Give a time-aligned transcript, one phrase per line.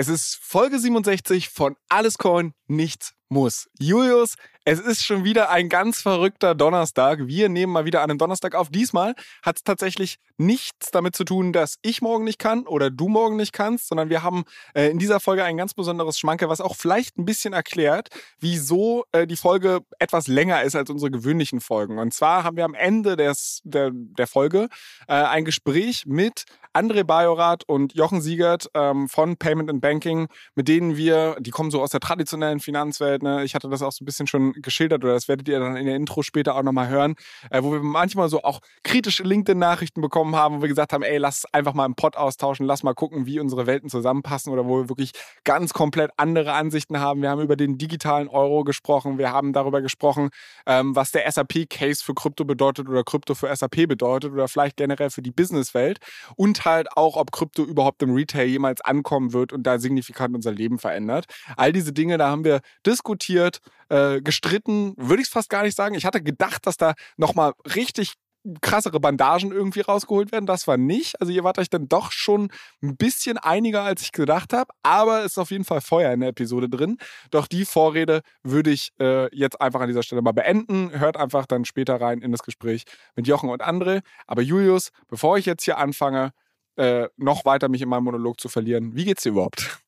[0.00, 3.68] Es ist Folge 67 von Alles Coin, nichts muss.
[3.78, 4.36] Julius,
[4.70, 7.26] es ist schon wieder ein ganz verrückter Donnerstag.
[7.26, 8.68] Wir nehmen mal wieder einen Donnerstag auf.
[8.68, 13.08] Diesmal hat es tatsächlich nichts damit zu tun, dass ich morgen nicht kann oder du
[13.08, 14.44] morgen nicht kannst, sondern wir haben
[14.74, 19.06] äh, in dieser Folge ein ganz besonderes Schmanke, was auch vielleicht ein bisschen erklärt, wieso
[19.10, 21.98] äh, die Folge etwas länger ist als unsere gewöhnlichen Folgen.
[21.98, 24.68] Und zwar haben wir am Ende des, der, der Folge
[25.08, 30.68] äh, ein Gespräch mit André Bajorath und Jochen Siegert ähm, von Payment and Banking, mit
[30.68, 34.04] denen wir, die kommen so aus der traditionellen Finanzwelt, ne, ich hatte das auch so
[34.04, 36.88] ein bisschen schon geschildert oder das werdet ihr dann in der Intro später auch nochmal
[36.88, 37.14] hören,
[37.50, 41.18] äh, wo wir manchmal so auch kritische LinkedIn-Nachrichten bekommen haben, wo wir gesagt haben, ey,
[41.18, 44.78] lass einfach mal im Pod austauschen, lass mal gucken, wie unsere Welten zusammenpassen oder wo
[44.82, 45.12] wir wirklich
[45.44, 47.22] ganz komplett andere Ansichten haben.
[47.22, 50.30] Wir haben über den digitalen Euro gesprochen, wir haben darüber gesprochen,
[50.66, 55.10] ähm, was der SAP-Case für Krypto bedeutet oder Krypto für SAP bedeutet oder vielleicht generell
[55.10, 55.98] für die Businesswelt
[56.36, 60.52] und halt auch, ob Krypto überhaupt im Retail jemals ankommen wird und da signifikant unser
[60.52, 61.26] Leben verändert.
[61.56, 65.62] All diese Dinge, da haben wir diskutiert diskutiert, äh, gestritten, würde ich es fast gar
[65.62, 65.94] nicht sagen.
[65.94, 68.14] Ich hatte gedacht, dass da nochmal richtig
[68.62, 70.46] krassere Bandagen irgendwie rausgeholt werden.
[70.46, 71.20] Das war nicht.
[71.20, 72.50] Also ihr wart euch dann doch schon
[72.82, 74.72] ein bisschen einiger, als ich gedacht habe.
[74.82, 76.96] Aber es ist auf jeden Fall Feuer in der Episode drin.
[77.30, 80.90] Doch die Vorrede würde ich äh, jetzt einfach an dieser Stelle mal beenden.
[80.98, 84.00] Hört einfach dann später rein in das Gespräch mit Jochen und André.
[84.26, 86.32] Aber Julius, bevor ich jetzt hier anfange,
[86.76, 89.80] äh, noch weiter mich in meinem Monolog zu verlieren, wie geht's dir überhaupt?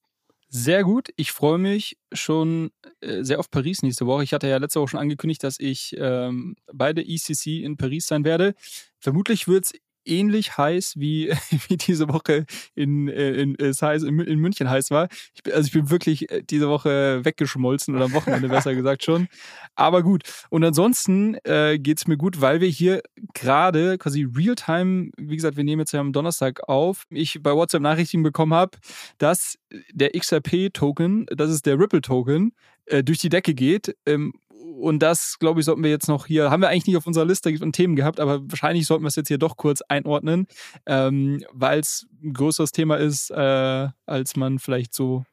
[0.54, 1.08] Sehr gut.
[1.16, 4.22] Ich freue mich schon äh, sehr auf Paris nächste Woche.
[4.22, 8.06] Ich hatte ja letzte Woche schon angekündigt, dass ich ähm, bei der ECC in Paris
[8.06, 8.54] sein werde.
[8.98, 9.72] Vermutlich wird es
[10.04, 11.30] ähnlich heiß wie,
[11.68, 15.08] wie diese Woche in, äh, in, in, in München heiß war.
[15.34, 19.04] Ich bin, also ich bin wirklich äh, diese Woche weggeschmolzen oder am Wochenende besser gesagt
[19.04, 19.28] schon.
[19.74, 20.22] Aber gut.
[20.50, 23.02] Und ansonsten äh, geht es mir gut, weil wir hier
[23.34, 27.82] gerade quasi real-time, wie gesagt, wir nehmen jetzt ja am Donnerstag auf, ich bei WhatsApp
[27.82, 28.78] Nachrichten bekommen habe,
[29.18, 29.58] dass
[29.92, 32.52] der XRP-Token, das ist der Ripple-Token,
[32.86, 33.96] äh, durch die Decke geht.
[34.06, 34.32] Ähm,
[34.78, 37.24] und das, glaube ich, sollten wir jetzt noch hier, haben wir eigentlich nicht auf unserer
[37.24, 40.46] Liste von Themen gehabt, aber wahrscheinlich sollten wir es jetzt hier doch kurz einordnen,
[40.86, 45.24] ähm, weil es ein größeres Thema ist, äh, als man vielleicht so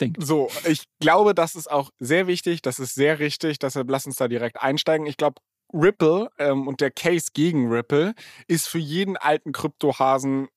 [0.00, 0.24] denkt.
[0.24, 4.16] So, ich glaube, das ist auch sehr wichtig, das ist sehr richtig, deshalb lass uns
[4.16, 5.06] da direkt einsteigen.
[5.06, 5.40] Ich glaube,
[5.74, 8.14] Ripple ähm, und der Case gegen Ripple
[8.46, 10.48] ist für jeden alten Kryptohasen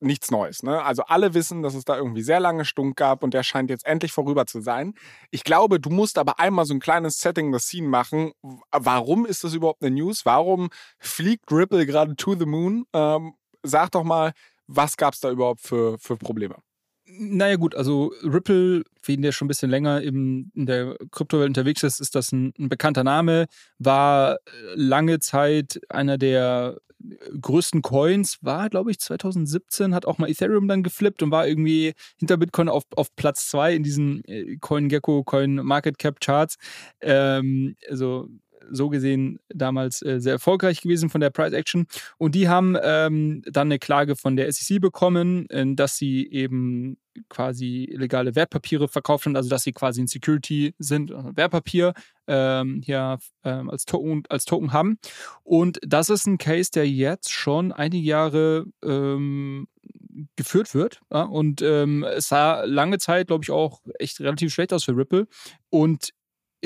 [0.00, 0.62] nichts Neues.
[0.62, 0.82] Ne?
[0.82, 3.86] Also alle wissen, dass es da irgendwie sehr lange Stunk gab und der scheint jetzt
[3.86, 4.94] endlich vorüber zu sein.
[5.30, 8.32] Ich glaube, du musst aber einmal so ein kleines Setting the Scene machen.
[8.70, 10.26] Warum ist das überhaupt eine News?
[10.26, 12.84] Warum fliegt Ripple gerade to the moon?
[12.92, 14.32] Ähm, sag doch mal,
[14.66, 16.56] was gab es da überhaupt für, für Probleme?
[17.18, 21.82] Naja gut, also Ripple, wen der schon ein bisschen länger im, in der Kryptowelt unterwegs
[21.82, 23.46] ist, ist das ein, ein, bekannter Name,
[23.78, 24.38] war äh,
[24.74, 26.78] lange Zeit einer der
[27.40, 31.94] größten Coins, war glaube ich 2017, hat auch mal Ethereum dann geflippt und war irgendwie
[32.18, 36.56] hinter Bitcoin auf, auf Platz zwei in diesen äh, CoinGecko, Coin Market Cap Charts.
[37.00, 38.28] Ähm, also
[38.70, 41.86] so gesehen damals äh, sehr erfolgreich gewesen von der Price Action.
[42.18, 46.98] Und die haben ähm, dann eine Klage von der SEC bekommen, äh, dass sie eben
[47.28, 51.94] quasi illegale Wertpapiere verkauft haben, also dass sie quasi ein Security sind, also Wertpapier
[52.26, 54.98] ähm, hier ähm, als, Token, als Token haben.
[55.42, 59.68] Und das ist ein Case, der jetzt schon einige Jahre ähm,
[60.36, 61.00] geführt wird.
[61.12, 61.22] Ja?
[61.22, 65.26] Und ähm, es sah lange Zeit, glaube ich, auch echt relativ schlecht aus für Ripple.
[65.70, 66.10] Und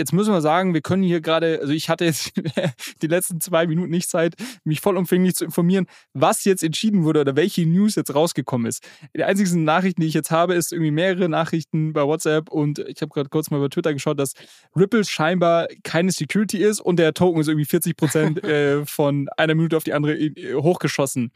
[0.00, 2.32] jetzt müssen wir sagen, wir können hier gerade, also ich hatte jetzt
[3.02, 4.34] die letzten zwei Minuten nicht Zeit,
[4.64, 8.82] mich vollumfänglich zu informieren, was jetzt entschieden wurde oder welche News jetzt rausgekommen ist.
[9.14, 13.02] Die einzigen Nachrichten, die ich jetzt habe, ist irgendwie mehrere Nachrichten bei WhatsApp und ich
[13.02, 14.32] habe gerade kurz mal über Twitter geschaut, dass
[14.74, 19.54] Ripple scheinbar keine Security ist und der Token ist irgendwie 40 Prozent äh, von einer
[19.54, 21.30] Minute auf die andere äh, hochgeschossen.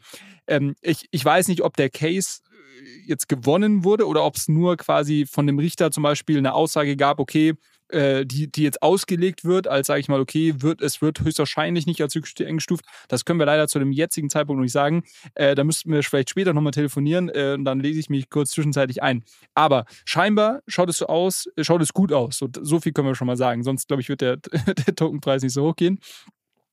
[0.47, 4.47] Ähm, ich, ich weiß nicht, ob der Case äh, jetzt gewonnen wurde oder ob es
[4.47, 7.53] nur quasi von dem Richter zum Beispiel eine Aussage gab, okay,
[7.89, 11.85] äh, die, die jetzt ausgelegt wird, als sage ich mal, okay, wird, es wird höchstwahrscheinlich
[11.85, 12.85] nicht als höchst eingestuft.
[13.07, 15.03] Das können wir leider zu dem jetzigen Zeitpunkt noch nicht sagen.
[15.35, 18.51] Äh, da müssten wir vielleicht später nochmal telefonieren äh, und dann lese ich mich kurz
[18.51, 19.23] zwischenzeitlich ein.
[19.53, 22.37] Aber scheinbar schaut es so aus, schaut es gut aus.
[22.37, 23.63] So, so viel können wir schon mal sagen.
[23.63, 24.37] Sonst, glaube ich, wird der,
[24.87, 25.99] der Tokenpreis nicht so hoch gehen.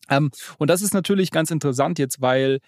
[0.08, 2.60] Ähm, und das ist natürlich ganz interessant jetzt, weil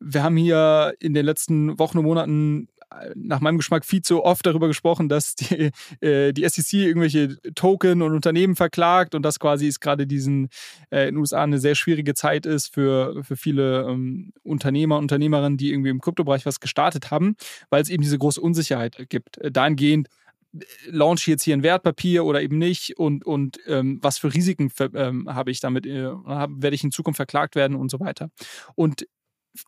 [0.00, 2.68] wir haben hier in den letzten Wochen und Monaten
[3.14, 8.02] nach meinem Geschmack viel zu oft darüber gesprochen, dass die, äh, die SEC irgendwelche Token
[8.02, 10.48] und Unternehmen verklagt und das quasi ist gerade diesen
[10.90, 15.04] äh, in den USA eine sehr schwierige Zeit ist für, für viele ähm, Unternehmer und
[15.04, 17.36] Unternehmerinnen, die irgendwie im Kryptobereich was gestartet haben,
[17.70, 19.38] weil es eben diese große Unsicherheit gibt.
[19.38, 20.08] Äh, dahingehend,
[20.54, 24.70] äh, launch jetzt hier ein Wertpapier oder eben nicht und, und ähm, was für Risiken
[24.94, 28.30] ähm, habe ich damit, äh, hab, werde ich in Zukunft verklagt werden und so weiter.
[28.74, 29.06] Und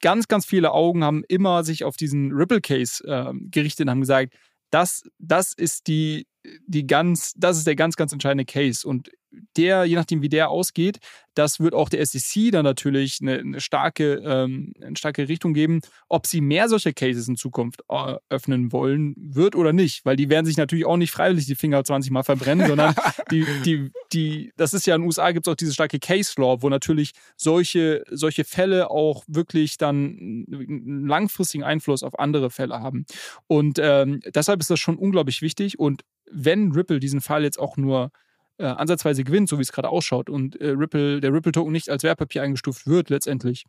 [0.01, 4.35] ganz, ganz viele Augen haben immer sich auf diesen Ripple-Case äh, gerichtet und haben gesagt,
[4.71, 6.27] das, das ist die,
[6.67, 8.87] die ganz, das ist der ganz, ganz entscheidende Case.
[8.87, 9.11] Und
[9.57, 10.99] der, je nachdem, wie der ausgeht,
[11.35, 15.81] das wird auch der SEC dann natürlich eine, eine starke, ähm, eine starke Richtung geben,
[16.09, 20.05] ob sie mehr solcher Cases in Zukunft äh, öffnen wollen wird oder nicht.
[20.05, 22.95] Weil die werden sich natürlich auch nicht freiwillig die Finger 20 Mal verbrennen, sondern
[23.31, 26.35] die, die, die, das ist ja in den USA gibt es auch diese starke Case
[26.37, 32.81] Law, wo natürlich solche, solche Fälle auch wirklich dann einen langfristigen Einfluss auf andere Fälle
[32.81, 33.07] haben.
[33.49, 35.79] Und ähm, deshalb ist das schon unglaublich wichtig.
[35.79, 38.11] Und wenn Ripple diesen Fall jetzt auch nur
[38.59, 42.03] äh, ansatzweise gewinnt, so wie es gerade ausschaut, und äh, Ripple, der Ripple-Token nicht als
[42.03, 43.65] Wertpapier eingestuft wird letztendlich,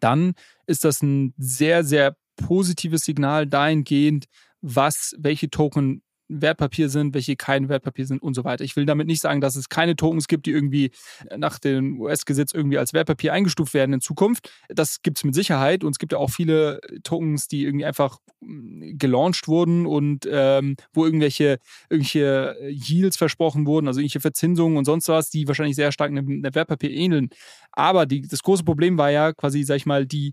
[0.00, 0.34] dann
[0.66, 4.26] ist das ein sehr, sehr positives Signal dahingehend,
[4.60, 8.64] was, welche Token Wertpapier sind, welche kein Wertpapier sind und so weiter.
[8.64, 10.90] Ich will damit nicht sagen, dass es keine Tokens gibt, die irgendwie
[11.36, 14.50] nach dem US-Gesetz irgendwie als Wertpapier eingestuft werden in Zukunft.
[14.68, 18.18] Das gibt es mit Sicherheit und es gibt ja auch viele Tokens, die irgendwie einfach
[18.40, 24.84] mm, gelauncht wurden und ähm, wo irgendwelche, irgendwelche Yields versprochen wurden, also irgendwelche Verzinsungen und
[24.84, 27.30] sonst was, die wahrscheinlich sehr stark einem, einem Wertpapier ähneln.
[27.72, 30.32] Aber die, das große Problem war ja quasi, sag ich mal, die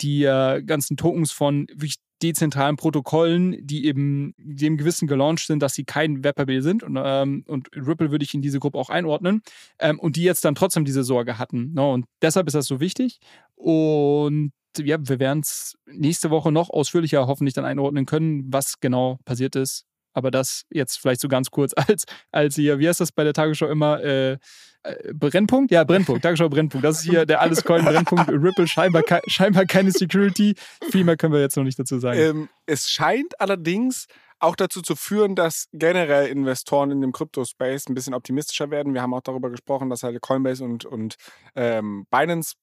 [0.00, 5.74] die äh, ganzen Tokens von wirklich dezentralen Protokollen, die eben dem Gewissen gelauncht sind, dass
[5.74, 6.82] sie kein Wertpapier sind.
[6.82, 9.42] Und, ähm, und Ripple würde ich in diese Gruppe auch einordnen.
[9.78, 11.72] Ähm, und die jetzt dann trotzdem diese Sorge hatten.
[11.72, 11.88] Ne?
[11.88, 13.18] Und deshalb ist das so wichtig.
[13.56, 19.18] Und ja, wir werden es nächste Woche noch ausführlicher hoffentlich dann einordnen können, was genau
[19.24, 19.84] passiert ist.
[20.12, 23.32] Aber das jetzt vielleicht so ganz kurz als, als hier, wie heißt das bei der
[23.32, 24.02] Tagesschau immer?
[24.02, 24.38] Äh,
[24.84, 25.70] äh, Brennpunkt?
[25.70, 26.22] Ja, Brennpunkt.
[26.22, 26.84] Tagesschau Brennpunkt.
[26.84, 28.28] Das ist hier der alles Coin Brennpunkt.
[28.28, 30.54] Ripple scheinbar, scheinbar keine Security.
[30.90, 32.18] Viel mehr können wir jetzt noch nicht dazu sagen.
[32.18, 34.06] Ähm, es scheint allerdings
[34.40, 38.92] auch dazu zu führen, dass generell Investoren in dem Crypto-Space ein bisschen optimistischer werden.
[38.92, 41.14] Wir haben auch darüber gesprochen, dass halt Coinbase und, und
[41.54, 42.54] ähm, Binance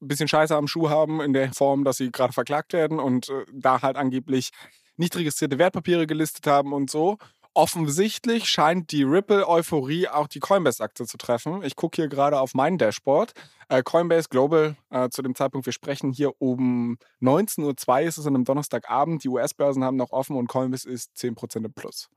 [0.00, 3.28] ein bisschen Scheiße am Schuh haben in der Form, dass sie gerade verklagt werden und
[3.28, 4.50] äh, da halt angeblich
[4.98, 7.18] nicht registrierte Wertpapiere gelistet haben und so.
[7.54, 11.62] Offensichtlich scheint die Ripple-Euphorie auch die Coinbase-Aktie zu treffen.
[11.64, 13.32] Ich gucke hier gerade auf mein Dashboard.
[13.68, 18.26] Äh, Coinbase Global, äh, zu dem Zeitpunkt, wir sprechen hier um 19.02 Uhr, ist es
[18.26, 19.24] an einem Donnerstagabend.
[19.24, 22.08] Die US-Börsen haben noch offen und Coinbase ist 10% im Plus.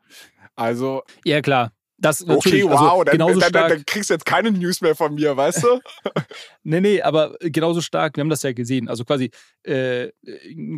[0.55, 1.01] Also.
[1.25, 1.71] Ja, klar.
[2.01, 4.95] Das okay, also wow, also dann, dann, dann, dann, kriegst du jetzt keine News mehr
[4.95, 5.79] von mir, weißt du?
[6.63, 8.89] nee, nee, aber genauso stark, wir haben das ja gesehen.
[8.89, 9.29] Also quasi,
[9.63, 10.09] äh,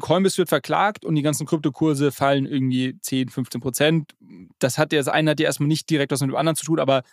[0.02, 4.16] Coinbase wird verklagt und die ganzen Kryptokurse fallen irgendwie 10, 15 Prozent.
[4.60, 6.66] Das hat ja, das eine hat ja erstmal nicht direkt was mit dem anderen zu
[6.66, 7.04] tun, aber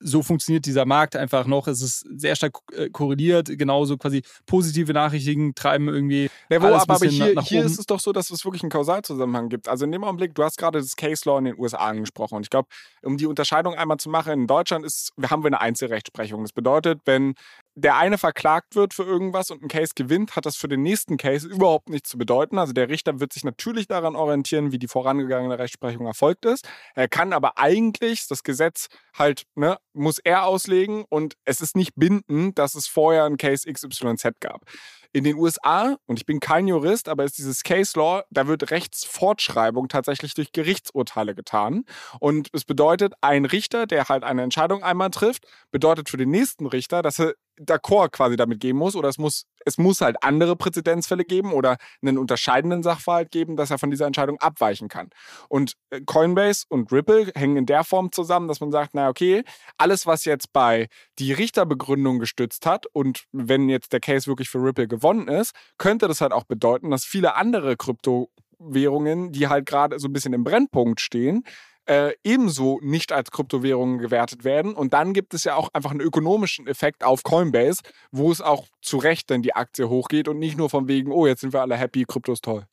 [0.00, 1.66] so funktioniert dieser Markt einfach noch.
[1.66, 3.50] Es ist sehr stark äh, korreliert.
[3.58, 6.30] Genauso quasi positive Nachrichten treiben irgendwie.
[6.48, 9.48] Ja, wo, aber, aber hier, hier ist es doch so, dass es wirklich einen Kausalzusammenhang
[9.48, 9.68] gibt.
[9.68, 12.36] Also in dem Augenblick, du hast gerade das Case Law in den USA angesprochen.
[12.36, 12.68] Und ich glaube,
[13.02, 16.42] um die Unterscheidung einmal zu machen, in Deutschland ist, haben wir eine Einzelrechtsprechung.
[16.42, 17.34] Das bedeutet, wenn
[17.80, 21.16] der eine verklagt wird für irgendwas und ein Case gewinnt, hat das für den nächsten
[21.16, 22.58] Case überhaupt nichts zu bedeuten.
[22.58, 26.68] Also der Richter wird sich natürlich daran orientieren, wie die vorangegangene Rechtsprechung erfolgt ist.
[26.94, 31.92] Er kann aber eigentlich das Gesetz halt, ne, muss er auslegen und es ist nicht
[31.94, 34.62] bindend, dass es vorher ein Case XYZ gab.
[35.12, 38.70] In den USA, und ich bin kein Jurist, aber ist dieses Case Law, da wird
[38.70, 41.84] Rechtsfortschreibung tatsächlich durch Gerichtsurteile getan.
[42.20, 46.66] Und es bedeutet, ein Richter, der halt eine Entscheidung einmal trifft, bedeutet für den nächsten
[46.66, 50.56] Richter, dass er d'accord quasi damit geben muss oder es muss, es muss halt andere
[50.56, 55.10] Präzedenzfälle geben oder einen unterscheidenden Sachverhalt geben, dass er von dieser Entscheidung abweichen kann.
[55.48, 59.44] Und äh, Coinbase und Ripple hängen in der Form zusammen, dass man sagt, na okay,
[59.76, 64.58] alles, was jetzt bei die Richterbegründung gestützt hat und wenn jetzt der Case wirklich für
[64.58, 69.98] Ripple gewonnen ist, könnte das halt auch bedeuten, dass viele andere Kryptowährungen, die halt gerade
[69.98, 71.44] so ein bisschen im Brennpunkt stehen,
[71.88, 74.74] äh, ebenso nicht als Kryptowährungen gewertet werden.
[74.74, 78.66] Und dann gibt es ja auch einfach einen ökonomischen Effekt auf Coinbase, wo es auch
[78.82, 81.62] zu Recht dann die Aktie hochgeht und nicht nur von wegen, oh, jetzt sind wir
[81.62, 82.66] alle happy, Krypto ist toll.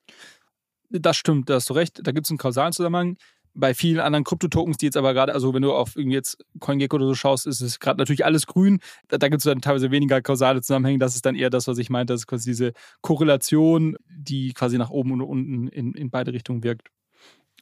[0.89, 2.01] Das stimmt, da hast du recht.
[2.03, 3.17] Da gibt es einen kausalen Zusammenhang.
[3.53, 6.97] Bei vielen anderen Kryptotokens, die jetzt aber gerade, also wenn du auf irgendwie jetzt CoinGecko
[6.97, 8.79] oder so schaust, ist es gerade natürlich alles grün.
[9.07, 10.99] Da, da gibt es dann teilweise weniger kausale Zusammenhänge.
[10.99, 14.77] Das ist dann eher das, was ich meinte, das ist quasi diese Korrelation, die quasi
[14.77, 16.89] nach oben und unten in, in beide Richtungen wirkt.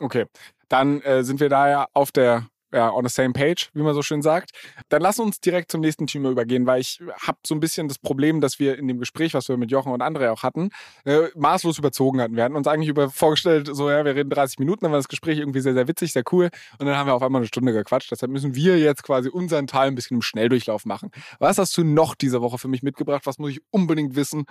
[0.03, 0.25] Okay,
[0.67, 3.93] dann äh, sind wir da ja auf der ja, on the same page, wie man
[3.93, 4.51] so schön sagt.
[4.89, 7.99] Dann lass uns direkt zum nächsten Thema übergehen, weil ich habe so ein bisschen das
[7.99, 10.69] Problem, dass wir in dem Gespräch, was wir mit Jochen und André auch hatten,
[11.05, 12.35] äh, maßlos überzogen hatten.
[12.35, 15.07] Wir hatten uns eigentlich über vorgestellt, so ja, wir reden 30 Minuten, dann war das
[15.07, 16.49] Gespräch irgendwie sehr, sehr witzig, sehr cool
[16.79, 18.11] und dann haben wir auf einmal eine Stunde gequatscht.
[18.11, 21.09] Deshalb müssen wir jetzt quasi unseren Teil ein bisschen im Schnelldurchlauf machen.
[21.39, 23.25] Was hast du noch diese Woche für mich mitgebracht?
[23.25, 24.45] Was muss ich unbedingt wissen?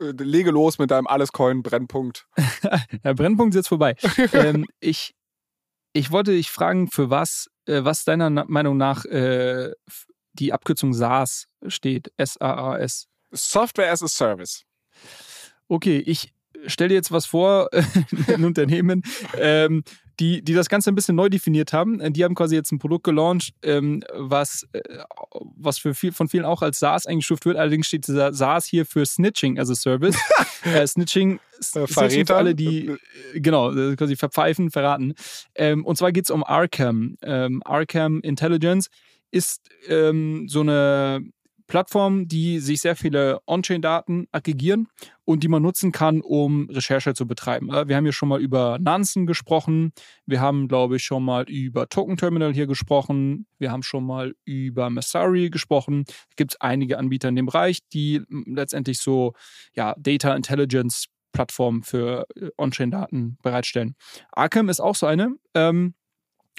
[0.00, 2.26] Äh, lege los mit deinem Allescoin-Brennpunkt.
[3.04, 3.94] Der Brennpunkt ist jetzt vorbei.
[4.32, 5.14] ähm, ich,
[5.92, 9.72] ich wollte dich fragen, für was, was deiner Meinung nach äh,
[10.34, 12.12] die Abkürzung SaaS steht.
[12.16, 13.06] S-A-A-S.
[13.32, 14.64] Software as a Service.
[15.68, 16.32] Okay, ich
[16.66, 17.70] stelle dir jetzt was vor,
[18.28, 19.02] ein Unternehmen,
[19.36, 19.82] ähm,
[20.20, 22.00] die, die das Ganze ein bisschen neu definiert haben.
[22.00, 24.80] Äh, die haben quasi jetzt ein Produkt gelauncht, ähm, was, äh,
[25.56, 27.56] was für viel, von vielen auch als SaaS eingestuft wird.
[27.56, 30.16] Allerdings steht dieser SaaS hier für Snitching as a Service.
[30.64, 31.38] äh, Snitching,
[31.74, 35.14] äh, Snitching für alle, die äh, genau, quasi verpfeifen, verraten.
[35.54, 37.16] Ähm, und zwar geht es um Arkham.
[37.22, 38.88] Ähm, Arkham Intelligence
[39.30, 41.20] ist ähm, so eine
[41.66, 44.88] Plattform, die sich sehr viele On-Chain-Daten aggregieren
[45.24, 47.72] und die man nutzen kann, um Recherche zu betreiben.
[47.72, 49.92] Äh, wir haben hier schon mal über Nansen gesprochen.
[50.26, 53.46] Wir haben, glaube ich, schon mal über Token Terminal hier gesprochen.
[53.58, 56.04] Wir haben schon mal über Masari gesprochen.
[56.08, 59.32] Es gibt einige Anbieter in dem Bereich, die letztendlich so
[59.74, 63.96] ja, Data Intelligence Plattformen für äh, On-Chain-Daten bereitstellen.
[64.32, 65.34] Arkham ist auch so eine.
[65.54, 65.94] Ähm,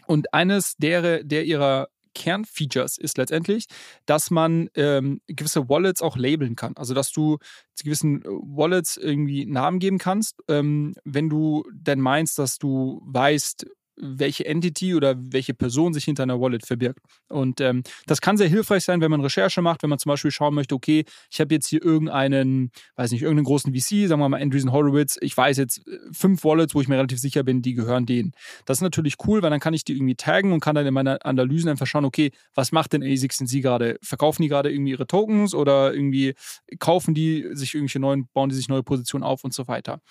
[0.06, 3.66] und eines der, der ihrer Kernfeatures ist letztendlich,
[4.08, 6.74] dass man ähm, gewisse Wallets auch labeln kann.
[6.78, 7.38] Also dass du
[7.84, 13.68] gewissen äh, Wallets irgendwie Namen geben kannst, ähm, wenn du denn meinst, dass du weißt,
[13.98, 17.00] welche Entity oder welche Person sich hinter einer Wallet verbirgt.
[17.30, 20.32] Und ähm, das kann sehr hilfreich sein, wenn man Recherche macht, wenn man zum Beispiel
[20.32, 24.30] schauen möchte, okay, ich habe jetzt hier irgendeinen, weiß nicht, irgendeinen großen VC, sagen wir
[24.30, 27.62] mal Andreessen Horowitz, ich weiß jetzt äh, fünf Wallets, wo ich mir relativ sicher bin,
[27.62, 28.34] die gehören denen.
[28.66, 30.94] Das ist natürlich cool, weil dann kann ich die irgendwie taggen und kann dann in
[30.94, 33.98] meiner Analysen einfach schauen, okay, was macht denn ASICS gerade?
[34.02, 36.34] Verkaufen die gerade irgendwie ihre Tokens oder irgendwie
[36.80, 40.02] kaufen die sich irgendwelche neuen, bauen die sich neue Positionen auf und so weiter.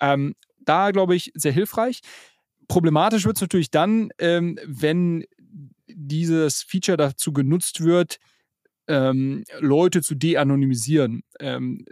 [0.00, 0.34] Ähm,
[0.64, 2.00] da glaube ich sehr hilfreich.
[2.72, 5.26] Problematisch wird es natürlich dann, ähm, wenn
[5.86, 8.16] dieses Feature dazu genutzt wird,
[8.88, 11.22] ähm, Leute zu de-anonymisieren.
[11.38, 11.84] Ähm,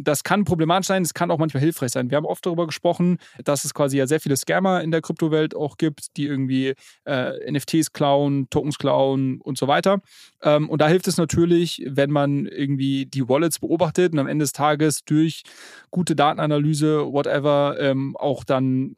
[0.00, 2.10] das kann problematisch sein, es kann auch manchmal hilfreich sein.
[2.10, 5.54] Wir haben oft darüber gesprochen, dass es quasi ja sehr viele Scammer in der Kryptowelt
[5.54, 6.72] auch gibt, die irgendwie
[7.04, 10.00] äh, NFTs klauen, Tokens klauen und so weiter.
[10.42, 14.44] Ähm, und da hilft es natürlich, wenn man irgendwie die Wallets beobachtet und am Ende
[14.44, 15.42] des Tages durch
[15.90, 18.96] gute Datenanalyse, whatever, ähm, auch dann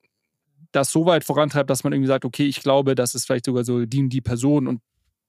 [0.72, 3.64] das so weit vorantreibt, dass man irgendwie sagt, okay, ich glaube, das ist vielleicht sogar
[3.64, 4.80] so die, die Person und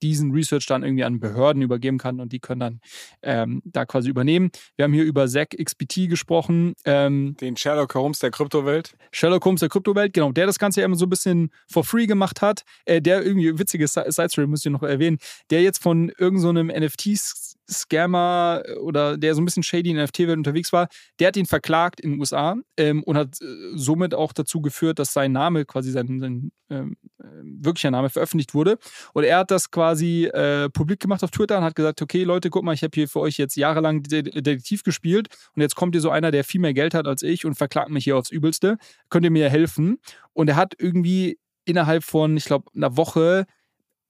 [0.02, 2.80] diesen Research dann irgendwie an Behörden übergeben kann und die können dann
[3.22, 4.50] ähm, da quasi übernehmen.
[4.76, 6.74] Wir haben hier über Zack XBT gesprochen.
[6.86, 8.96] Ähm, Den Sherlock Holmes der Kryptowelt.
[9.12, 12.08] Sherlock Holmes der Kryptowelt, genau, der das Ganze ja immer so ein bisschen for free
[12.08, 12.64] gemacht hat.
[12.86, 15.20] Äh, der irgendwie, witzige Side-Story muss ich noch erwähnen,
[15.50, 19.96] der jetzt von irgendeinem so NFTs Scammer äh, oder der so ein bisschen shady in
[19.96, 20.88] der NFT-Welt unterwegs war,
[21.20, 25.00] der hat ihn verklagt in den USA ähm, und hat äh, somit auch dazu geführt,
[25.00, 28.78] dass sein Name, quasi sein, sein ähm, äh, wirklicher Name, veröffentlicht wurde.
[29.14, 32.50] Und er hat das quasi äh, publik gemacht auf Twitter und hat gesagt: Okay, Leute,
[32.50, 36.02] guck mal, ich habe hier für euch jetzt jahrelang Detektiv gespielt und jetzt kommt hier
[36.02, 38.78] so einer, der viel mehr Geld hat als ich und verklagt mich hier aufs Übelste.
[39.10, 40.00] Könnt ihr mir helfen?
[40.34, 43.46] Und er hat irgendwie innerhalb von, ich glaube, einer Woche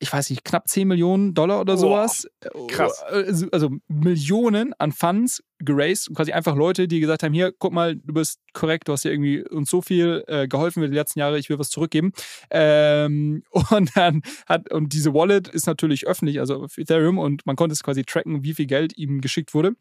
[0.01, 2.27] ich weiß nicht, knapp 10 Millionen Dollar oder sowas.
[2.67, 3.03] Krass.
[3.03, 6.13] Also, also, Millionen an Funds geraced.
[6.15, 9.11] Quasi einfach Leute, die gesagt haben: Hier, guck mal, du bist korrekt, du hast ja
[9.11, 12.11] irgendwie uns so viel äh, geholfen für die letzten Jahre, ich will was zurückgeben.
[12.49, 17.55] Ähm, und dann hat, und diese Wallet ist natürlich öffentlich, also auf Ethereum, und man
[17.55, 19.73] konnte es quasi tracken, wie viel Geld ihm geschickt wurde.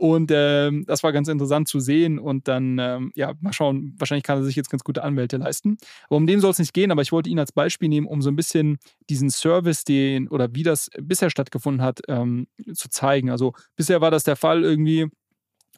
[0.00, 2.18] Und ähm, das war ganz interessant zu sehen.
[2.18, 5.76] Und dann, ähm, ja, mal schauen, wahrscheinlich kann er sich jetzt ganz gute Anwälte leisten.
[6.06, 8.22] Aber um den soll es nicht gehen, aber ich wollte ihn als Beispiel nehmen, um
[8.22, 8.78] so ein bisschen
[9.10, 13.28] diesen Service, den oder wie das bisher stattgefunden hat, ähm, zu zeigen.
[13.28, 15.09] Also bisher war das der Fall irgendwie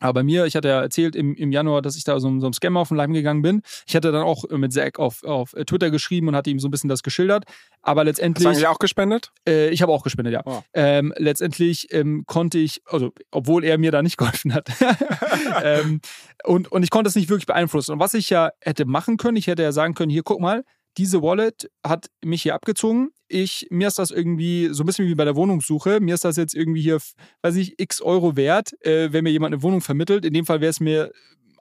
[0.03, 2.47] aber bei mir, ich hatte ja erzählt im, im Januar, dass ich da so, so
[2.47, 3.63] einem Scam auf den Leim gegangen bin.
[3.87, 6.71] Ich hatte dann auch mit Zack auf, auf Twitter geschrieben und hatte ihm so ein
[6.71, 7.45] bisschen das geschildert.
[7.83, 8.47] Aber letztendlich.
[8.47, 9.31] Hast du auch gespendet?
[9.49, 10.43] Äh, ich habe auch gespendet, ja.
[10.45, 10.63] Oh.
[10.75, 14.69] Ähm, letztendlich ähm, konnte ich, also obwohl er mir da nicht geholfen hat.
[15.63, 16.01] ähm,
[16.45, 17.93] und, und ich konnte es nicht wirklich beeinflussen.
[17.93, 20.65] Und was ich ja hätte machen können, ich hätte ja sagen können: hier, guck mal,
[20.99, 23.11] diese Wallet hat mich hier abgezogen.
[23.29, 26.01] Ich, mir ist das irgendwie so ein bisschen wie bei der Wohnungssuche.
[26.01, 26.99] Mir ist das jetzt irgendwie hier,
[27.43, 30.25] weiß ich, x Euro wert, äh, wenn mir jemand eine Wohnung vermittelt.
[30.25, 31.11] In dem Fall wäre es mir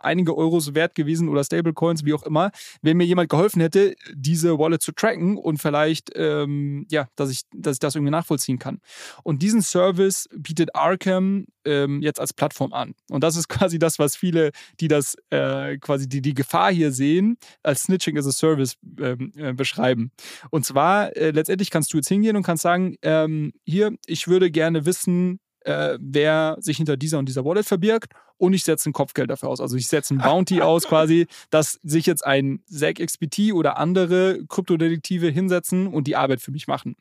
[0.03, 4.58] einige Euros wert gewesen oder Stablecoins, wie auch immer, wenn mir jemand geholfen hätte, diese
[4.58, 8.79] Wallet zu tracken und vielleicht, ähm, ja, dass ich, dass ich das irgendwie nachvollziehen kann.
[9.24, 12.96] Und diesen Service bietet Arkham ähm, jetzt als Plattform an.
[13.10, 16.91] Und das ist quasi das, was viele, die das äh, quasi die, die Gefahr hier
[16.91, 20.12] sehen, als Snitching as a Service ähm, äh, beschreiben.
[20.50, 24.51] Und zwar, äh, letztendlich kannst du jetzt hingehen und kannst sagen, ähm, hier, ich würde
[24.51, 28.94] gerne wissen, äh, wer sich hinter dieser und dieser Wallet verbirgt und ich setze ein
[28.94, 29.62] Kopfgeld dafür aus.
[29.62, 35.30] Also ich setze ein Bounty aus quasi, dass sich jetzt ein SEC-XPT oder andere Kryptodetektive
[35.30, 36.96] hinsetzen und die Arbeit für mich machen.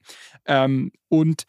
[0.47, 1.45] Ähm, und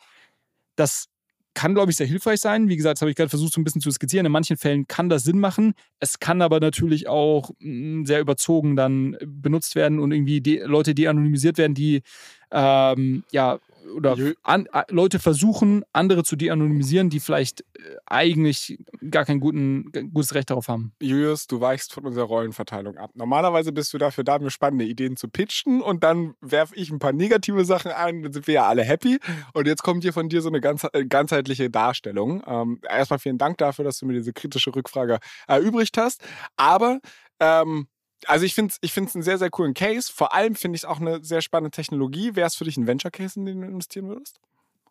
[0.75, 1.07] das
[1.53, 2.69] kann, glaube ich, sehr hilfreich sein.
[2.69, 4.25] Wie gesagt, das habe ich gerade versucht, so ein bisschen zu skizzieren.
[4.25, 5.73] In manchen Fällen kann das Sinn machen.
[5.99, 10.95] Es kann aber natürlich auch mm, sehr überzogen dann benutzt werden und irgendwie die Leute,
[10.95, 12.03] die anonymisiert werden, die
[12.51, 13.59] ähm, ja
[13.95, 18.77] oder an, Leute versuchen, andere zu de-anonymisieren, die vielleicht äh, eigentlich
[19.09, 20.93] gar kein guten, gutes Recht darauf haben.
[21.01, 23.11] Julius, du weichst von unserer Rollenverteilung ab.
[23.13, 26.99] Normalerweise bist du dafür da, mir spannende Ideen zu pitchen und dann werfe ich ein
[26.99, 29.19] paar negative Sachen ein, dann sind wir ja alle happy.
[29.53, 32.43] Und jetzt kommt hier von dir so eine ganz, äh, ganzheitliche Darstellung.
[32.45, 36.23] Ähm, erstmal vielen Dank dafür, dass du mir diese kritische Rückfrage erübrigt hast.
[36.57, 36.99] Aber
[37.39, 37.87] ähm,
[38.27, 40.11] also ich finde es ich einen sehr, sehr coolen Case.
[40.13, 42.35] Vor allem finde ich es auch eine sehr spannende Technologie.
[42.35, 44.39] Wäre es für dich ein Venture Case, in den du investieren würdest?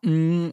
[0.01, 0.49] Mm,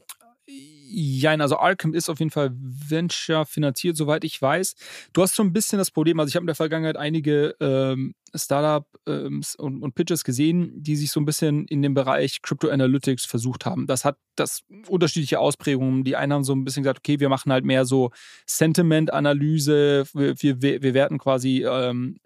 [0.91, 4.75] ja, also Arkham ist auf jeden Fall Venture finanziert, soweit ich weiß.
[5.13, 8.15] Du hast so ein bisschen das Problem, also ich habe in der Vergangenheit einige ähm,
[8.35, 12.69] Startup ähm, und, und, Pitches gesehen, die sich so ein bisschen in dem Bereich Crypto
[12.69, 13.87] Analytics versucht haben.
[13.87, 16.05] Das hat das unterschiedliche Ausprägungen.
[16.05, 18.11] Die einen haben so ein bisschen gesagt, okay, wir machen halt mehr so
[18.47, 22.19] Sentiment-Analyse, wir, wir, wir werten quasi ähm,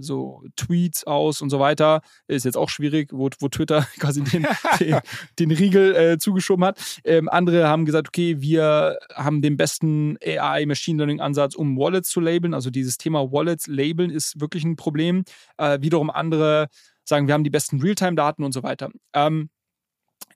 [0.00, 2.02] so Tweets aus und so weiter.
[2.26, 4.46] Ist jetzt auch schwierig, wo, wo Twitter quasi den,
[4.78, 4.96] den,
[5.38, 7.00] den Riegel äh, zugeschoben hat.
[7.04, 12.10] Ähm, andere haben gesagt, okay, wir haben den besten AI Machine Learning Ansatz, um Wallets
[12.10, 12.54] zu labeln.
[12.54, 15.24] Also dieses Thema Wallets labeln ist wirklich ein Problem.
[15.58, 16.68] Äh, wiederum andere
[17.04, 18.90] sagen, wir haben die besten Realtime-Daten und so weiter.
[19.12, 19.50] Ähm,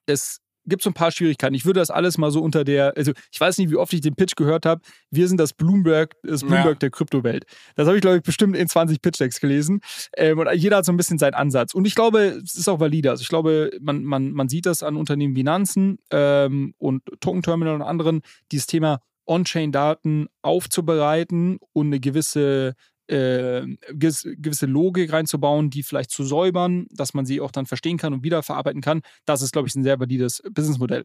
[0.07, 1.55] es gibt so ein paar Schwierigkeiten.
[1.55, 4.01] Ich würde das alles mal so unter der, also ich weiß nicht, wie oft ich
[4.01, 4.81] den Pitch gehört habe.
[5.11, 6.75] Wir sind das Bloomberg, das Bloomberg ja.
[6.75, 7.45] der Kryptowelt.
[7.77, 9.81] Das habe ich, glaube ich, bestimmt in 20 Pitch-Decks gelesen.
[10.17, 11.75] Ähm, und jeder hat so ein bisschen seinen Ansatz.
[11.75, 13.11] Und ich glaube, es ist auch valide.
[13.11, 17.43] Also ich glaube, man, man, man sieht das an Unternehmen wie Nansen ähm, und Token
[17.43, 22.75] Terminal und anderen, dieses Thema On-Chain-Daten aufzubereiten und eine gewisse
[23.09, 28.15] äh, gewisse Logik reinzubauen, die vielleicht zu säubern, dass man sie auch dann verstehen kann
[28.15, 29.03] und wiederverarbeiten kann.
[29.27, 31.05] Das ist, glaube ich, ein sehr valides Businessmodell.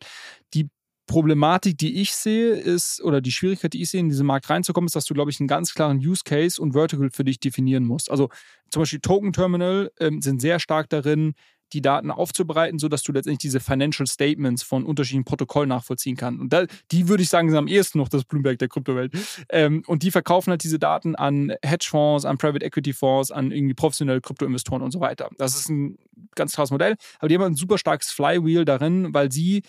[0.54, 0.70] Die
[1.10, 4.86] Problematik, die ich sehe, ist, oder die Schwierigkeit, die ich sehe, in diesen Markt reinzukommen,
[4.86, 7.84] ist, dass du, glaube ich, einen ganz klaren Use Case und Vertical für dich definieren
[7.84, 8.12] musst.
[8.12, 8.30] Also
[8.70, 11.34] zum Beispiel Token Terminal ähm, sind sehr stark darin,
[11.74, 16.42] die Daten aufzubereiten, sodass du letztendlich diese Financial Statements von unterschiedlichen Protokollen nachvollziehen kannst.
[16.42, 19.14] Und da, die würde ich sagen, sind am ehesten noch das Bloomberg der Kryptowelt.
[19.50, 23.74] Ähm, und die verkaufen halt diese Daten an Hedgefonds, an Private Equity Fonds, an irgendwie
[23.74, 25.30] professionelle Kryptoinvestoren und so weiter.
[25.38, 25.98] Das ist ein
[26.36, 26.96] ganz krasses Modell.
[27.20, 29.64] Aber die haben ein super starkes Flywheel darin, weil sie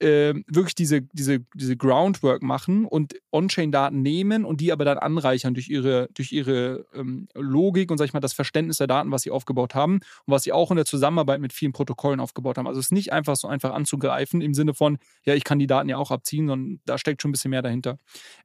[0.00, 5.54] äh, wirklich diese, diese, diese Groundwork machen und On-Chain-Daten nehmen und die aber dann anreichern
[5.54, 9.22] durch ihre, durch ihre ähm, Logik und sag ich mal das Verständnis der Daten, was
[9.22, 12.66] sie aufgebaut haben und was sie auch in der Zusammenarbeit mit vielen Protokollen aufgebaut haben.
[12.66, 15.66] Also es ist nicht einfach so einfach anzugreifen im Sinne von, ja, ich kann die
[15.66, 17.98] Daten ja auch abziehen, sondern da steckt schon ein bisschen mehr dahinter.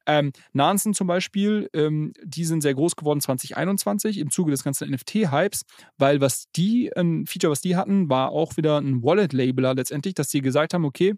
[0.06, 4.92] Ähm, Nansen zum Beispiel, ähm, die sind sehr groß geworden 2021 im Zuge des ganzen
[4.92, 5.64] NFT-Hypes,
[5.98, 10.30] weil was die, ein Feature, was die hatten, war auch wieder ein Wallet-Labeler letztendlich, dass
[10.30, 11.16] sie gesagt haben, okay,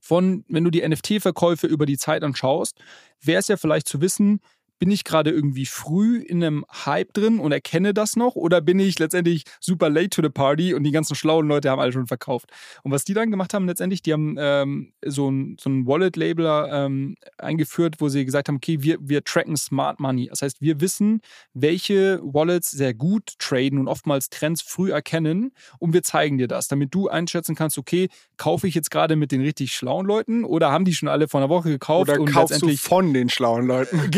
[0.00, 2.78] von, wenn du die NFT-Verkäufe über die Zeit anschaust,
[3.20, 4.40] wäre es ja vielleicht zu wissen,
[4.78, 8.78] bin ich gerade irgendwie früh in einem Hype drin und erkenne das noch oder bin
[8.78, 12.06] ich letztendlich super late to the party und die ganzen schlauen Leute haben alle schon
[12.06, 12.50] verkauft?
[12.82, 16.84] Und was die dann gemacht haben letztendlich, die haben ähm, so ein, so ein Wallet-Labeler
[16.86, 20.28] ähm, eingeführt, wo sie gesagt haben, okay, wir, wir tracken Smart Money.
[20.28, 21.20] Das heißt, wir wissen,
[21.52, 26.68] welche Wallets sehr gut traden und oftmals Trends früh erkennen und wir zeigen dir das,
[26.68, 30.70] damit du einschätzen kannst, okay, kaufe ich jetzt gerade mit den richtig schlauen Leuten oder
[30.70, 32.10] haben die schon alle vor einer Woche gekauft?
[32.10, 34.10] Oder und kaufst du von den schlauen Leuten?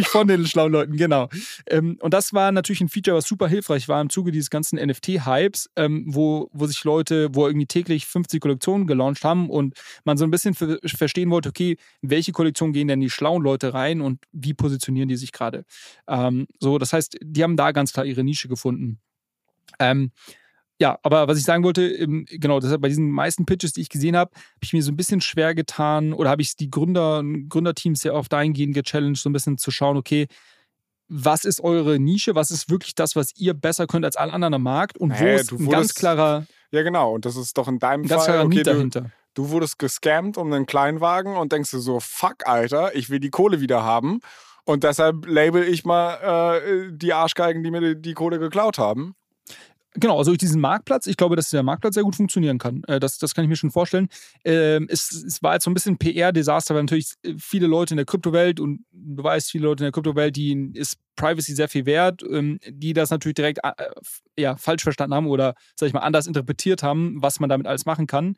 [0.00, 1.28] Ich von den schlauen Leuten, genau.
[1.66, 4.78] Ähm, und das war natürlich ein Feature, was super hilfreich war im Zuge dieses ganzen
[4.78, 10.16] NFT-Hypes, ähm, wo, wo sich Leute, wo irgendwie täglich 50 Kollektionen gelauncht haben und man
[10.16, 14.24] so ein bisschen verstehen wollte, okay, welche Kollektionen gehen denn die schlauen Leute rein und
[14.32, 15.64] wie positionieren die sich gerade.
[16.06, 19.00] Ähm, so, das heißt, die haben da ganz klar ihre Nische gefunden.
[19.78, 20.12] Ähm,
[20.80, 24.16] ja, aber was ich sagen wollte, genau, deshalb bei diesen meisten Pitches, die ich gesehen
[24.16, 28.00] habe, habe ich mir so ein bisschen schwer getan oder habe ich die Gründer, Gründerteams
[28.00, 30.28] sehr oft dahingehend gechallenged, so ein bisschen zu schauen, okay,
[31.08, 34.54] was ist eure Nische, was ist wirklich das, was ihr besser könnt als alle anderen
[34.54, 36.46] am Markt und hey, wo ist ein ganz klarer.
[36.70, 38.34] Ja, genau, und das ist doch in deinem ganz Fall.
[38.34, 39.10] Klarer okay, dahinter.
[39.34, 43.20] Du, du wurdest gescammt um einen Kleinwagen und denkst du so, fuck, Alter, ich will
[43.20, 44.20] die Kohle wieder haben
[44.64, 49.14] Und deshalb label ich mal äh, die Arschgeigen, die mir die, die Kohle geklaut haben.
[50.00, 52.84] Genau, also durch diesen Marktplatz, ich glaube, dass der Marktplatz sehr gut funktionieren kann.
[52.84, 54.08] Äh, das, das kann ich mir schon vorstellen.
[54.44, 58.06] Ähm, es, es war jetzt so ein bisschen PR-Desaster, weil natürlich viele Leute in der
[58.06, 62.22] Kryptowelt und du weißt, viele Leute in der Kryptowelt, die ist Privacy sehr viel wert,
[62.22, 63.72] ähm, die das natürlich direkt äh,
[64.38, 67.86] ja, falsch verstanden haben oder, sag ich mal, anders interpretiert haben, was man damit alles
[67.86, 68.36] machen kann.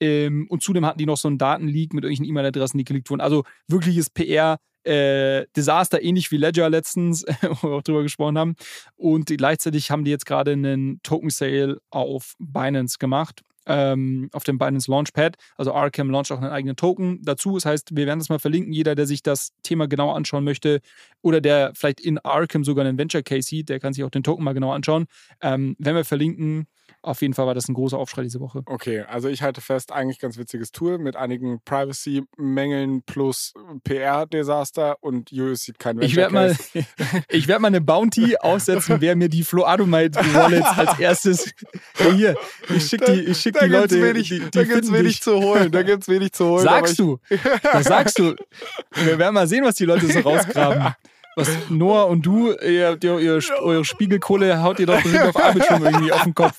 [0.00, 3.20] Ähm, und zudem hatten die noch so einen Datenleak mit irgendwelchen E-Mail-Adressen, die geleakt wurden.
[3.20, 7.24] Also wirkliches PR- äh, Desaster, ähnlich wie Ledger letztens,
[7.60, 8.54] wo wir auch drüber gesprochen haben.
[8.96, 13.42] Und gleichzeitig haben die jetzt gerade einen Token Sale auf Binance gemacht.
[13.68, 15.34] Ähm, auf dem Binance Launchpad.
[15.56, 17.54] Also Arkham launcht auch einen eigenen Token dazu.
[17.54, 18.72] Das heißt, wir werden das mal verlinken.
[18.72, 20.80] Jeder, der sich das Thema genau anschauen möchte
[21.20, 24.22] oder der vielleicht in Arkham sogar einen Venture Case sieht, der kann sich auch den
[24.22, 25.06] Token mal genau anschauen.
[25.40, 26.68] Ähm, wenn wir verlinken,
[27.02, 28.62] auf jeden Fall war das ein großer Aufschrei diese Woche.
[28.66, 35.30] Okay, also ich halte fest, eigentlich ganz witziges Tool mit einigen Privacy-Mängeln plus PR-Desaster und
[35.30, 36.56] Julius sieht kein Ich werde mal,
[37.28, 41.54] werd mal eine Bounty aussetzen, wer mir die Floadomite Wallets als erstes.
[41.96, 42.36] Hier,
[42.74, 44.02] ich schicke die, ich schick die Leute.
[44.02, 45.70] Wenig, die, die da gibt es wenig zu holen.
[45.70, 46.64] Da gibt es wenig zu holen.
[46.64, 47.18] Sagst du?
[47.62, 48.34] Das sagst du.
[48.94, 50.94] Wir werden mal sehen, was die Leute so rausgraben.
[51.36, 56.10] Was Noah und du, ihr, ihr, ihr, eure Spiegelkohle haut ihr doch auf Arbitrum irgendwie
[56.10, 56.58] auf den Kopf.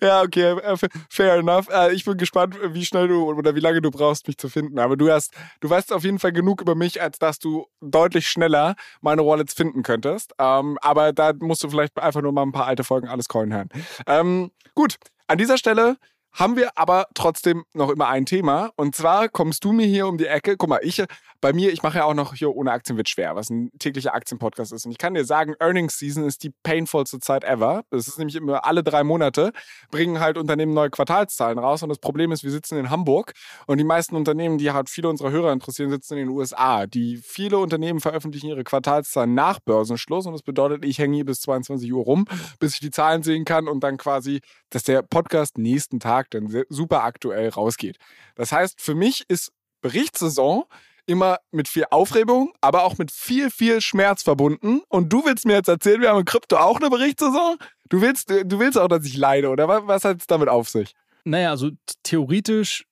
[0.00, 0.76] Ja, okay, äh,
[1.10, 1.68] fair enough.
[1.68, 4.78] Äh, ich bin gespannt, wie schnell du oder wie lange du brauchst, mich zu finden.
[4.78, 8.28] Aber du hast, du weißt auf jeden Fall genug über mich, als dass du deutlich
[8.28, 10.32] schneller meine Wallets finden könntest.
[10.38, 13.52] Ähm, aber da musst du vielleicht einfach nur mal ein paar alte Folgen alles Coin
[13.52, 13.68] hören.
[14.06, 15.96] Ähm, gut, an dieser Stelle
[16.38, 18.70] haben wir aber trotzdem noch immer ein Thema.
[18.76, 20.56] Und zwar kommst du mir hier um die Ecke.
[20.56, 21.02] Guck mal, ich,
[21.40, 24.14] bei mir, ich mache ja auch noch hier ohne Aktien wird schwer, was ein täglicher
[24.14, 24.86] Aktienpodcast ist.
[24.86, 27.82] Und ich kann dir sagen, Earnings Season ist die painfulste Zeit ever.
[27.90, 29.52] Das ist nämlich immer alle drei Monate
[29.90, 31.82] bringen halt Unternehmen neue Quartalszahlen raus.
[31.82, 33.32] Und das Problem ist, wir sitzen in Hamburg
[33.66, 36.86] und die meisten Unternehmen, die halt viele unserer Hörer interessieren, sitzen in den USA.
[36.86, 40.26] Die viele Unternehmen veröffentlichen ihre Quartalszahlen nach Börsenschluss.
[40.26, 42.26] Und das bedeutet, ich hänge hier bis 22 Uhr rum,
[42.60, 46.40] bis ich die Zahlen sehen kann und dann quasi, dass der Podcast nächsten Tag Tag
[46.40, 47.98] dann super aktuell rausgeht.
[48.34, 50.64] Das heißt, für mich ist Berichtssaison
[51.06, 54.82] immer mit viel Aufregung, aber auch mit viel, viel Schmerz verbunden.
[54.88, 57.56] Und du willst mir jetzt erzählen, wir haben in Krypto auch eine Berichtssaison?
[57.88, 60.94] Du willst, du willst auch, dass ich leide, oder was hat es damit auf sich?
[61.24, 61.70] Naja, also
[62.02, 62.84] theoretisch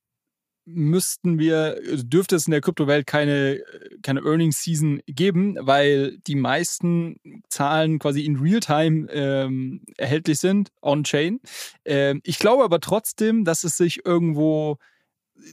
[0.66, 3.62] müssten wir, dürfte es in der Kryptowelt keine,
[4.02, 11.40] keine Earnings Season geben, weil die meisten Zahlen quasi in Realtime ähm, erhältlich sind, on-chain.
[11.84, 14.78] Ähm, ich glaube aber trotzdem, dass es sich irgendwo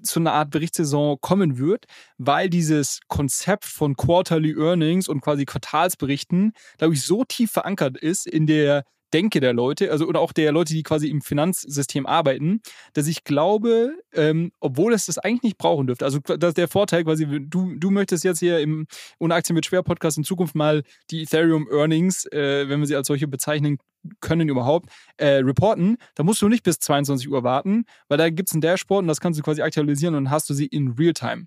[0.01, 1.85] zu einer Art Berichtssaison kommen wird,
[2.17, 8.25] weil dieses Konzept von Quarterly Earnings und quasi Quartalsberichten, glaube ich, so tief verankert ist
[8.25, 12.61] in der Denke der Leute, also oder auch der Leute, die quasi im Finanzsystem arbeiten,
[12.93, 17.03] dass ich glaube, ähm, obwohl es das eigentlich nicht brauchen dürfte, also dass der Vorteil
[17.03, 18.87] quasi, du, du möchtest jetzt hier im
[19.19, 22.95] Ohne Aktien mit Schwer Podcast in Zukunft mal die Ethereum Earnings, äh, wenn wir sie
[22.95, 23.77] als solche bezeichnen
[24.19, 28.49] können überhaupt, äh, reporten, da musst du nicht bis 22 Uhr warten, weil da gibt
[28.49, 31.45] es ein Dashboard und das kannst du quasi aktualisieren und hast du sie in Realtime.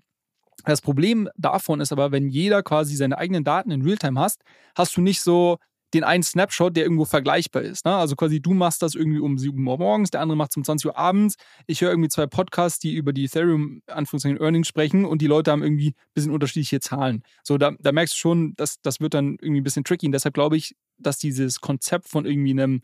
[0.65, 4.41] Das Problem davon ist aber, wenn jeder quasi seine eigenen Daten in Realtime hast,
[4.75, 5.59] hast du nicht so
[5.93, 7.85] den einen Snapshot, der irgendwo vergleichbar ist.
[7.85, 7.95] Ne?
[7.95, 10.63] Also quasi du machst das irgendwie um 7 Uhr morgens, der andere macht es um
[10.63, 11.35] 20 Uhr abends.
[11.65, 15.51] Ich höre irgendwie zwei Podcasts, die über die Ethereum Anführungszeichen Earnings sprechen und die Leute
[15.51, 17.23] haben irgendwie ein bisschen unterschiedliche Zahlen.
[17.43, 20.05] So, da, da merkst du schon, dass das wird dann irgendwie ein bisschen tricky.
[20.07, 22.81] Und deshalb glaube ich, dass dieses Konzept von irgendwie einem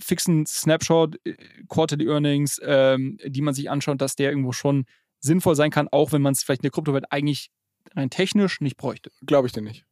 [0.00, 1.34] fixen Snapshot, äh,
[1.68, 4.86] Quarterly Earnings, ähm, die man sich anschaut, dass der irgendwo schon
[5.20, 7.50] sinnvoll sein kann, auch wenn man es vielleicht in der Kryptowelt eigentlich
[7.94, 9.10] rein technisch nicht bräuchte.
[9.26, 9.84] Glaube ich dir nicht.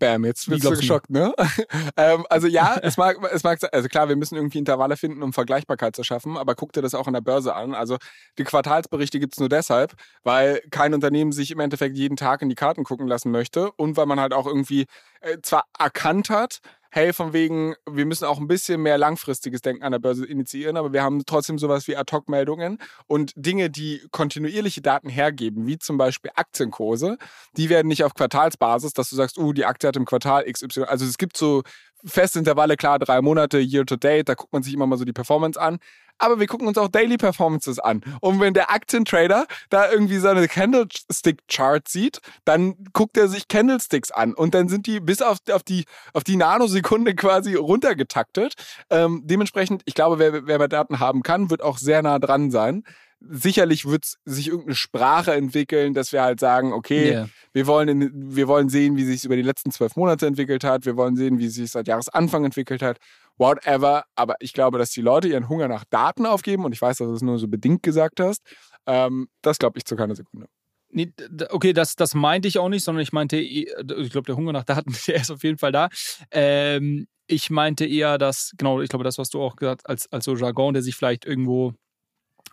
[0.00, 1.32] Bam, jetzt bist du geschockt, ne?
[1.96, 5.32] ähm, also ja, es mag, es mag, also klar, wir müssen irgendwie Intervalle finden, um
[5.32, 7.74] Vergleichbarkeit zu schaffen, aber guck dir das auch an der Börse an.
[7.74, 7.98] Also
[8.38, 12.54] die Quartalsberichte gibt's nur deshalb, weil kein Unternehmen sich im Endeffekt jeden Tag in die
[12.56, 14.86] Karten gucken lassen möchte und weil man halt auch irgendwie
[15.20, 19.84] äh, zwar erkannt hat, hey, von wegen, wir müssen auch ein bisschen mehr langfristiges Denken
[19.84, 24.80] an der Börse initiieren, aber wir haben trotzdem sowas wie Ad-Hoc-Meldungen und Dinge, die kontinuierliche
[24.80, 27.16] Daten hergeben, wie zum Beispiel Aktienkurse,
[27.56, 30.84] die werden nicht auf Quartalsbasis, dass du sagst, uh, die Aktie hat im Quartal XY,
[30.84, 31.62] also es gibt so
[32.04, 35.04] feste Intervalle, klar, drei Monate, Year to Date, da guckt man sich immer mal so
[35.04, 35.78] die Performance an
[36.20, 38.02] aber wir gucken uns auch Daily Performances an.
[38.20, 44.10] Und wenn der Aktientrader da irgendwie so eine Candlestick-Chart sieht, dann guckt er sich Candlesticks
[44.10, 48.54] an und dann sind die bis auf, auf, die, auf die Nanosekunde quasi runtergetaktet.
[48.90, 52.84] Ähm, dementsprechend, ich glaube, wer, wer Daten haben kann, wird auch sehr nah dran sein
[53.20, 57.28] sicherlich wird sich irgendeine Sprache entwickeln, dass wir halt sagen, okay, yeah.
[57.52, 60.64] wir, wollen in, wir wollen sehen, wie sich es über die letzten zwölf Monate entwickelt
[60.64, 62.98] hat, wir wollen sehen, wie es sich seit Jahresanfang entwickelt hat
[63.40, 64.04] whatever.
[64.14, 67.08] Aber ich glaube, dass die Leute ihren Hunger nach Daten aufgeben und ich weiß, dass
[67.08, 68.42] du es nur so bedingt gesagt hast.
[68.86, 70.46] Ähm, das glaube ich zu keiner Sekunde.
[70.92, 71.12] Nee,
[71.50, 73.66] okay, das, das meinte ich auch nicht, sondern ich meinte, ich
[74.10, 75.88] glaube, der Hunger nach Daten, der ist auf jeden Fall da.
[76.30, 80.12] Ähm, ich meinte eher, dass, genau, ich glaube, das, was du auch gesagt hast, als,
[80.12, 81.74] als so Jargon, der sich vielleicht irgendwo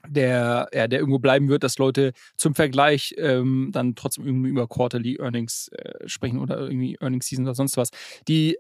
[0.09, 4.67] der, ja, der irgendwo bleiben wird, dass Leute zum Vergleich ähm, dann trotzdem irgendwie über
[4.67, 7.89] Quarterly Earnings äh, sprechen oder irgendwie Earnings Season oder sonst was.
[8.27, 8.57] Die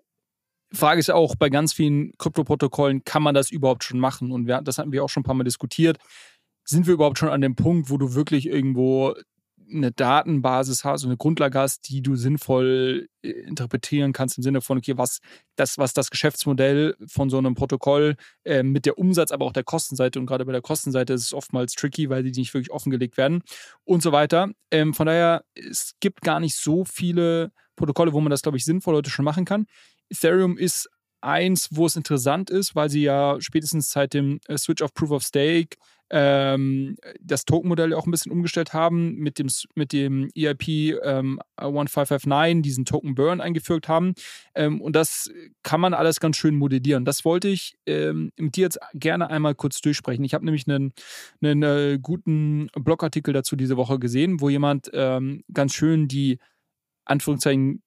[0.73, 4.31] Frage ist auch bei ganz vielen Kryptoprotokollen, kann man das überhaupt schon machen?
[4.31, 5.97] Und wir, das hatten wir auch schon ein paar Mal diskutiert.
[6.65, 9.15] Sind wir überhaupt schon an dem Punkt, wo du wirklich irgendwo
[9.71, 14.77] eine Datenbasis hast, eine Grundlage hast, die du sinnvoll äh, interpretieren kannst im Sinne von,
[14.77, 15.19] okay, was
[15.55, 19.63] das, was das Geschäftsmodell von so einem Protokoll äh, mit der Umsatz, aber auch der
[19.63, 23.17] Kostenseite und gerade bei der Kostenseite ist es oftmals tricky, weil die nicht wirklich offengelegt
[23.17, 23.43] werden
[23.83, 24.49] und so weiter.
[24.71, 28.65] Ähm, von daher, es gibt gar nicht so viele Protokolle, wo man das, glaube ich,
[28.65, 29.65] sinnvoll heute schon machen kann.
[30.09, 30.89] Ethereum ist
[31.21, 35.11] eins, wo es interessant ist, weil sie ja spätestens seit dem äh, Switch auf Proof
[35.11, 35.77] of Stake
[36.09, 42.61] ähm, das Token-Modell auch ein bisschen umgestellt haben, mit dem, mit dem EIP ähm, 1559
[42.61, 44.13] diesen Token Burn eingeführt haben.
[44.55, 45.29] Ähm, und das
[45.63, 47.03] kann man alles ganz schön modellieren.
[47.03, 50.23] Das wollte ich ähm, mit dir jetzt gerne einmal kurz durchsprechen.
[50.23, 50.93] Ich habe nämlich einen,
[51.41, 56.39] einen äh, guten Blogartikel dazu diese Woche gesehen, wo jemand ähm, ganz schön die
[57.05, 57.81] Anführungszeichen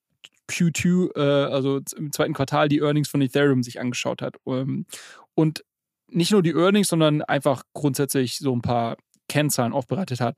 [0.51, 1.19] Q2, äh,
[1.51, 4.35] also im zweiten Quartal, die Earnings von Ethereum sich angeschaut hat.
[4.45, 4.85] Ähm,
[5.33, 5.63] und
[6.07, 10.35] nicht nur die Earnings, sondern einfach grundsätzlich so ein paar Kennzahlen aufbereitet hat.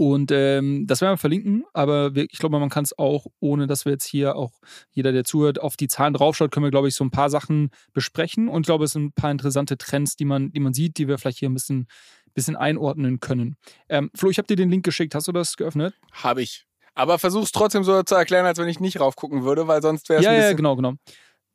[0.00, 3.66] Und ähm, das werden wir verlinken, aber wir, ich glaube, man kann es auch, ohne
[3.66, 4.52] dass wir jetzt hier auch
[4.92, 7.68] jeder, der zuhört, auf die Zahlen draufschaut, können wir, glaube ich, so ein paar Sachen
[7.92, 8.48] besprechen.
[8.48, 11.06] Und ich glaube, es sind ein paar interessante Trends, die man, die man sieht, die
[11.06, 11.86] wir vielleicht hier ein bisschen,
[12.32, 13.56] bisschen einordnen können.
[13.90, 15.14] Ähm, Flo, ich habe dir den Link geschickt.
[15.14, 15.94] Hast du das geöffnet?
[16.12, 16.64] Habe ich.
[16.94, 20.08] Aber versuch es trotzdem so zu erklären, als wenn ich nicht raufgucken würde, weil sonst
[20.08, 20.26] wäre es.
[20.26, 20.94] Ja, ja, genau, genau.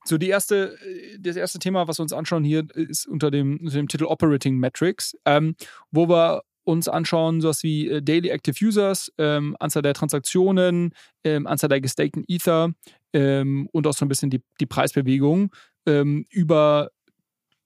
[0.06, 3.60] So, die erste, äh, das erste Thema, was wir uns anschauen hier, ist unter dem,
[3.60, 5.56] unter dem Titel Operating Metrics, ähm,
[5.92, 10.94] wo wir uns anschauen, sowas wie äh, Daily Active Users, ähm, Anzahl der Transaktionen,
[11.24, 12.72] ähm, Anzahl der gestakten Ether
[13.14, 15.52] ähm, und auch so ein bisschen die, die Preisbewegung
[15.86, 16.90] ähm, über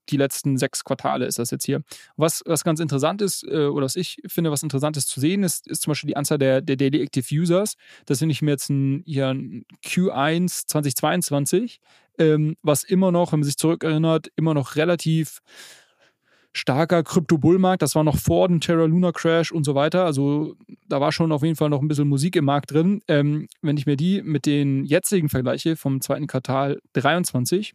[0.09, 1.81] die letzten sechs Quartale ist das jetzt hier.
[2.17, 5.43] Was, was ganz interessant ist, äh, oder was ich finde, was interessant ist zu sehen,
[5.43, 7.75] ist, ist zum Beispiel die Anzahl der, der Daily Active Users.
[8.05, 11.79] Das finde ich mir jetzt ein, hier ein Q1 2022,
[12.17, 15.39] ähm, was immer noch, wenn man sich zurückerinnert, immer noch relativ
[16.53, 17.81] starker Krypto-Bullmarkt.
[17.81, 20.05] Das war noch vor dem Terra Luna Crash und so weiter.
[20.05, 20.55] Also
[20.87, 23.01] da war schon auf jeden Fall noch ein bisschen Musik im Markt drin.
[23.07, 27.73] Ähm, wenn ich mir die mit den jetzigen vergleiche vom zweiten Quartal 23,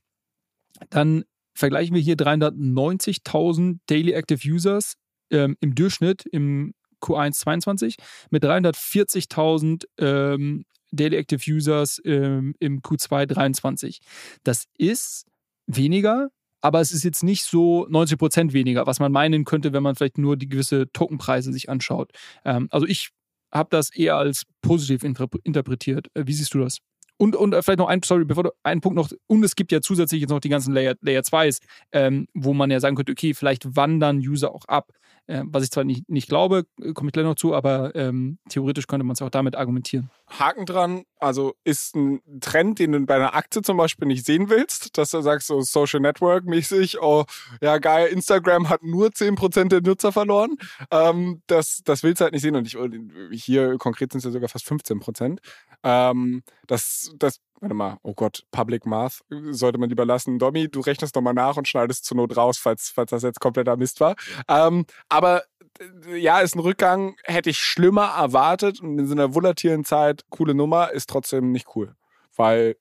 [0.91, 4.95] dann vergleichen wir hier 390.000 Daily Active Users
[5.31, 7.97] ähm, im Durchschnitt im Q1 22
[8.31, 14.01] mit 340.000 ähm, Daily Active Users ähm, im Q2 23.
[14.43, 15.27] Das ist
[15.67, 16.29] weniger,
[16.61, 19.95] aber es ist jetzt nicht so 90 Prozent weniger, was man meinen könnte, wenn man
[19.95, 22.13] vielleicht nur die gewisse Tokenpreise sich anschaut.
[22.45, 23.11] Ähm, also ich
[23.53, 26.09] habe das eher als positiv interpretiert.
[26.15, 26.79] Äh, wie siehst du das?
[27.17, 29.73] Und, und äh, vielleicht noch ein, sorry, bevor du, ein Punkt noch, und es gibt
[29.73, 31.61] ja zusätzlich jetzt noch die ganzen Layer, Layer 2s,
[31.93, 34.93] ähm, wo man ja sagen könnte, okay, vielleicht wandern User auch ab.
[35.27, 38.39] Äh, was ich zwar nicht, nicht glaube, äh, komme ich gleich noch zu, aber ähm,
[38.51, 40.11] theoretisch könnte man es auch damit argumentieren.
[40.29, 44.51] Haken dran, also ist ein Trend, den du bei einer Aktie zum Beispiel nicht sehen
[44.51, 47.25] willst, dass du sagst, so Social Network mäßig, oh
[47.63, 50.57] ja geil, Instagram hat nur 10% der Nutzer verloren.
[50.91, 54.31] Ähm, das, das willst du halt nicht sehen und ich, hier konkret sind es ja
[54.31, 55.39] sogar fast 15%.
[55.85, 60.39] Ähm, das, das, warte mal, oh Gott, Public Math sollte man lieber lassen.
[60.39, 63.77] Domi, du rechnest nochmal nach und schneidest zur Not raus, falls, falls das jetzt kompletter
[63.77, 64.17] Mist war.
[64.49, 65.45] Ähm, aber
[65.79, 70.25] äh, ja, ist ein Rückgang, hätte ich schlimmer erwartet und in so einer volatilen Zeit,
[70.31, 71.95] coole Nummer, ist trotzdem nicht cool,
[72.37, 72.77] weil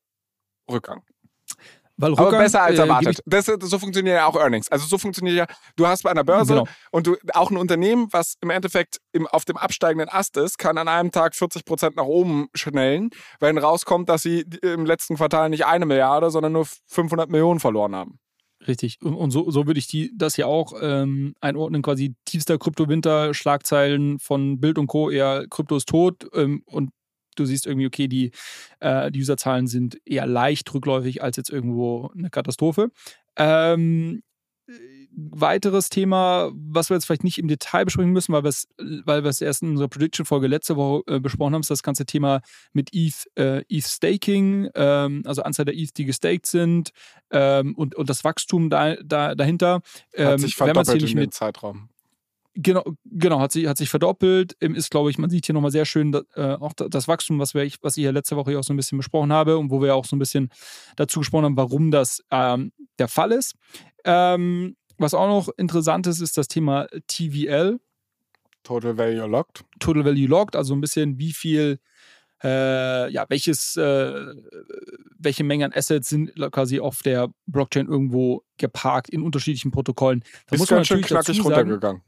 [0.70, 1.04] Rückgang.
[2.02, 3.20] Aber besser als äh, erwartet.
[3.20, 4.72] Äh, das, so funktionieren ja auch Earnings.
[4.72, 6.68] Also so funktioniert ja, du hast bei einer Börse genau.
[6.92, 10.78] und du auch ein Unternehmen, was im Endeffekt im, auf dem absteigenden Ast ist, kann
[10.78, 15.50] an einem Tag 40 Prozent nach oben schnellen, wenn rauskommt, dass sie im letzten Quartal
[15.50, 18.20] nicht eine Milliarde, sondern nur 500 Millionen verloren haben.
[18.68, 19.02] Richtig.
[19.02, 24.20] Und, so, so würde ich die, das ja auch ähm, einordnen, quasi tiefster Kryptowinter, Schlagzeilen
[24.20, 25.10] von Bild und Co.
[25.10, 26.92] eher Krypto ist tot ähm, und
[27.36, 28.32] du siehst irgendwie, okay, die,
[28.80, 32.90] äh, die Userzahlen sind eher leicht rückläufig als jetzt irgendwo eine Katastrophe.
[33.36, 34.22] Ähm,
[35.16, 39.24] weiteres Thema, was wir jetzt vielleicht nicht im Detail besprechen müssen, weil wir es, weil
[39.26, 42.42] erst in unserer Prediction-Folge letzte Woche äh, besprochen haben, ist das ganze Thema
[42.72, 46.92] mit ETH, äh, ETH Staking, ähm, also Anzahl der ETH, die gestaked sind
[47.32, 49.82] ähm, und, und das Wachstum da, da, dahinter.
[50.14, 51.90] Ähm, Hat sich verdoppelt in dem Zeitraum.
[52.56, 54.54] Genau, genau, hat sich, hat sich verdoppelt.
[54.54, 57.68] Ist, glaube ich, man sieht hier nochmal sehr schön äh, auch das Wachstum, was, wir,
[57.82, 60.06] was ich ja letzte Woche auch so ein bisschen besprochen habe und wo wir auch
[60.06, 60.50] so ein bisschen
[60.96, 63.56] dazu gesprochen haben, warum das ähm, der Fall ist.
[64.06, 67.80] Ähm, was auch noch interessant ist, ist das Thema TVL.
[68.62, 69.66] Total Value Locked.
[69.80, 71.80] Total Value Locked, also ein bisschen wie viel,
[72.44, 74.14] äh, ja, welches, äh,
[75.18, 80.24] welche Menge an Assets sind quasi auf der Blockchain irgendwo geparkt in unterschiedlichen Protokollen.
[80.48, 82.04] Da ist muss man ganz schön knackig runtergegangen.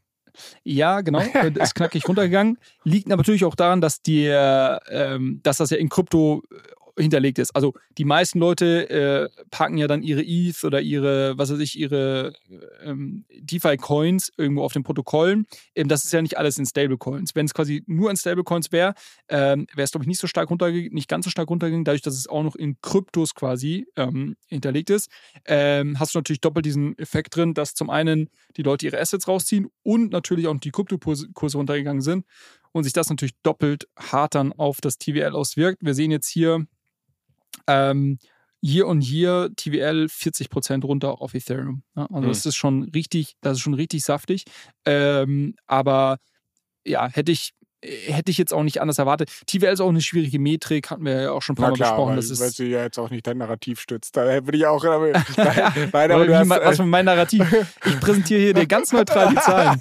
[0.63, 1.19] Ja, genau,
[1.59, 2.57] ist knackig runtergegangen.
[2.83, 6.43] Liegt natürlich auch daran, dass, die, ähm, dass das ja in Krypto
[6.97, 7.55] hinterlegt ist.
[7.55, 11.77] Also die meisten Leute äh, packen ja dann ihre ETH oder ihre, was weiß ich,
[11.77, 12.33] ihre
[12.81, 15.45] ähm, DeFi-Coins irgendwo auf den Protokollen.
[15.75, 17.35] Ähm, das ist ja nicht alles in Stablecoins.
[17.35, 18.93] Wenn es quasi nur in Stablecoins wäre,
[19.27, 22.01] ähm, wäre es, glaube ich, nicht so stark runtergegangen, nicht ganz so stark runtergegangen, dadurch,
[22.01, 25.09] dass es auch noch in Kryptos quasi ähm, hinterlegt ist.
[25.45, 29.27] Ähm, hast du natürlich doppelt diesen Effekt drin, dass zum einen die Leute ihre Assets
[29.27, 32.25] rausziehen und natürlich auch die Kryptokurse runtergegangen sind
[32.71, 35.79] und sich das natürlich doppelt hart dann auf das TVL auswirkt.
[35.81, 36.65] Wir sehen jetzt hier
[37.67, 38.19] ähm,
[38.61, 41.83] year on year TVL 40% runter auf Ethereum.
[41.95, 42.27] Ja, also mhm.
[42.27, 44.45] das ist schon richtig, das ist schon richtig saftig.
[44.85, 46.17] Ähm, aber
[46.85, 47.53] ja, hätte ich
[47.85, 49.29] hätte ich jetzt auch nicht anders erwartet.
[49.47, 52.09] TVL ist auch eine schwierige Metrik, hatten wir ja auch schon ein paar Mal besprochen.
[52.09, 54.15] Weil, das ist, weil sie ja jetzt auch nicht dein Narrativ stützt.
[54.17, 54.83] Da würde ich auch.
[54.85, 57.43] Nein, nein, aber du hast, was für mein Narrativ?
[57.85, 59.79] Ich präsentiere hier dir ganz neutral die Zahlen.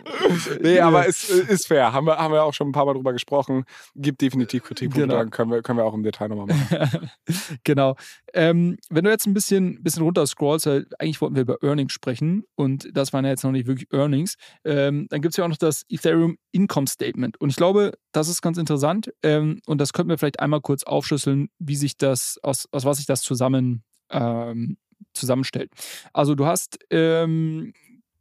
[0.62, 1.92] nee, aber es ist, ist fair.
[1.92, 3.64] Haben wir, haben wir auch schon ein paar Mal drüber gesprochen.
[3.94, 5.18] Gibt definitiv Kritikpunkte, genau.
[5.18, 7.10] dann können wir, können wir auch im Detail nochmal machen.
[7.64, 7.96] genau.
[8.32, 12.44] Ähm, wenn du jetzt ein bisschen, bisschen runter scrollst, eigentlich wollten wir über Earnings sprechen
[12.54, 15.48] und das waren ja jetzt noch nicht wirklich Earnings, ähm, dann gibt es ja auch
[15.48, 17.29] noch das Ethereum Income Statement.
[17.38, 20.84] Und ich glaube, das ist ganz interessant ähm, und das könnten wir vielleicht einmal kurz
[20.84, 24.76] aufschlüsseln, wie sich das, aus, aus was sich das zusammen, ähm,
[25.14, 25.70] zusammenstellt.
[26.12, 27.72] Also du hast ähm,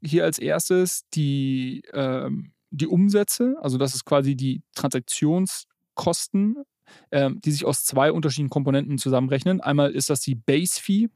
[0.01, 6.63] hier als erstes die, ähm, die Umsätze, also das ist quasi die Transaktionskosten
[7.11, 9.61] ähm, die sich aus zwei unterschiedlichen Komponenten zusammenrechnen.
[9.61, 11.09] Einmal ist das die Base Fee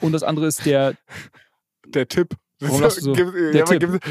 [0.00, 0.94] und das andere ist der
[1.86, 2.36] der Tipp.
[2.60, 3.12] So,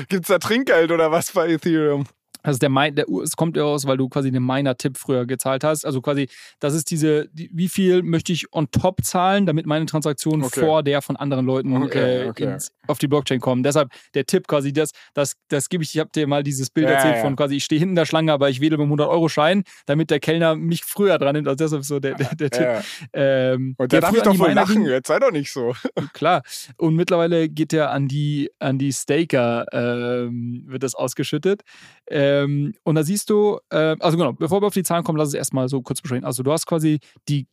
[0.10, 2.06] gibt es da Trinkgeld oder was bei Ethereum?
[2.44, 5.86] Also der, der es kommt ja aus, weil du quasi den Miner-Tipp früher gezahlt hast.
[5.86, 6.28] Also quasi,
[6.60, 10.60] das ist diese, die, wie viel möchte ich on top zahlen, damit meine Transaktionen okay.
[10.60, 12.54] vor der von anderen Leuten okay, äh, okay.
[12.54, 13.64] Ins, auf die Blockchain kommen.
[13.64, 16.88] Deshalb der Tipp quasi, das, das, das gebe ich, ich habe dir mal dieses Bild
[16.88, 17.22] ja, erzählt ja.
[17.22, 20.56] von quasi, ich stehe hinten der Schlange, aber ich wähle mit 100-Euro-Schein, damit der Kellner
[20.56, 21.48] mich früher dran nimmt.
[21.48, 22.68] Also deshalb so der, der, der Tipp.
[23.14, 25.74] Ähm, Und der darf ich doch wohl lachen, ging, jetzt sei doch nicht so.
[26.14, 26.44] Klar.
[26.78, 31.62] Und mittlerweile geht der an die, an die Staker, ähm, wird das ausgeschüttet.
[32.32, 35.30] Ähm, und da siehst du, äh, also genau, bevor wir auf die Zahlen kommen, lass
[35.30, 36.26] es erstmal so kurz besprechen.
[36.26, 37.48] Also du hast quasi die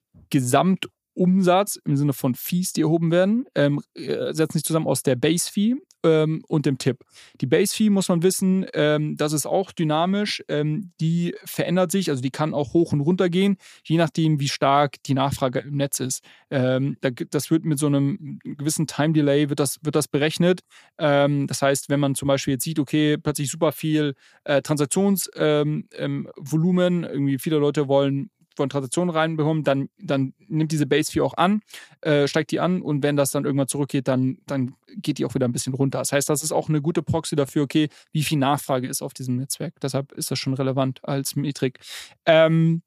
[1.19, 5.17] Gesamtumsatz im Sinne von Fees, die erhoben werden, ähm, äh, setzen sich zusammen aus der
[5.17, 7.03] Base Fee, ähm, und dem Tipp.
[7.41, 10.45] Die Base Fee muss man wissen, ähm, das ist auch dynamisch.
[10.49, 14.47] Ähm, die verändert sich, also die kann auch hoch und runter gehen, je nachdem, wie
[14.49, 16.23] stark die Nachfrage im Netz ist.
[16.51, 20.61] Ähm, da, das wird mit so einem gewissen Time Delay wird das, wird das berechnet.
[20.99, 27.05] Ähm, das heißt, wenn man zum Beispiel jetzt sieht, okay, plötzlich super viel äh, Transaktionsvolumen,
[27.05, 31.63] irgendwie viele Leute wollen wollen Transaktionen reinbekommen, dann, dann nimmt diese Base Fee auch an,
[32.01, 35.35] äh, steigt die an und wenn das dann irgendwann zurückgeht, dann, dann geht die auch
[35.35, 35.99] wieder ein bisschen runter.
[35.99, 39.15] Das heißt, das ist auch eine gute Proxy dafür, okay, wie viel Nachfrage ist auf
[39.15, 39.75] diesem Netzwerk.
[39.81, 41.79] Deshalb ist das schon relevant als Metrik.
[42.27, 42.83] Ähm,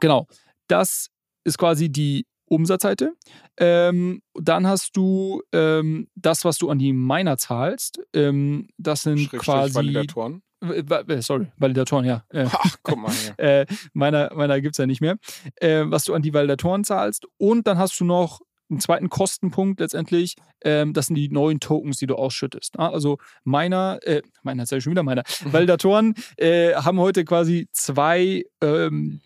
[0.00, 0.26] genau,
[0.68, 1.10] das
[1.44, 3.14] ist quasi die Umsatzseite.
[3.56, 8.00] Ähm, dann hast du ähm, das, was du an die Miner zahlst.
[8.12, 9.74] Ähm, das sind quasi.
[9.74, 10.42] Validatoren.
[11.20, 12.24] Sorry, Validatoren, ja.
[12.30, 13.12] Äh, Ach, guck mal.
[13.38, 15.16] äh, meiner meiner gibt es ja nicht mehr.
[15.56, 17.26] Äh, was du an die Validatoren zahlst.
[17.38, 20.36] Und dann hast du noch einen zweiten Kostenpunkt letztendlich.
[20.64, 22.78] Ähm, das sind die neuen Tokens, die du ausschüttest.
[22.78, 25.22] Ah, also meiner, äh, meiner, ist ja schon wieder meiner.
[25.44, 28.44] Validatoren äh, haben heute quasi zwei.
[28.60, 29.20] Ähm,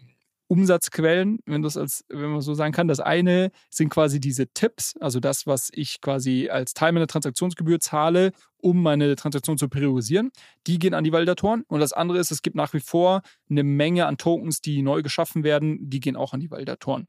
[0.49, 2.89] Umsatzquellen, wenn das als, wenn man so sagen kann.
[2.89, 7.81] Das eine sind quasi diese Tipps, also das, was ich quasi als Teil meiner Transaktionsgebühr
[7.81, 10.31] zahle, um meine Transaktion zu priorisieren.
[10.67, 11.65] Die gehen an die Validatoren.
[11.69, 15.03] Und das andere ist, es gibt nach wie vor eine Menge an Tokens, die neu
[15.03, 17.09] geschaffen werden, die gehen auch an die Validatoren.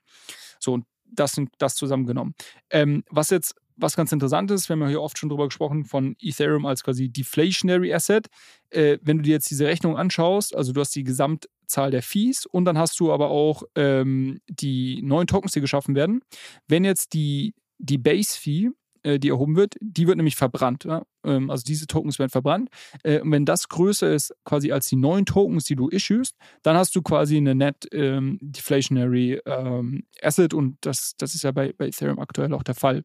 [0.60, 2.34] So, und das sind das zusammengenommen.
[2.69, 5.85] Ähm, was jetzt was ganz interessant ist, wir haben ja hier oft schon drüber gesprochen,
[5.85, 8.27] von Ethereum als quasi Deflationary Asset.
[8.69, 12.45] Äh, wenn du dir jetzt diese Rechnung anschaust, also du hast die Gesamtzahl der Fees
[12.45, 16.21] und dann hast du aber auch ähm, die neuen Tokens, die geschaffen werden.
[16.67, 18.71] Wenn jetzt die, die Base-Fee,
[19.03, 20.83] äh, die erhoben wird, die wird nämlich verbrannt.
[20.83, 21.03] Ja?
[21.23, 22.69] Ähm, also diese Tokens werden verbrannt.
[23.03, 26.75] Äh, und wenn das größer ist quasi als die neuen Tokens, die du issuest, dann
[26.75, 31.73] hast du quasi eine Net ähm, Deflationary ähm, Asset und das, das ist ja bei,
[31.77, 33.03] bei Ethereum aktuell auch der Fall.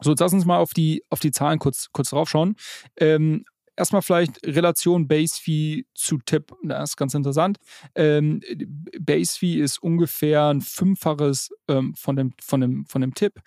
[0.00, 2.56] So, jetzt lass uns mal auf die, auf die Zahlen kurz, kurz drauf schauen.
[2.96, 3.44] Ähm,
[3.76, 6.52] erstmal vielleicht Relation Base Fee zu Tipp.
[6.62, 7.58] Das ist ganz interessant.
[7.94, 8.40] Ähm,
[9.00, 13.40] Base Fee ist ungefähr ein Fünffaches ähm, von, dem, von, dem, von dem Tipp,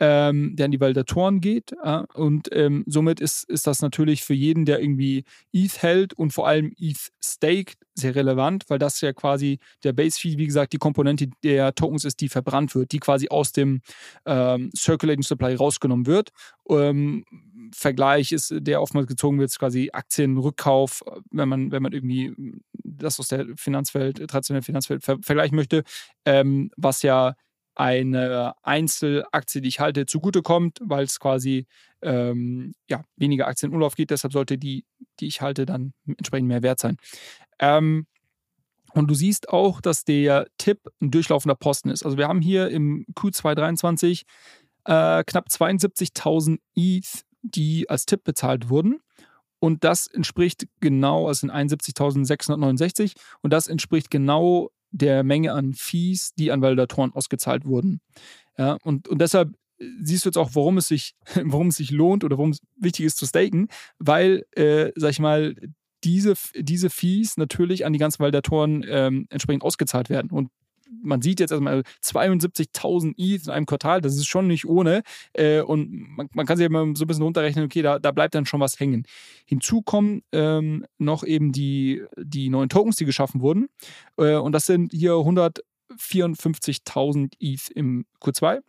[0.00, 1.72] ähm, der an die Validatoren geht.
[1.82, 6.32] Äh, und ähm, somit ist, ist das natürlich für jeden, der irgendwie ETH hält und
[6.32, 10.72] vor allem ETH staked, sehr relevant, weil das ja quasi der Base Fee, wie gesagt,
[10.72, 13.82] die Komponente der Tokens ist, die verbrannt wird, die quasi aus dem
[14.26, 16.30] ähm, Circulating Supply rausgenommen wird.
[16.68, 17.24] Ähm,
[17.72, 22.32] Vergleich ist, der oftmals gezogen wird, quasi Aktienrückkauf, wenn man, wenn man irgendwie
[22.72, 25.82] das aus der Finanzwelt, traditionellen Finanzwelt ver vergleichen möchte,
[26.24, 27.34] ähm, was ja
[27.74, 31.66] eine Einzelaktie, die ich halte, zugutekommt, weil es quasi
[32.02, 34.10] ähm, ja, weniger Aktien in Umlauf geht.
[34.10, 34.84] Deshalb sollte die,
[35.20, 36.96] die ich halte, dann entsprechend mehr wert sein.
[37.58, 38.06] Ähm,
[38.94, 42.04] und du siehst auch, dass der Tipp ein durchlaufender Posten ist.
[42.04, 44.22] Also wir haben hier im Q2 23
[44.84, 49.00] äh, knapp 72.000 ETH, die als Tipp bezahlt wurden.
[49.58, 56.34] Und das entspricht genau, also sind 71.669 und das entspricht genau der Menge an Fees,
[56.34, 58.00] die an Validatoren ausgezahlt wurden.
[58.56, 59.54] Ja, und, und deshalb
[60.00, 61.14] siehst du jetzt auch, warum es sich,
[61.44, 63.68] warum es sich lohnt oder warum es wichtig ist zu staken,
[63.98, 65.54] weil, äh, sag ich mal,
[66.04, 70.30] diese, diese Fees natürlich an die ganzen Validatoren ähm, entsprechend ausgezahlt werden.
[70.30, 70.50] Und
[71.02, 75.02] man sieht jetzt erstmal 72.000 ETH in einem Quartal, das ist schon nicht ohne.
[75.32, 78.34] Äh, und man, man, kann sich immer so ein bisschen runterrechnen, okay, da, da bleibt
[78.34, 79.04] dann schon was hängen.
[79.46, 83.68] Hinzu kommen ähm, noch eben die, die neuen Tokens, die geschaffen wurden.
[84.16, 88.60] Äh, und das sind hier 154.000 ETH im Q2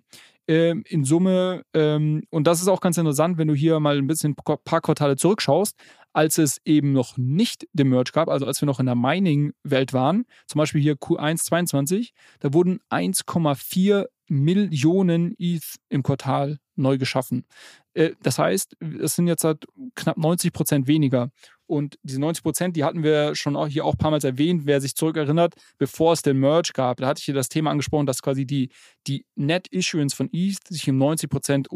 [0.48, 4.08] ähm, in Summe, ähm, und das ist auch ganz interessant, wenn du hier mal ein
[4.08, 5.76] bisschen ein paar Quartale zurückschaust,
[6.16, 9.92] als es eben noch nicht den Merge gab, also als wir noch in der Mining-Welt
[9.92, 17.46] waren, zum Beispiel hier Q1 22, da wurden 1,4 Millionen ETH im Quartal neu geschaffen.
[17.94, 21.32] Äh, das heißt, es sind jetzt halt knapp 90 Prozent weniger.
[21.68, 24.66] Und diese 90 Prozent, die hatten wir schon auch hier auch ein paar Mal erwähnt,
[24.66, 26.98] wer sich zurückerinnert, bevor es den Merge gab.
[26.98, 28.70] Da hatte ich hier das Thema angesprochen, dass quasi die,
[29.08, 31.68] die Net Issuance von ETH sich um 90 Prozent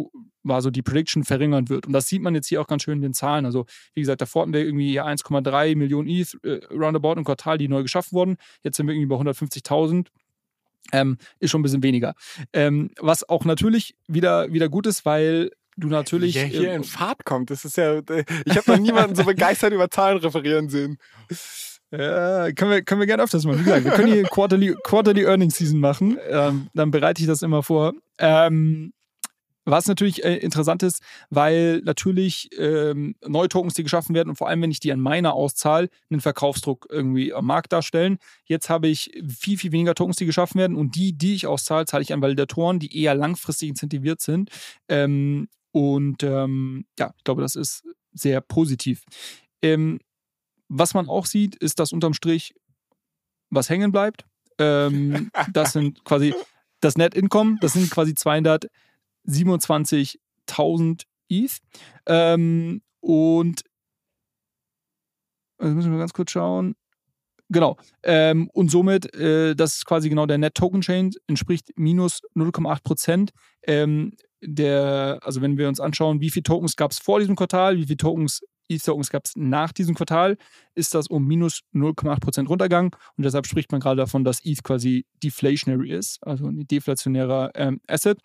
[0.43, 1.87] war so die Prediction verringern wird.
[1.87, 3.45] Und das sieht man jetzt hier auch ganz schön in den Zahlen.
[3.45, 7.67] Also, wie gesagt, davor hatten wir irgendwie 1,3 Millionen ETH äh, roundabout im Quartal, die
[7.67, 8.37] neu geschaffen wurden.
[8.63, 10.07] Jetzt sind wir irgendwie bei 150.000.
[10.91, 12.15] Ähm, ist schon ein bisschen weniger.
[12.53, 16.35] Ähm, was auch natürlich wieder, wieder gut ist, weil du natürlich.
[16.35, 17.49] Ja, hier äh, in Fahrt kommt.
[17.49, 17.99] Das ist ja.
[17.99, 20.97] Äh, ich habe noch niemanden so begeistert über Zahlen referieren sehen.
[21.91, 23.59] Ja, können wir, können wir gerne öfters machen.
[23.59, 26.17] Wie gesagt, wir können hier Quarterly, Quarterly Earnings Season machen.
[26.29, 27.93] Ähm, dann bereite ich das immer vor.
[28.19, 28.93] Ähm,
[29.65, 34.49] was natürlich äh, interessant ist, weil natürlich ähm, neue Tokens, die geschaffen werden und vor
[34.49, 38.17] allem, wenn ich die an meiner auszahle, einen Verkaufsdruck irgendwie am Markt darstellen.
[38.45, 41.85] Jetzt habe ich viel, viel weniger Tokens, die geschaffen werden und die, die ich auszahle,
[41.85, 44.49] zahle ich an Validatoren, die eher langfristig incentiviert sind.
[44.87, 49.03] Ähm, und ähm, ja, ich glaube, das ist sehr positiv.
[49.61, 49.99] Ähm,
[50.67, 52.53] was man auch sieht, ist, dass unterm Strich
[53.49, 54.25] was hängen bleibt.
[54.57, 56.33] Ähm, das sind quasi
[56.81, 61.57] das Net Income, das sind quasi 227.000 ETH.
[62.05, 63.63] Ähm, und
[65.57, 66.75] also müssen wir ganz kurz schauen.
[67.49, 67.77] Genau.
[68.03, 72.83] Ähm, und somit, äh, das ist quasi genau der Net Token Chain, entspricht minus 0,8
[72.83, 73.31] Prozent.
[73.63, 77.77] Ähm, der, also wenn wir uns anschauen, wie viele Tokens gab es vor diesem Quartal,
[77.77, 80.37] wie viele Tokens ETH-Tokens gab es nach diesem Quartal,
[80.75, 82.91] ist das um minus 0,8 Prozent runtergegangen.
[83.17, 87.81] Und deshalb spricht man gerade davon, dass ETH quasi deflationary ist, also ein deflationärer ähm,
[87.87, 88.19] Asset.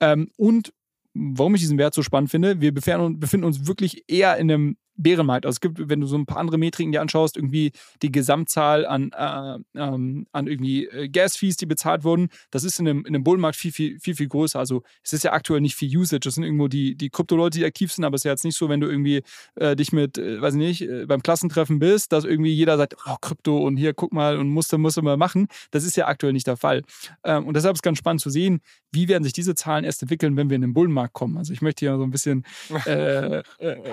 [0.00, 0.72] Ähm, und
[1.14, 5.46] warum ich diesen Wert so spannend finde, wir befinden uns wirklich eher in einem Bärenmarkt.
[5.46, 7.72] Also es gibt, wenn du so ein paar andere Metriken dir anschaust, irgendwie
[8.02, 12.88] die Gesamtzahl an, äh, ähm, an irgendwie äh, Gas-Fees, die bezahlt wurden, das ist in
[12.88, 14.58] einem, in einem Bullenmarkt viel, viel, viel, viel größer.
[14.58, 16.20] Also es ist ja aktuell nicht viel Usage.
[16.20, 18.56] Das sind irgendwo die, die Krypto-Leute, die aktiv sind, aber es ist ja jetzt nicht
[18.56, 19.22] so, wenn du irgendwie
[19.56, 22.96] äh, dich mit, äh, weiß ich nicht, äh, beim Klassentreffen bist, dass irgendwie jeder sagt,
[23.06, 25.48] oh, Krypto und hier, guck mal und musste, musste mal machen.
[25.70, 26.82] Das ist ja aktuell nicht der Fall.
[27.24, 28.60] Ähm, und deshalb ist es ganz spannend zu sehen,
[28.92, 31.38] wie werden sich diese Zahlen erst entwickeln, wenn wir in den Bullenmarkt kommen.
[31.38, 32.44] Also ich möchte hier so ein bisschen
[32.86, 33.42] äh,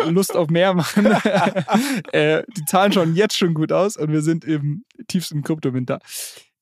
[0.09, 2.03] Lust auf mehr machen machen.
[2.11, 5.99] äh, die Zahlen schauen jetzt schon gut aus und wir sind im tiefsten Kryptowinter.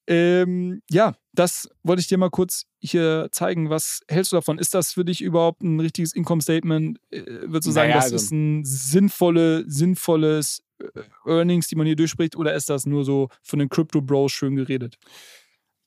[0.08, 3.70] Ähm, ja, das wollte ich dir mal kurz hier zeigen.
[3.70, 4.60] Was hältst du davon?
[4.60, 7.00] Ist das für dich überhaupt ein richtiges Income Statement?
[7.10, 11.88] Äh, würdest du sagen, naja, das also, ist ein sinnvolle, sinnvolles äh, Earnings, die man
[11.88, 14.98] hier durchspricht, oder ist das nur so von den Crypto Bros schön geredet?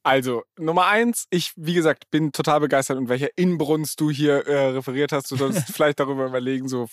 [0.08, 4.68] Also, Nummer eins, ich, wie gesagt, bin total begeistert, in welcher Inbrunst du hier äh,
[4.68, 5.30] referiert hast.
[5.30, 6.86] Du solltest vielleicht darüber überlegen, so,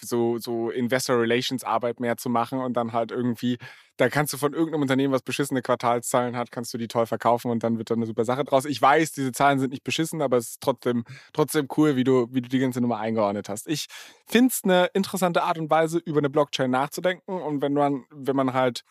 [0.00, 3.58] so, so Investor Relations Arbeit mehr zu machen und dann halt irgendwie,
[3.98, 7.50] da kannst du von irgendeinem Unternehmen, was beschissene Quartalszahlen hat, kannst du die toll verkaufen
[7.50, 8.64] und dann wird da eine super Sache draus.
[8.64, 11.04] Ich weiß, diese Zahlen sind nicht beschissen, aber es ist trotzdem,
[11.34, 13.68] trotzdem cool, wie du, wie du die ganze Nummer eingeordnet hast.
[13.68, 13.84] Ich
[14.26, 18.34] finde es eine interessante Art und Weise, über eine Blockchain nachzudenken und wenn man, wenn
[18.34, 18.82] man halt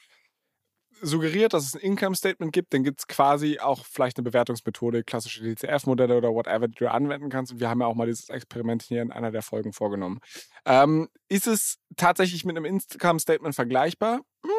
[1.02, 5.04] suggeriert, dass es ein Income Statement gibt, dann gibt es quasi auch vielleicht eine Bewertungsmethode,
[5.04, 7.52] klassische DCF-Modelle oder whatever, die du anwenden kannst.
[7.52, 10.20] Und wir haben ja auch mal dieses Experiment hier in einer der Folgen vorgenommen.
[10.66, 14.22] Ähm, ist es tatsächlich mit einem Income Statement vergleichbar?
[14.44, 14.52] Hm,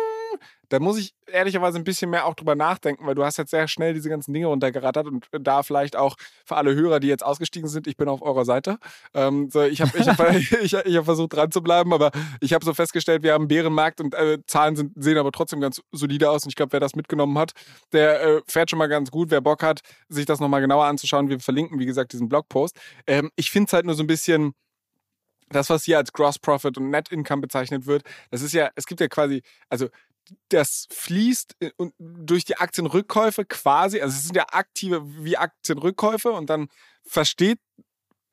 [0.69, 3.69] da muss ich ehrlicherweise ein bisschen mehr auch drüber nachdenken, weil du hast jetzt sehr
[3.69, 7.69] schnell diese ganzen Dinge runtergerattert und da vielleicht auch für alle Hörer, die jetzt ausgestiegen
[7.69, 8.79] sind, ich bin auf eurer Seite.
[9.13, 10.19] Ähm, so, ich habe ich hab,
[10.63, 12.11] ich, ich hab versucht dran zu bleiben, aber
[12.41, 15.61] ich habe so festgestellt, wir haben einen Bärenmarkt und äh, Zahlen sind, sehen aber trotzdem
[15.61, 17.53] ganz solide aus und ich glaube, wer das mitgenommen hat,
[17.93, 19.31] der äh, fährt schon mal ganz gut.
[19.31, 22.79] Wer Bock hat, sich das nochmal genauer anzuschauen, wir verlinken, wie gesagt, diesen Blogpost.
[23.07, 24.55] Ähm, ich finde es halt nur so ein bisschen
[25.53, 28.87] das, was hier als Gross Profit und Net Income bezeichnet wird, das ist ja, es
[28.87, 29.89] gibt ja quasi, also
[30.49, 36.49] das fließt äh, durch die Aktienrückkäufe quasi, also es sind ja aktive wie Aktienrückkäufe und
[36.51, 36.69] dann
[37.05, 37.59] versteht,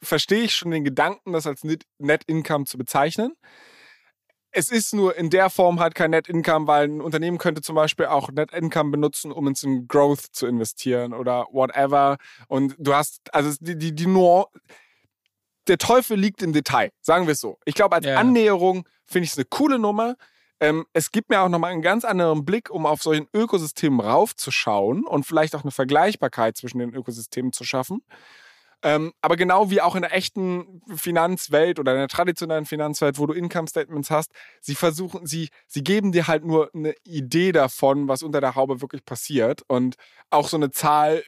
[0.02, 3.34] verstehe ich schon den Gedanken, das als Net Income zu bezeichnen.
[4.52, 7.76] Es ist nur in der Form halt kein Net Income, weil ein Unternehmen könnte zum
[7.76, 12.18] Beispiel auch Net Income benutzen, um ins Growth zu investieren oder whatever.
[12.48, 14.50] Und du hast, also die, die, die nur,
[15.68, 17.60] der Teufel liegt im Detail, sagen wir es so.
[17.66, 18.16] Ich glaube, als ja.
[18.16, 20.16] Annäherung finde ich es eine coole Nummer.
[20.60, 25.06] Ähm, es gibt mir auch nochmal einen ganz anderen Blick, um auf solchen Ökosystemen raufzuschauen
[25.06, 28.02] und vielleicht auch eine Vergleichbarkeit zwischen den Ökosystemen zu schaffen.
[28.82, 33.26] Ähm, aber genau wie auch in der echten Finanzwelt oder in der traditionellen Finanzwelt, wo
[33.26, 34.32] du Income Statements hast,
[34.62, 38.82] sie versuchen, sie, sie geben dir halt nur eine Idee davon, was unter der Haube
[38.82, 39.64] wirklich passiert.
[39.68, 39.96] Und
[40.30, 41.24] auch so eine Zahl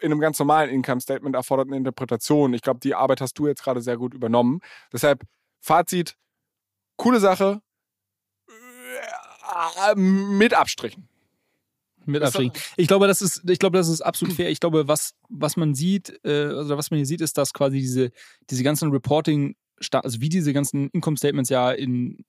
[0.00, 2.54] in einem ganz normalen Income Statement erfordert eine Interpretation.
[2.54, 4.60] Ich glaube, die Arbeit hast du jetzt gerade sehr gut übernommen.
[4.92, 5.22] Deshalb,
[5.60, 6.16] Fazit,
[6.96, 7.65] coole Sache, äh,
[9.96, 11.08] mit Abstrichen.
[12.04, 12.52] Mit Abstrichen.
[12.76, 14.50] Ich glaube, das ist, ich glaube, das ist absolut fair.
[14.50, 17.78] Ich glaube, was, was man sieht, äh, also was man hier sieht, ist, dass quasi
[17.78, 18.10] diese,
[18.48, 19.56] diese ganzen Reporting,
[19.90, 22.24] also wie diese ganzen Income Statements ja in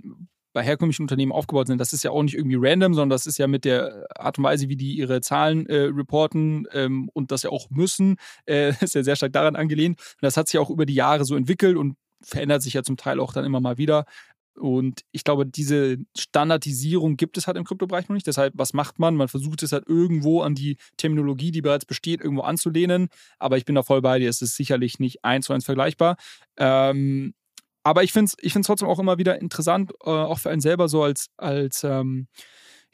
[0.58, 3.38] bei herkömmlichen Unternehmen aufgebaut sind, das ist ja auch nicht irgendwie random, sondern das ist
[3.38, 7.44] ja mit der Art und Weise, wie die ihre Zahlen äh, reporten ähm, und das
[7.44, 8.16] ja auch müssen,
[8.48, 10.00] äh, ist ja sehr stark daran angelehnt.
[10.00, 12.98] Und das hat sich auch über die Jahre so entwickelt und verändert sich ja zum
[12.98, 14.06] Teil auch dann immer mal wieder.
[14.58, 18.28] Und ich glaube, diese Standardisierung gibt es halt im Kryptobereich noch nicht.
[18.28, 19.16] Deshalb, was macht man?
[19.16, 23.10] Man versucht es halt irgendwo an die Terminologie, die bereits besteht, irgendwo anzulehnen.
[23.40, 24.30] Aber ich bin da voll bei dir.
[24.30, 26.18] Es ist sicherlich nicht eins zu eins vergleichbar.
[26.58, 27.34] Ähm,
[27.84, 30.90] aber ich finde es ich trotzdem auch immer wieder interessant, äh, auch für einen selber
[30.90, 32.28] so als, als ähm,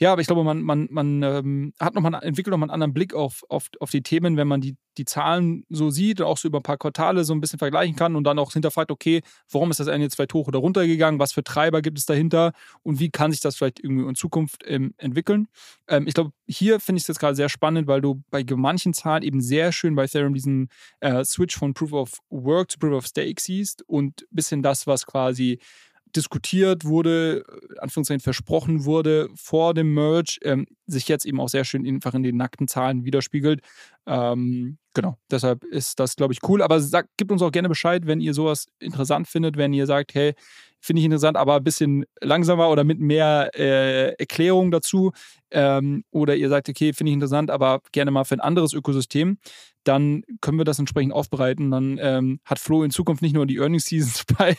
[0.04, 2.94] ja, aber ich glaube, man, man, man ähm, hat noch mal, entwickelt nochmal einen anderen
[2.94, 6.38] Blick auf, auf, auf die Themen, wenn man die, die Zahlen so sieht und auch
[6.38, 9.22] so über ein paar Quartale so ein bisschen vergleichen kann und dann auch hinterfragt, okay,
[9.50, 12.06] warum ist das eine jetzt vielleicht hoch oder runter gegangen, was für Treiber gibt es
[12.06, 12.52] dahinter
[12.82, 15.48] und wie kann sich das vielleicht irgendwie in Zukunft ähm, entwickeln.
[15.88, 18.92] Ähm, ich glaube, hier finde ich es jetzt gerade sehr spannend, weil du bei manchen
[18.92, 20.68] Zahlen eben sehr schön bei Ethereum diesen
[21.00, 24.86] äh, Switch von Proof of Work zu Proof of Stake siehst und ein bisschen das,
[24.86, 25.60] was quasi
[26.16, 31.66] diskutiert wurde, äh, Anführungszeichen versprochen wurde vor dem Merge, ähm, sich jetzt eben auch sehr
[31.66, 33.62] schön einfach in den nackten Zahlen widerspiegelt.
[34.06, 36.62] Ähm, genau, deshalb ist das, glaube ich, cool.
[36.62, 40.14] Aber sagt, gebt uns auch gerne Bescheid, wenn ihr sowas interessant findet, wenn ihr sagt,
[40.14, 40.34] hey,
[40.84, 45.14] finde ich interessant, aber ein bisschen langsamer oder mit mehr äh, Erklärung dazu.
[45.50, 49.38] Ähm, oder ihr sagt, okay, finde ich interessant, aber gerne mal für ein anderes Ökosystem,
[49.86, 51.72] dann können wir das entsprechend aufbereiten.
[51.72, 54.58] Dann ähm, hat Flo in Zukunft nicht nur die Earnings Seasons bei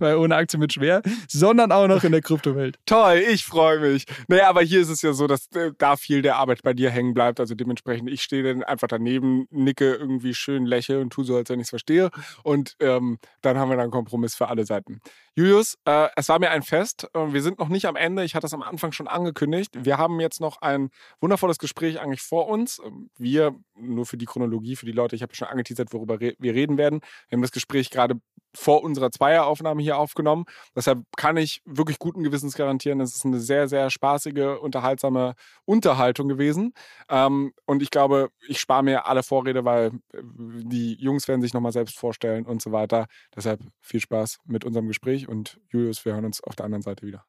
[0.00, 2.78] weil ohne Aktien wird schwer, sondern auch noch in der Kryptowelt.
[2.86, 4.04] Toll, ich freue mich.
[4.28, 6.90] Naja, aber hier ist es ja so, dass äh, da viel der Arbeit bei dir
[6.90, 7.40] hängen bleibt.
[7.40, 11.50] Also dementsprechend, ich stehe dann einfach daneben, nicke irgendwie schön, lächle und tue so, als
[11.50, 12.10] wenn ich es verstehe.
[12.42, 15.00] Und ähm, dann haben wir dann einen Kompromiss für alle Seiten.
[15.34, 17.08] Julius, äh, es war mir ein Fest.
[17.12, 18.24] Wir sind noch nicht am Ende.
[18.24, 19.72] Ich hatte das am Anfang schon angekündigt.
[19.76, 20.88] Wir haben jetzt noch ein
[21.20, 22.80] wundervolles Gespräch eigentlich vor uns.
[23.18, 26.78] Wir, nur für die Chronologie, für die Leute, ich habe schon angeteasert, worüber wir reden
[26.78, 27.00] werden.
[27.28, 28.14] Wir haben das Gespräch gerade
[28.56, 30.44] vor unserer Zweieraufnahme hier aufgenommen.
[30.74, 35.34] Deshalb kann ich wirklich guten Gewissens garantieren, es ist eine sehr, sehr spaßige, unterhaltsame
[35.64, 36.72] Unterhaltung gewesen.
[37.08, 41.54] Ähm, und ich glaube, ich spare mir alle Vorrede, weil äh, die Jungs werden sich
[41.54, 43.06] nochmal selbst vorstellen und so weiter.
[43.34, 47.06] Deshalb viel Spaß mit unserem Gespräch und Julius, wir hören uns auf der anderen Seite
[47.06, 47.24] wieder.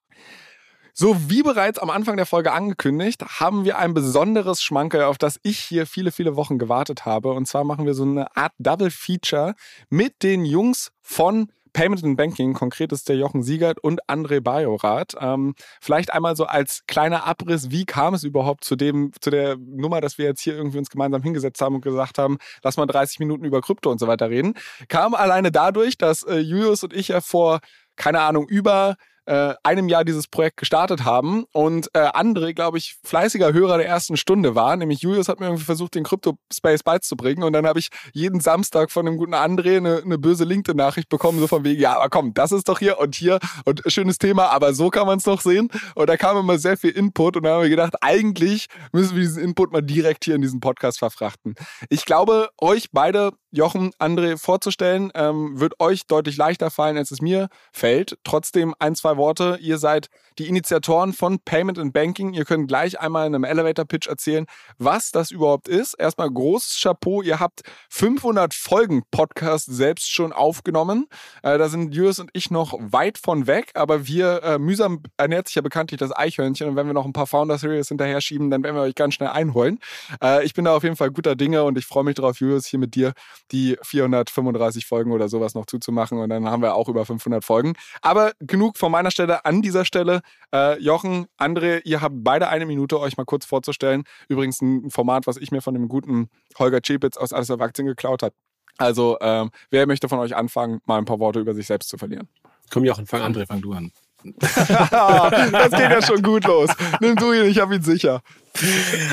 [0.99, 5.39] So wie bereits am Anfang der Folge angekündigt, haben wir ein besonderes Schmankerl, auf das
[5.43, 7.33] ich hier viele, viele Wochen gewartet habe.
[7.33, 9.53] Und zwar machen wir so eine Art Double Feature
[9.91, 12.55] mit den Jungs von Payment and Banking.
[12.55, 15.15] Konkret ist der Jochen Siegert und André Bajorath.
[15.21, 19.55] Ähm, vielleicht einmal so als kleiner Abriss, wie kam es überhaupt zu dem, zu der
[19.55, 22.87] Nummer, dass wir jetzt hier irgendwie uns gemeinsam hingesetzt haben und gesagt haben, lass mal
[22.87, 24.55] 30 Minuten über Krypto und so weiter reden.
[24.87, 27.59] Kam alleine dadurch, dass äh, Julius und ich ja vor,
[27.95, 28.95] keine Ahnung, über
[29.27, 33.87] äh, einem Jahr dieses Projekt gestartet haben und äh, André, glaube ich, fleißiger Hörer der
[33.87, 34.75] ersten Stunde war.
[34.75, 38.89] Nämlich Julius hat mir irgendwie versucht, den Crypto-Space beizubringen und dann habe ich jeden Samstag
[38.89, 42.33] von dem guten André eine, eine böse LinkedIn-Nachricht bekommen, so von wegen, ja, aber komm,
[42.33, 45.41] das ist doch hier und hier und schönes Thema, aber so kann man es doch
[45.41, 45.69] sehen.
[45.95, 49.21] Und da kam immer sehr viel Input und da haben wir gedacht, eigentlich müssen wir
[49.23, 51.55] diesen Input mal direkt hier in diesen Podcast verfrachten.
[51.89, 57.21] Ich glaube, euch beide Jochen, André vorzustellen, ähm, wird euch deutlich leichter fallen, als es
[57.21, 58.17] mir fällt.
[58.23, 59.57] Trotzdem ein, zwei Worte.
[59.59, 62.33] Ihr seid die Initiatoren von Payment and Banking.
[62.33, 64.45] Ihr könnt gleich einmal in einem Elevator-Pitch erzählen,
[64.77, 65.95] was das überhaupt ist.
[65.95, 67.23] Erstmal großes Chapeau.
[67.23, 71.07] Ihr habt 500 Folgen Podcast selbst schon aufgenommen.
[71.41, 75.47] Äh, da sind Julius und ich noch weit von weg, aber wir, äh, mühsam ernährt
[75.47, 78.63] sich ja bekanntlich das Eichhörnchen und wenn wir noch ein paar Founder-Series hinterher schieben, dann
[78.63, 79.79] werden wir euch ganz schnell einholen.
[80.23, 82.67] Äh, ich bin da auf jeden Fall guter Dinge und ich freue mich darauf, Julius,
[82.67, 83.13] hier mit dir
[83.51, 87.73] die 435 Folgen oder sowas noch zuzumachen und dann haben wir auch über 500 Folgen.
[88.01, 90.21] Aber genug von meiner Stelle an dieser Stelle.
[90.53, 94.03] Äh, Jochen, André, ihr habt beide eine Minute, euch mal kurz vorzustellen.
[94.27, 97.87] Übrigens ein Format, was ich mir von dem guten Holger Czepitz aus Alles auf Aktien
[97.87, 98.35] geklaut habe.
[98.77, 101.97] Also, ähm, wer möchte von euch anfangen, mal ein paar Worte über sich selbst zu
[101.97, 102.27] verlieren?
[102.69, 103.91] Komm, Jochen, fang André, fang du an.
[104.23, 106.69] Das geht ja schon gut los.
[107.01, 108.21] Nimm du ihn, ich habe ihn sicher.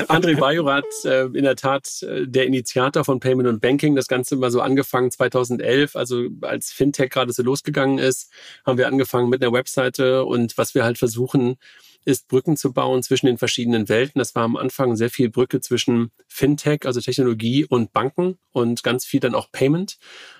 [0.07, 3.95] André Bajorat, äh, in der Tat äh, der Initiator von Payment und Banking.
[3.95, 8.31] Das Ganze mal so angefangen 2011, also als Fintech gerade so losgegangen ist,
[8.65, 11.57] haben wir angefangen mit einer Webseite und was wir halt versuchen,
[12.05, 14.19] ist Brücken zu bauen zwischen den verschiedenen Welten.
[14.19, 19.05] Das war am Anfang sehr viel Brücke zwischen Fintech, also Technologie und Banken und ganz
[19.05, 19.97] viel dann auch Payment.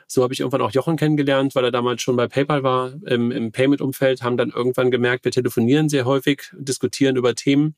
[0.07, 3.31] So habe ich irgendwann auch Jochen kennengelernt, weil er damals schon bei PayPal war im,
[3.31, 7.75] im Payment-Umfeld, haben dann irgendwann gemerkt, wir telefonieren sehr häufig, diskutieren über Themen,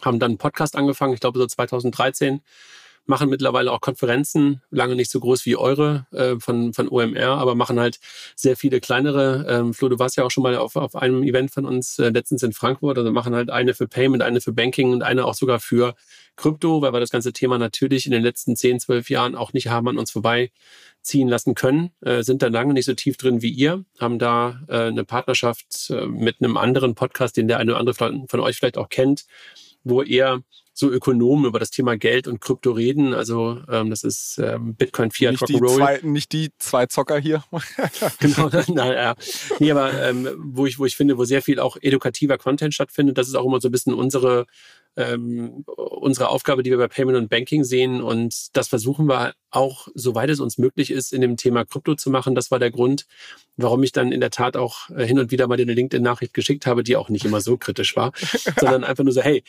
[0.00, 2.40] haben dann einen Podcast angefangen, ich glaube so 2013
[3.06, 7.54] machen mittlerweile auch Konferenzen, lange nicht so groß wie eure äh, von, von OMR, aber
[7.54, 7.98] machen halt
[8.36, 9.46] sehr viele kleinere.
[9.48, 12.10] Ähm, Flo, du warst ja auch schon mal auf, auf einem Event von uns äh,
[12.10, 15.34] letztens in Frankfurt, also machen halt eine für Payment, eine für Banking und eine auch
[15.34, 15.94] sogar für
[16.36, 19.68] Krypto, weil wir das ganze Thema natürlich in den letzten 10, 12 Jahren auch nicht
[19.68, 23.50] haben an uns vorbeiziehen lassen können, äh, sind da lange nicht so tief drin wie
[23.50, 27.80] ihr, haben da äh, eine Partnerschaft äh, mit einem anderen Podcast, den der eine oder
[27.80, 29.26] andere von euch vielleicht auch kennt,
[29.84, 30.42] wo er
[30.80, 33.14] so Ökonomen über das Thema Geld und Krypto reden.
[33.14, 35.76] Also ähm, das ist ähm, Bitcoin, Fiat, nicht Rock'n'Roll.
[35.76, 37.44] Zwei, nicht die zwei Zocker hier.
[38.20, 39.14] genau, naja.
[39.60, 43.18] Nee, aber ähm, wo, ich, wo ich finde, wo sehr viel auch edukativer Content stattfindet,
[43.18, 44.46] das ist auch immer so ein bisschen unsere
[44.96, 48.00] ähm, unsere Aufgabe, die wir bei Payment und Banking sehen.
[48.02, 52.10] Und das versuchen wir auch, soweit es uns möglich ist, in dem Thema Krypto zu
[52.10, 52.34] machen.
[52.34, 53.06] Das war der Grund,
[53.56, 56.66] warum ich dann in der Tat auch äh, hin und wieder mal eine LinkedIn-Nachricht geschickt
[56.66, 58.12] habe, die auch nicht immer so kritisch war,
[58.58, 59.42] sondern einfach nur so, hey,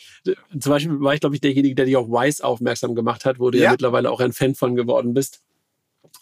[0.58, 3.50] zum Beispiel war ich, glaube ich, derjenige, der dich auf Wise aufmerksam gemacht hat, wo
[3.50, 5.40] du ja, ja mittlerweile auch ein Fan von geworden bist.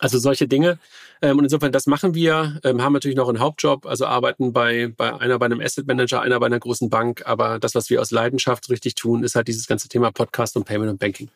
[0.00, 0.78] Also solche Dinge.
[1.22, 4.92] Ähm, und insofern, das machen wir, ähm, haben natürlich noch einen Hauptjob, also arbeiten bei,
[4.96, 7.22] bei einer bei einem Asset Manager, einer bei einer großen Bank.
[7.26, 10.64] Aber das, was wir aus Leidenschaft richtig tun, ist halt dieses ganze Thema Podcast und
[10.64, 11.28] Payment und Banking.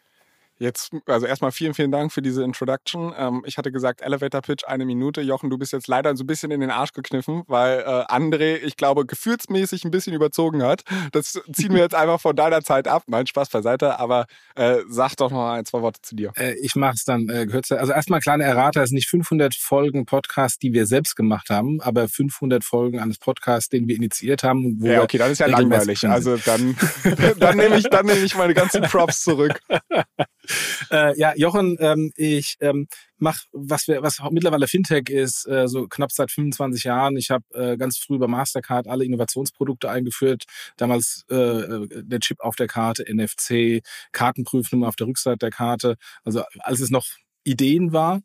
[0.58, 3.12] Jetzt, also erstmal vielen, vielen Dank für diese Introduction.
[3.18, 5.20] Ähm, ich hatte gesagt, Elevator Pitch, eine Minute.
[5.20, 8.58] Jochen, du bist jetzt leider so ein bisschen in den Arsch gekniffen, weil äh, André,
[8.58, 10.82] ich glaube, gefühlsmäßig ein bisschen überzogen hat.
[11.10, 13.02] Das ziehen wir jetzt einfach von deiner Zeit ab.
[13.08, 16.32] Mein Spaß beiseite, aber äh, sag doch noch ein, zwei Worte zu dir.
[16.36, 17.80] Äh, ich mache es dann äh, kürzer.
[17.80, 21.80] Also erstmal kleine Errata, es sind nicht 500 Folgen Podcast, die wir selbst gemacht haben,
[21.80, 24.78] aber 500 Folgen eines Podcasts, den wir initiiert haben.
[24.84, 26.06] ja, okay, das ist ja langweilig.
[26.06, 26.76] Also dann,
[27.38, 29.60] dann nehme ich, dann nehme ich meine ganzen Props zurück.
[30.90, 32.88] äh, ja, Jochen, ähm, ich ähm,
[33.18, 37.16] mache, was wir, was mittlerweile Fintech ist, äh, so knapp seit 25 Jahren.
[37.16, 40.44] Ich habe äh, ganz früh bei Mastercard alle Innovationsprodukte eingeführt.
[40.76, 43.82] Damals äh, äh der Chip auf der Karte, NFC,
[44.12, 45.96] Kartenprüfnummer auf der Rückseite der Karte.
[46.24, 47.06] Also als es noch
[47.44, 48.20] Ideen war.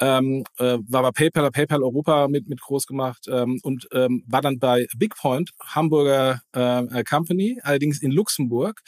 [0.00, 4.42] Ähm, äh, war bei PayPal, PayPal Europa mit, mit groß gemacht ähm, und ähm, war
[4.42, 8.80] dann bei Bigpoint, Hamburger äh, Company, allerdings in Luxemburg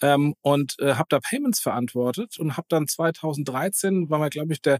[0.00, 4.62] ähm, und äh, habe da Payments verantwortet und habe dann 2013, war mal glaube ich
[4.62, 4.78] der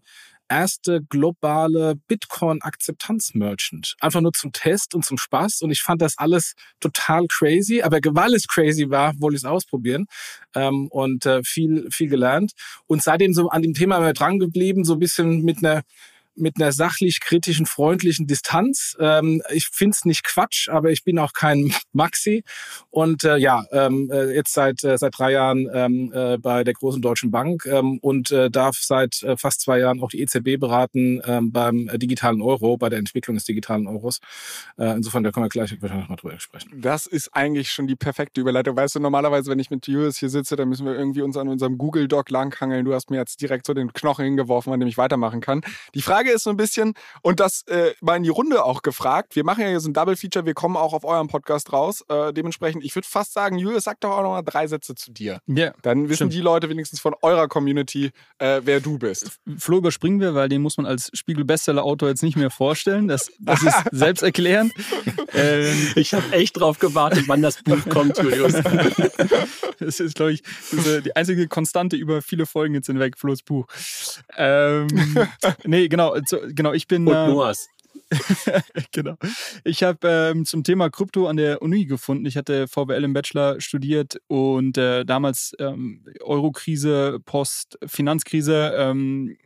[0.54, 3.96] erste globale Bitcoin-Akzeptanz-Merchant.
[4.00, 5.62] Einfach nur zum Test und zum Spaß.
[5.62, 7.82] Und ich fand das alles total crazy.
[7.82, 10.06] Aber weil es crazy war, wollte ich es ausprobieren
[10.54, 12.52] ähm, und äh, viel, viel gelernt.
[12.86, 15.82] Und seitdem so an dem Thema dran geblieben, so ein bisschen mit einer
[16.36, 18.96] mit einer sachlich kritischen, freundlichen Distanz.
[18.98, 22.44] Ähm, ich find's nicht Quatsch, aber ich bin auch kein Maxi.
[22.90, 26.74] Und äh, ja, ähm, äh, jetzt seit äh, seit drei Jahren ähm, äh, bei der
[26.74, 30.58] großen deutschen Bank ähm, und äh, darf seit äh, fast zwei Jahren auch die EZB
[30.58, 34.20] beraten ähm, beim äh, digitalen Euro, bei der Entwicklung des digitalen Euros.
[34.78, 36.80] Äh, insofern, da können wir gleich wahrscheinlich mal drüber sprechen.
[36.80, 38.76] Das ist eigentlich schon die perfekte Überleitung.
[38.76, 41.48] Weißt du, normalerweise, wenn ich mit Julius hier sitze, dann müssen wir irgendwie uns an
[41.48, 42.84] unserem Google Doc langhangeln.
[42.84, 45.62] Du hast mir jetzt direkt so den Knochen hingeworfen, an dem ich weitermachen kann.
[45.94, 49.36] Die Frage ist so ein bisschen, und das äh, mal in die Runde auch gefragt,
[49.36, 52.04] wir machen ja hier so ein Double Feature, wir kommen auch auf eurem Podcast raus.
[52.08, 55.12] Äh, dementsprechend, ich würde fast sagen, Julius, sag doch auch noch mal drei Sätze zu
[55.12, 55.40] dir.
[55.46, 55.54] Ja.
[55.56, 56.34] Yeah, Dann wissen stimmt.
[56.34, 59.38] die Leute wenigstens von eurer Community, äh, wer du bist.
[59.58, 63.08] Flo überspringen wir, weil den muss man als Spiegel-Bestseller-Autor jetzt nicht mehr vorstellen.
[63.08, 64.72] Das, das ist selbsterklärend.
[65.32, 68.52] ähm, ich habe echt drauf gewartet, wann das Buch kommt, Julius.
[69.78, 73.66] das ist, glaube ich, diese, die einzige Konstante über viele Folgen jetzt hinweg, Flo's Buch.
[74.36, 74.86] Ähm,
[75.64, 77.06] nee, genau, so, genau, ich bin.
[77.06, 77.68] Und Noahs.
[78.92, 79.16] genau.
[79.64, 82.26] Ich habe ähm, zum Thema Krypto an der Uni gefunden.
[82.26, 89.36] Ich hatte VWL im Bachelor studiert und äh, damals ähm, Eurokrise, Post-Finanzkrise, ähm,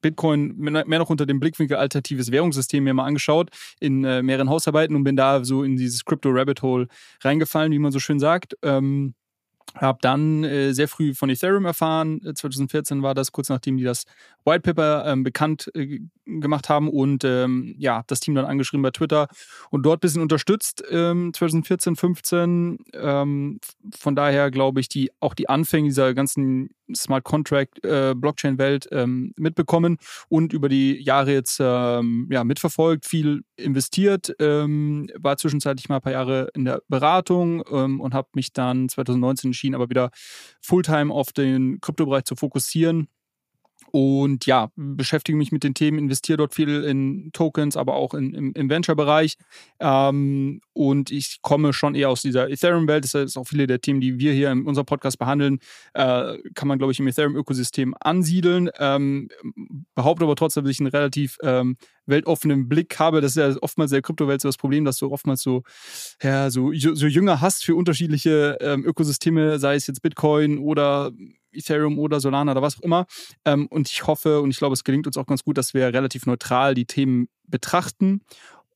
[0.00, 4.96] Bitcoin mehr noch unter dem Blickwinkel alternatives Währungssystem mir mal angeschaut in äh, mehreren Hausarbeiten
[4.96, 6.88] und bin da so in dieses Crypto-Rabbit-Hole
[7.22, 8.56] reingefallen, wie man so schön sagt.
[8.62, 9.14] Ähm,
[9.76, 12.20] habe dann äh, sehr früh von Ethereum erfahren.
[12.34, 14.04] 2014 war das, kurz nachdem die das
[14.44, 18.90] White Paper ähm, bekannt äh, gemacht haben und ähm, ja, das Team dann angeschrieben bei
[18.90, 19.28] Twitter
[19.70, 22.78] und dort ein bisschen unterstützt ähm, 2014, 15.
[22.92, 23.60] Ähm,
[23.98, 28.88] von daher glaube ich, die auch die Anfänge dieser ganzen Smart Contract äh, Blockchain Welt
[28.92, 29.98] ähm, mitbekommen
[30.28, 36.02] und über die Jahre jetzt ähm, ja mitverfolgt, viel investiert, ähm, war zwischenzeitlich mal ein
[36.02, 40.10] paar Jahre in der Beratung und habe mich dann 2019 entschieden, aber wieder
[40.60, 43.08] Fulltime auf den Kryptobereich zu fokussieren
[43.90, 48.34] und ja, beschäftige mich mit den Themen, investiere dort viel in Tokens, aber auch in,
[48.34, 49.36] im, im Venture-Bereich.
[49.80, 53.04] Ähm, und ich komme schon eher aus dieser Ethereum-Welt.
[53.04, 55.58] Das ist auch viele der Themen, die wir hier in unserem Podcast behandeln,
[55.94, 58.70] äh, kann man, glaube ich, im Ethereum-Ökosystem ansiedeln.
[58.78, 59.28] Ähm,
[59.94, 61.76] behaupte aber trotzdem, dass ich einen relativ ähm,
[62.06, 63.20] weltoffenen Blick habe.
[63.20, 65.62] Das ist ja oftmals der Kryptowelt so das Problem, dass du oftmals so,
[66.22, 71.12] ja, so, so Jünger hast für unterschiedliche ähm, Ökosysteme, sei es jetzt Bitcoin oder
[71.56, 73.06] Ethereum oder Solana oder was auch immer.
[73.44, 75.86] Ähm, und ich hoffe und ich glaube, es gelingt uns auch ganz gut, dass wir
[75.92, 78.22] relativ neutral die Themen betrachten.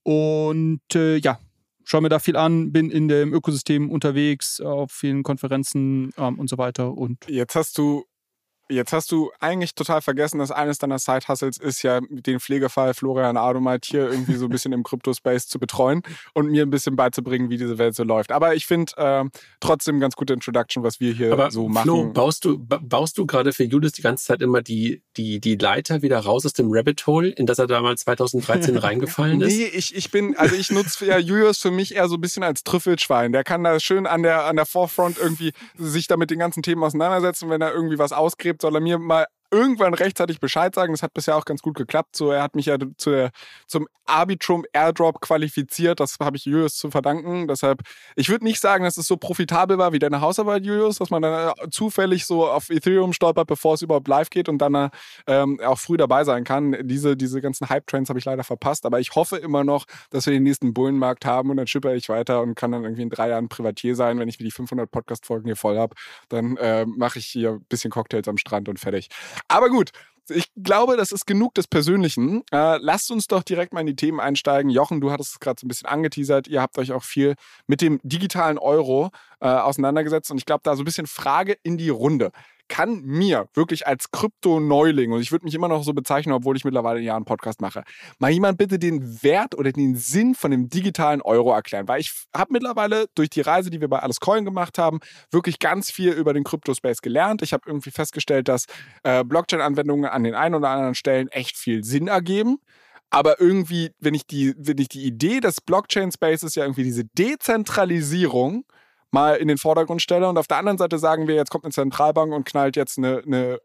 [0.03, 1.39] Und äh, ja,
[1.85, 6.49] schaue mir da viel an, bin in dem Ökosystem unterwegs, auf vielen Konferenzen ähm, und
[6.49, 6.97] so weiter.
[6.97, 8.05] Und Jetzt hast du
[8.71, 13.37] Jetzt hast du eigentlich total vergessen, dass eines deiner Side-Hustles ist ja, den Pflegefall Florian
[13.37, 16.03] Adomeit hier irgendwie so ein bisschen im Crypto-Space zu betreuen
[16.35, 18.31] und mir ein bisschen beizubringen, wie diese Welt so läuft.
[18.31, 19.25] Aber ich finde äh,
[19.59, 22.12] trotzdem ganz gute Introduction, was wir hier Aber so Flo, machen.
[22.12, 26.03] baust du, baust du gerade für Julius die ganze Zeit immer die, die, die Leiter
[26.03, 29.57] wieder raus aus dem Rabbit Hole, in das er damals 2013 reingefallen ist?
[29.57, 32.45] Nee, ich, ich bin, also ich nutze ja Julius für mich eher so ein bisschen
[32.45, 33.33] als Trüffelschwein.
[33.33, 36.62] Der kann da schön an der, an der Forefront irgendwie sich da mit den ganzen
[36.62, 37.51] Themen auseinandersetzen.
[37.51, 40.93] Wenn er irgendwie was ausgräbt, soll er mir mal irgendwann rechtzeitig Bescheid sagen.
[40.93, 42.17] Das hat bisher auch ganz gut geklappt.
[42.17, 43.31] So, er hat mich ja zu der,
[43.67, 46.01] zum Arbitrum Airdrop qualifiziert.
[46.01, 47.47] Das habe ich Julius zu verdanken.
[47.49, 47.83] Deshalb,
[48.17, 51.23] ich würde nicht sagen, dass es so profitabel war wie deine Hausarbeit, Julius, dass man
[51.23, 54.91] dann äh, zufällig so auf Ethereum stolpert, bevor es überhaupt live geht und dann
[55.27, 56.77] ähm, auch früh dabei sein kann.
[56.83, 58.85] Diese, diese ganzen Hype-Trains habe ich leider verpasst.
[58.87, 62.09] Aber ich hoffe immer noch, dass wir den nächsten Bullenmarkt haben und dann schippere ich
[62.09, 64.19] weiter und kann dann irgendwie in drei Jahren Privatier sein.
[64.19, 65.95] Wenn ich mir die 500 Podcast-Folgen hier voll habe,
[66.29, 69.09] dann äh, mache ich hier ein bisschen Cocktails am Strand und fertig.
[69.49, 69.91] Aber gut,
[70.30, 72.43] ich glaube, das ist genug des Persönlichen.
[72.53, 74.70] Äh, lasst uns doch direkt mal in die Themen einsteigen.
[74.70, 76.49] Jochen, du hattest es gerade so ein bisschen angeteasert.
[76.49, 77.34] Ihr habt euch auch viel
[77.66, 79.11] mit dem digitalen Euro
[79.41, 80.30] äh, auseinandergesetzt.
[80.30, 82.30] Und ich glaube, da so ein bisschen Frage in die Runde.
[82.71, 86.64] Kann mir wirklich als Krypto-Neuling, und ich würde mich immer noch so bezeichnen, obwohl ich
[86.64, 87.83] mittlerweile ein Jahr einen Podcast mache,
[88.21, 91.89] mal jemand bitte den Wert oder den Sinn von dem digitalen Euro erklären?
[91.89, 95.01] Weil ich habe mittlerweile durch die Reise, die wir bei Alles Coin gemacht haben,
[95.33, 97.43] wirklich ganz viel über den Krypto-Space gelernt.
[97.43, 98.66] Ich habe irgendwie festgestellt, dass
[99.03, 102.59] äh, Blockchain-Anwendungen an den einen oder anderen Stellen echt viel Sinn ergeben.
[103.11, 108.64] Aber irgendwie, wenn ich die, wenn ich die Idee des Blockchain-Spaces ja irgendwie diese Dezentralisierung
[109.11, 111.73] mal in den Vordergrund stelle und auf der anderen Seite sagen wir, jetzt kommt eine
[111.73, 113.59] Zentralbank und knallt jetzt eine, eine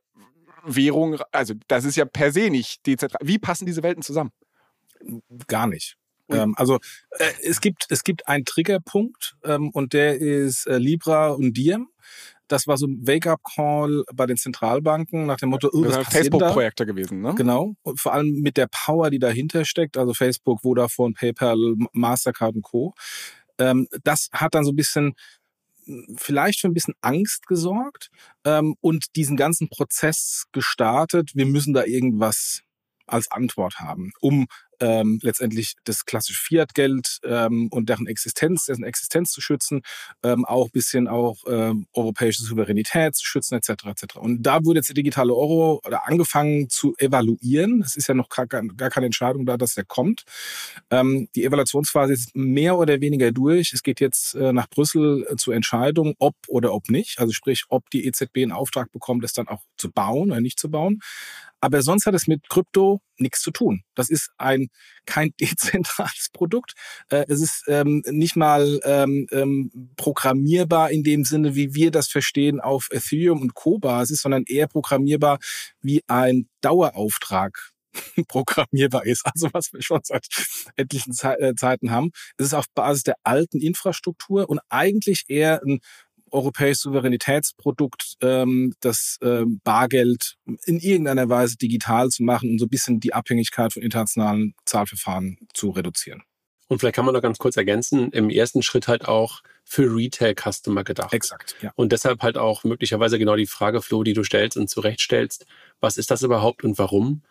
[0.64, 3.20] Währung, also das ist ja per se nicht dezentral.
[3.24, 4.32] Wie passen diese Welten zusammen?
[5.48, 5.98] Gar nicht.
[6.30, 6.80] Ähm, also
[7.12, 11.90] äh, es gibt es gibt einen Triggerpunkt ähm, und der ist äh, Libra und Diem.
[12.48, 17.22] Das war so ein Wake-up-Call bei den Zentralbanken nach dem Motto, oh, was Facebook-Projekte gewesen,
[17.22, 17.34] ne?
[17.36, 17.74] Genau.
[17.82, 21.58] Und vor allem mit der Power, die dahinter steckt, also Facebook, Vodafone, PayPal,
[21.94, 22.94] Mastercard und Co.
[23.60, 25.14] Ähm, das hat dann so ein bisschen
[26.18, 28.10] vielleicht für ein bisschen Angst gesorgt
[28.44, 31.32] ähm, und diesen ganzen Prozess gestartet.
[31.36, 32.62] Wir müssen da irgendwas
[33.08, 34.48] als Antwort haben, um
[34.80, 39.82] ähm, letztendlich das klassische Fiat-Geld ähm, und deren Existenz, dessen Existenz zu schützen,
[40.24, 43.86] ähm, auch bisschen auch ähm, europäische Souveränität zu schützen, etc.
[43.86, 44.16] etc.
[44.18, 47.82] Und da wurde jetzt der digitale Euro oder angefangen zu evaluieren.
[47.82, 50.24] Es ist ja noch gar, gar keine Entscheidung da, dass er kommt.
[50.92, 53.74] Ähm, die Evaluationsphase ist mehr oder weniger durch.
[53.74, 57.20] Es geht jetzt äh, nach Brüssel äh, zur Entscheidung, ob oder ob nicht.
[57.20, 60.60] Also sprich, ob die EZB einen Auftrag bekommt, es dann auch zu bauen oder nicht
[60.60, 61.00] zu bauen.
[61.62, 63.84] Aber sonst hat es mit Krypto nichts zu tun.
[63.96, 64.68] Das ist ein
[65.06, 66.74] kein dezentrales Produkt.
[67.10, 72.08] Äh, es ist ähm, nicht mal ähm, ähm, programmierbar in dem Sinne, wie wir das
[72.08, 75.40] verstehen auf Ethereum und Co-Basis, sondern eher programmierbar
[75.82, 77.72] wie ein Dauerauftrag
[78.28, 80.28] programmierbar ist, also was wir schon seit
[80.76, 82.12] etlichen äh, Zeiten haben.
[82.38, 85.80] Es ist auf Basis der alten Infrastruktur und eigentlich eher ein
[86.36, 92.70] europäisches Souveränitätsprodukt, ähm, das ähm, Bargeld in irgendeiner Weise digital zu machen und so ein
[92.70, 96.24] bisschen die Abhängigkeit von internationalen Zahlverfahren zu reduzieren.
[96.68, 100.84] Und vielleicht kann man noch ganz kurz ergänzen, im ersten Schritt halt auch für Retail-Customer
[100.84, 101.14] gedacht.
[101.14, 101.72] Exakt, ja.
[101.76, 105.46] Und deshalb halt auch möglicherweise genau die Frage, Flo, die du stellst und zurechtstellst,
[105.80, 107.24] was ist das überhaupt und warum?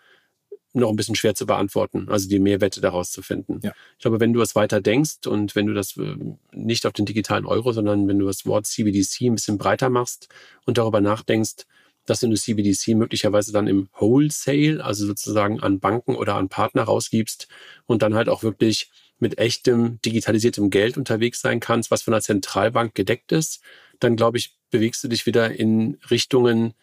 [0.75, 3.61] Noch ein bisschen schwer zu beantworten, also die Mehrwerte daraus zu finden.
[3.63, 3.73] Ja.
[3.97, 6.17] Ich glaube, wenn du es weiter denkst und wenn du das äh,
[6.53, 10.29] nicht auf den digitalen Euro, sondern wenn du das Wort CBDC ein bisschen breiter machst
[10.67, 11.65] und darüber nachdenkst,
[12.07, 17.49] dass du CBDC möglicherweise dann im Wholesale, also sozusagen an Banken oder an Partner rausgibst
[17.87, 22.21] und dann halt auch wirklich mit echtem digitalisiertem Geld unterwegs sein kannst, was von der
[22.21, 23.63] Zentralbank gedeckt ist,
[24.01, 26.75] dann glaube ich, bewegst du dich wieder in Richtungen,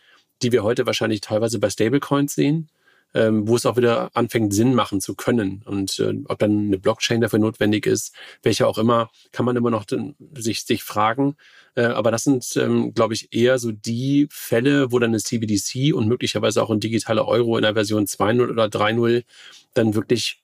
[0.42, 2.70] die wir heute wahrscheinlich teilweise bei Stablecoins sehen
[3.14, 5.64] ähm, wo es auch wieder anfängt, Sinn machen zu können.
[5.66, 9.72] Und äh, ob dann eine Blockchain dafür notwendig ist, welche auch immer, kann man immer
[9.72, 9.86] noch
[10.36, 11.36] sich, sich fragen.
[11.76, 15.94] Äh, aber das sind, ähm, glaube ich, eher so die Fälle, wo dann eine CBDC
[15.94, 19.24] und möglicherweise auch ein digitaler Euro in der Version 2.0 oder 3.0
[19.74, 20.42] dann wirklich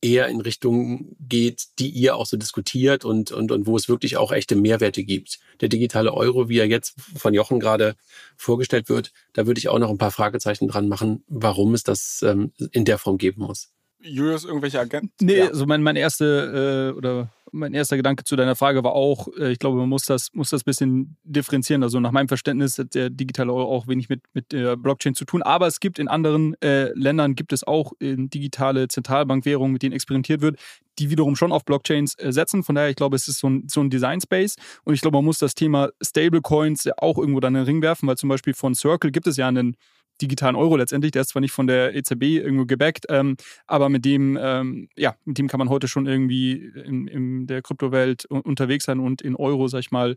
[0.00, 4.16] eher in Richtung geht, die ihr auch so diskutiert und, und, und wo es wirklich
[4.16, 5.38] auch echte Mehrwerte gibt.
[5.60, 7.96] Der digitale Euro, wie er jetzt von Jochen gerade
[8.36, 12.22] vorgestellt wird, da würde ich auch noch ein paar Fragezeichen dran machen, warum es das
[12.22, 13.70] ähm, in der Form geben muss.
[14.00, 15.10] Julius, irgendwelche Agenten?
[15.20, 15.48] Nee, ja.
[15.48, 19.52] also mein, mein erste äh, oder mein erster Gedanke zu deiner Frage war auch, äh,
[19.52, 21.82] ich glaube, man muss das, muss das ein bisschen differenzieren.
[21.82, 25.24] Also nach meinem Verständnis hat der digitale Euro auch wenig mit, mit der Blockchain zu
[25.24, 25.42] tun.
[25.42, 29.94] Aber es gibt in anderen äh, Ländern gibt es auch äh, digitale Zentralbankwährungen, mit denen
[29.94, 30.58] experimentiert wird,
[30.98, 32.62] die wiederum schon auf Blockchains äh, setzen.
[32.62, 34.56] Von daher, ich glaube, es ist so ein, so ein Design-Space.
[34.84, 38.08] Und ich glaube, man muss das Thema Stablecoins auch irgendwo dann in den Ring werfen,
[38.08, 39.76] weil zum Beispiel von Circle gibt es ja einen
[40.20, 41.12] digitalen Euro letztendlich.
[41.12, 45.14] Der ist zwar nicht von der EZB irgendwo gebackt, ähm, aber mit dem, ähm, ja,
[45.24, 49.36] mit dem kann man heute schon irgendwie in, in der Kryptowelt unterwegs sein und in
[49.36, 50.16] Euro, sag ich mal,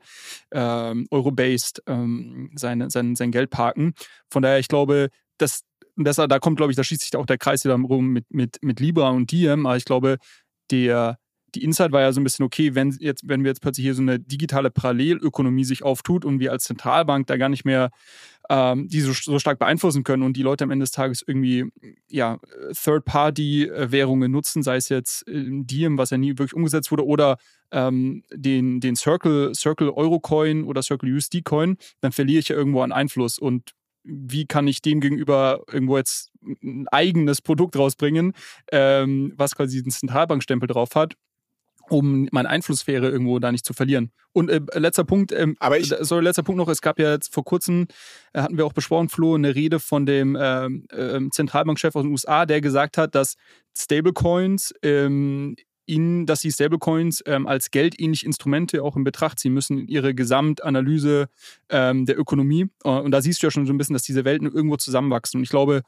[0.51, 3.93] ähm, Euro-based ähm, sein, sein, sein Geld parken.
[4.29, 5.63] Von daher, ich glaube, dass
[5.97, 8.57] das, da kommt, glaube ich, da schließt sich auch der Kreis wieder rum mit, mit,
[8.61, 10.17] mit Libra und Diem, aber ich glaube,
[10.71, 11.17] der,
[11.55, 13.95] die Insight war ja so ein bisschen, okay, wenn, jetzt, wenn wir jetzt plötzlich hier
[13.95, 17.91] so eine digitale Parallelökonomie sich auftut und wir als Zentralbank da gar nicht mehr
[18.49, 21.65] ähm, die so, so, stark beeinflussen können und die Leute am Ende des Tages irgendwie
[22.09, 22.39] ja,
[22.73, 27.37] Third-Party-Währungen nutzen, sei es jetzt Diem, was ja nie wirklich umgesetzt wurde, oder
[27.71, 32.91] ähm, den, den Circle, Circle Euro-Coin oder Circle USD-Coin, dann verliere ich ja irgendwo an
[32.91, 33.37] Einfluss.
[33.37, 33.71] Und
[34.03, 36.31] wie kann ich dem gegenüber irgendwo jetzt
[36.63, 38.33] ein eigenes Produkt rausbringen,
[38.71, 41.15] ähm, was quasi diesen Zentralbankstempel drauf hat
[41.89, 44.11] um meine Einflusssphäre irgendwo da nicht zu verlieren.
[44.33, 47.33] Und äh, letzter Punkt, ähm, aber ich, sorry, letzter Punkt noch, es gab ja jetzt
[47.33, 47.87] vor kurzem,
[48.33, 52.11] äh, hatten wir auch besprochen, Flo, eine Rede von dem ähm, äh, Zentralbankchef aus den
[52.11, 53.35] USA, der gesagt hat, dass
[53.75, 55.55] Stablecoins ähm,
[55.85, 60.15] ihnen, dass sie Stablecoins ähm, als geldähnliche Instrumente auch in Betracht ziehen müssen in ihre
[60.15, 61.27] Gesamtanalyse
[61.69, 62.67] ähm, der Ökonomie.
[62.83, 65.39] Äh, und da siehst du ja schon so ein bisschen, dass diese Welten irgendwo zusammenwachsen.
[65.39, 65.81] Und ich glaube,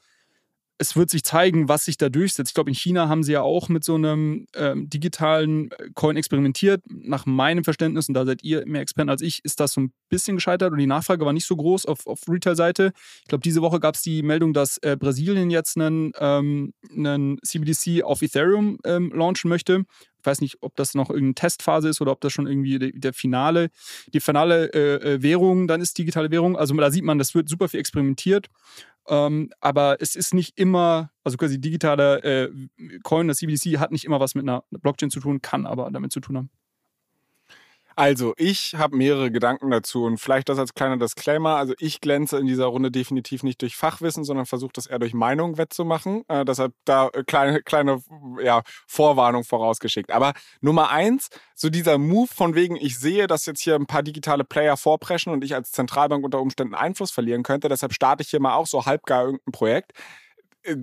[0.78, 2.49] es wird sich zeigen, was sich da durchsetzt.
[2.49, 6.17] Ich glaube, in China haben sie ja auch mit so einem ähm, digitalen äh, Coin
[6.17, 6.84] experimentiert.
[6.89, 9.93] Nach meinem Verständnis, und da seid ihr mehr Experten als ich, ist das so ein
[10.09, 12.91] bisschen gescheitert und die Nachfrage war nicht so groß auf, auf Retail-Seite.
[13.21, 17.38] Ich glaube, diese Woche gab es die Meldung, dass äh, Brasilien jetzt einen, ähm, einen
[17.43, 19.86] CBDC auf Ethereum ähm, launchen möchte.
[20.24, 22.91] Ich weiß nicht, ob das noch irgendeine Testphase ist oder ob das schon irgendwie der,
[22.93, 23.69] der finale,
[24.13, 26.55] die finale äh, äh, Währung dann ist, digitale Währung.
[26.57, 28.47] Also da sieht man, das wird super viel experimentiert.
[29.08, 32.49] Ähm, aber es ist nicht immer, also quasi digitaler äh,
[33.04, 36.12] Coin, das CBDC hat nicht immer was mit einer Blockchain zu tun, kann aber damit
[36.12, 36.49] zu tun haben.
[37.96, 41.58] Also, ich habe mehrere Gedanken dazu und vielleicht das als kleiner Disclaimer.
[41.58, 45.14] Also, ich glänze in dieser Runde definitiv nicht durch Fachwissen, sondern versuche das eher durch
[45.14, 46.24] Meinung wettzumachen.
[46.28, 48.02] Äh, deshalb da äh, kleine, kleine
[48.41, 50.12] ja, Vorwarnung vorausgeschickt.
[50.12, 54.04] Aber Nummer eins, so dieser Move von wegen, ich sehe, dass jetzt hier ein paar
[54.04, 57.70] digitale Player vorpreschen und ich als Zentralbank unter Umständen Einfluss verlieren könnte.
[57.70, 59.91] Deshalb starte ich hier mal auch so halbgar irgendein Projekt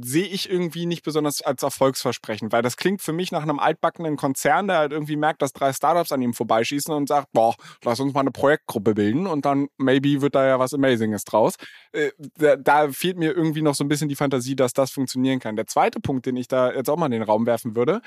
[0.02, 4.16] sehe ich irgendwie nicht besonders als erfolgsversprechend, weil das klingt für mich nach einem altbackenen
[4.16, 7.54] Konzern, der halt irgendwie merkt, dass drei Startups an ihm vorbeischießen und sagt, boah,
[7.84, 11.54] lass uns mal eine Projektgruppe bilden und dann maybe wird da ja was Amazinges draus.
[11.92, 12.10] Äh,
[12.58, 15.56] da fehlt mir irgendwie noch so ein bisschen die Fantasie, dass das funktionieren kann.
[15.56, 18.02] Der zweite Punkt, den ich da jetzt auch mal in den Raum werfen würde,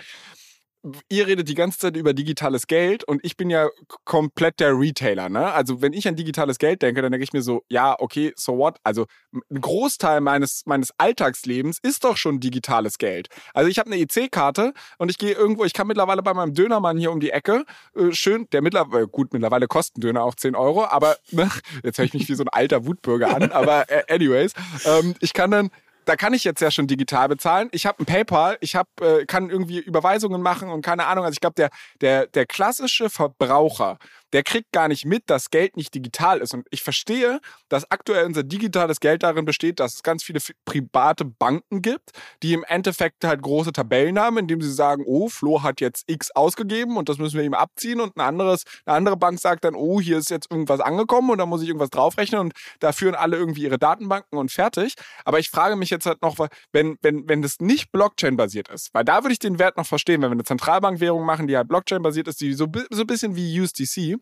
[1.09, 3.69] ihr redet die ganze Zeit über digitales Geld und ich bin ja
[4.03, 5.29] komplett der Retailer.
[5.29, 5.51] Ne?
[5.51, 8.57] Also wenn ich an digitales Geld denke, dann denke ich mir so, ja, okay, so
[8.57, 8.77] what?
[8.83, 13.29] Also ein Großteil meines, meines Alltagslebens ist doch schon digitales Geld.
[13.53, 16.97] Also ich habe eine EC-Karte und ich gehe irgendwo, ich kann mittlerweile bei meinem Dönermann
[16.97, 17.65] hier um die Ecke,
[17.95, 21.49] äh, schön, der mittlerweile, gut, mittlerweile kosten Döner auch 10 Euro, aber ne,
[21.83, 24.53] jetzt höre ich mich wie so ein alter Wutbürger an, aber äh, anyways,
[24.85, 25.69] ähm, ich kann dann
[26.05, 27.69] da kann ich jetzt ja schon digital bezahlen.
[27.71, 31.25] Ich habe ein PayPal, ich hab, äh, kann irgendwie Überweisungen machen und keine Ahnung.
[31.25, 31.69] Also ich glaube, der,
[32.01, 33.97] der, der klassische Verbraucher,
[34.33, 36.53] der kriegt gar nicht mit, dass Geld nicht digital ist.
[36.53, 41.23] Und ich verstehe, dass aktuell unser digitales Geld darin besteht, dass es ganz viele private
[41.23, 42.11] Banken gibt,
[42.41, 46.31] die im Endeffekt halt große Tabellen haben, indem sie sagen, oh, Flo hat jetzt X
[46.31, 48.01] ausgegeben und das müssen wir ihm abziehen.
[48.01, 51.37] Und ein anderes, eine andere Bank sagt dann, oh, hier ist jetzt irgendwas angekommen und
[51.37, 54.95] da muss ich irgendwas draufrechnen und da führen alle irgendwie ihre Datenbanken und fertig.
[55.25, 56.37] Aber ich frage mich jetzt halt noch,
[56.71, 60.21] wenn, wenn, wenn das nicht Blockchain-basiert ist, weil da würde ich den Wert noch verstehen,
[60.21, 63.61] wenn wir eine Zentralbankwährung machen, die halt Blockchain-basiert ist, die so, so ein bisschen wie
[63.61, 64.17] USDC,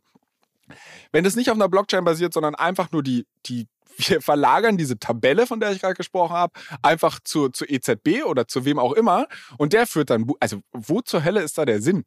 [1.12, 3.68] wenn es nicht auf einer Blockchain basiert, sondern einfach nur die, die
[3.98, 8.48] wir verlagern diese Tabelle, von der ich gerade gesprochen habe, einfach zur, zur EZB oder
[8.48, 11.82] zu wem auch immer und der führt dann, also wo zur Hölle ist da der
[11.82, 12.06] Sinn?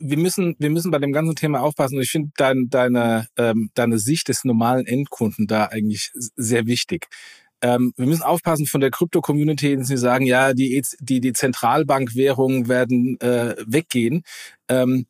[0.00, 2.00] wir müssen, wir müssen bei dem ganzen Thema aufpassen.
[2.00, 7.08] Ich finde dein, deine, ähm, deine Sicht des normalen Endkunden da eigentlich sehr wichtig.
[7.60, 13.18] Ähm, wir müssen aufpassen von der Krypto-Community, die sagen, ja, die, die, die Zentralbankwährungen werden
[13.20, 14.22] äh, weggehen.
[14.68, 15.06] Ähm,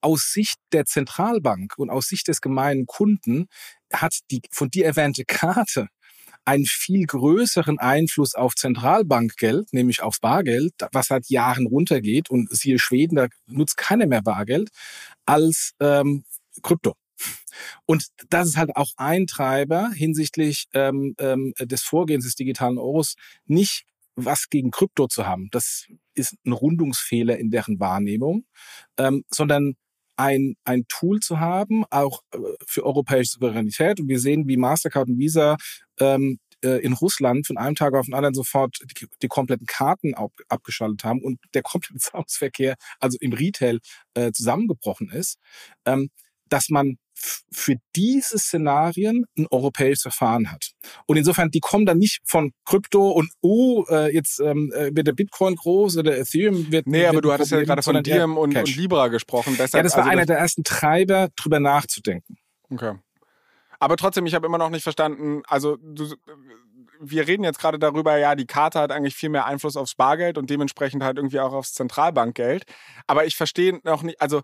[0.00, 3.48] aus Sicht der Zentralbank und aus Sicht des gemeinen Kunden
[3.92, 5.88] hat die von dir erwähnte Karte
[6.44, 12.78] einen viel größeren Einfluss auf Zentralbankgeld, nämlich auf Bargeld, was seit Jahren runtergeht und siehe
[12.78, 14.70] Schweden, da nutzt keiner mehr Bargeld,
[15.26, 16.24] als ähm,
[16.62, 16.94] Krypto.
[17.86, 23.16] Und das ist halt auch ein Treiber hinsichtlich ähm, ähm, des Vorgehens des digitalen Euros,
[23.46, 23.84] nicht
[24.24, 25.48] was gegen Krypto zu haben.
[25.50, 28.44] Das ist ein Rundungsfehler in deren Wahrnehmung,
[28.98, 29.74] ähm, sondern
[30.16, 34.00] ein, ein Tool zu haben, auch äh, für europäische Souveränität.
[34.00, 35.56] Und wir sehen, wie Mastercard und Visa
[35.98, 40.14] ähm, äh, in Russland von einem Tag auf den anderen sofort die, die kompletten Karten
[40.14, 43.80] ab, abgeschaltet haben und der komplette Zahlungsverkehr, also im Retail,
[44.14, 45.38] äh, zusammengebrochen ist,
[45.86, 46.10] ähm,
[46.50, 46.96] dass man
[47.52, 50.70] für diese Szenarien ein europäisches Verfahren hat.
[51.06, 55.06] Und insofern, die kommen dann nicht von Krypto und, oh, äh, jetzt ähm, äh, wird
[55.06, 56.86] der Bitcoin groß oder Ethereum wird.
[56.86, 59.56] Nee, wird aber du hattest ja gerade von Diem und, und, Libra gesprochen.
[59.58, 62.38] Deshalb, ja, das war also einer der ersten Treiber, drüber nachzudenken.
[62.70, 62.94] Okay.
[63.78, 66.14] Aber trotzdem, ich habe immer noch nicht verstanden, also du,
[67.00, 70.36] wir reden jetzt gerade darüber, ja, die Karte hat eigentlich viel mehr Einfluss aufs Bargeld
[70.36, 72.64] und dementsprechend halt irgendwie auch aufs Zentralbankgeld.
[73.06, 74.42] Aber ich verstehe noch nicht, also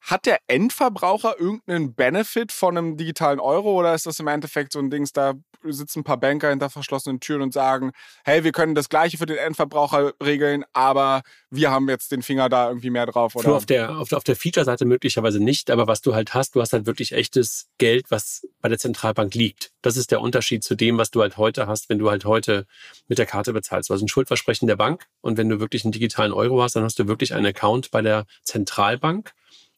[0.00, 4.78] hat der Endverbraucher irgendeinen Benefit von einem digitalen Euro oder ist das im Endeffekt so
[4.78, 5.34] ein Ding, da
[5.64, 7.92] sitzen ein paar Banker hinter verschlossenen Türen und sagen,
[8.24, 12.48] hey, wir können das Gleiche für den Endverbraucher regeln, aber wir haben jetzt den Finger
[12.48, 13.34] da irgendwie mehr drauf?
[13.34, 13.54] Oder?
[13.54, 16.72] Auf der, auf, auf der Feature-Seite möglicherweise nicht, aber was du halt hast, du hast
[16.72, 19.72] halt wirklich echtes Geld, was bei der Zentralbank liegt.
[19.82, 22.66] Das ist der Unterschied zu dem, was du halt heute hast, wenn du halt heute
[23.08, 23.90] mit der Karte bezahlst.
[23.90, 26.84] Du hast ein Schuldversprechen der Bank und wenn du wirklich einen digitalen Euro hast, dann
[26.84, 29.32] hast du wirklich einen Account bei der Zentralbank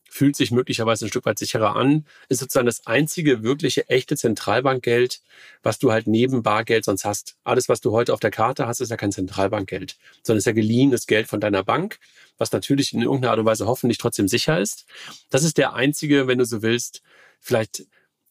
[0.08, 5.20] fühlt sich möglicherweise ein Stück weit sicherer an, ist sozusagen das einzige wirkliche echte Zentralbankgeld,
[5.62, 7.36] was du halt neben Bargeld sonst hast.
[7.44, 10.52] Alles, was du heute auf der Karte hast, ist ja kein Zentralbankgeld, sondern ist ja
[10.52, 11.98] geliehenes Geld von deiner Bank,
[12.38, 14.86] was natürlich in irgendeiner Art und Weise hoffentlich trotzdem sicher ist.
[15.30, 17.02] Das ist der einzige, wenn du so willst,
[17.40, 17.84] vielleicht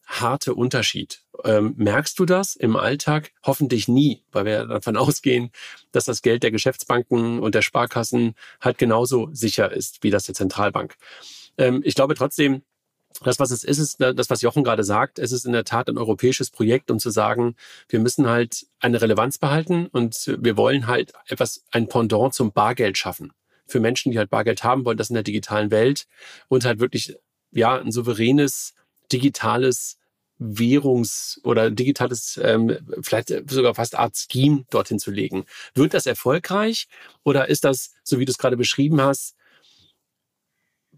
[0.08, 1.22] harte Unterschied.
[1.44, 3.30] Ähm, merkst du das im Alltag?
[3.44, 5.50] Hoffentlich nie, weil wir davon ausgehen,
[5.92, 10.34] dass das Geld der Geschäftsbanken und der Sparkassen halt genauso sicher ist wie das der
[10.34, 10.96] Zentralbank.
[11.58, 12.62] Ähm, ich glaube trotzdem,
[13.22, 15.18] das, was es ist, ist das, was Jochen gerade sagt.
[15.18, 17.56] Es ist in der Tat ein europäisches Projekt, um zu sagen,
[17.88, 22.96] wir müssen halt eine Relevanz behalten und wir wollen halt etwas, ein Pendant zum Bargeld
[22.96, 23.32] schaffen.
[23.66, 26.06] Für Menschen, die halt Bargeld haben wollen, das in der digitalen Welt
[26.48, 27.16] und halt wirklich,
[27.50, 28.74] ja, ein souveränes,
[29.10, 29.98] digitales
[30.38, 35.44] Währungs- oder digitales, ähm, vielleicht sogar fast Art Scheme dorthin zu legen.
[35.74, 36.86] Wird das erfolgreich
[37.24, 39.34] oder ist das, so wie du es gerade beschrieben hast,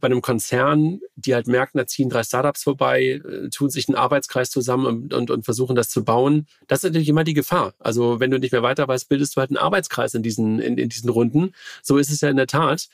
[0.00, 3.96] bei einem Konzern, die halt merken, da ziehen drei Startups vorbei, äh, tun sich einen
[3.96, 6.46] Arbeitskreis zusammen und, und, und, versuchen das zu bauen.
[6.66, 7.74] Das ist natürlich immer die Gefahr.
[7.78, 10.78] Also wenn du nicht mehr weiter weißt, bildest du halt einen Arbeitskreis in diesen, in,
[10.78, 11.52] in diesen Runden.
[11.82, 12.88] So ist es ja in der Tat.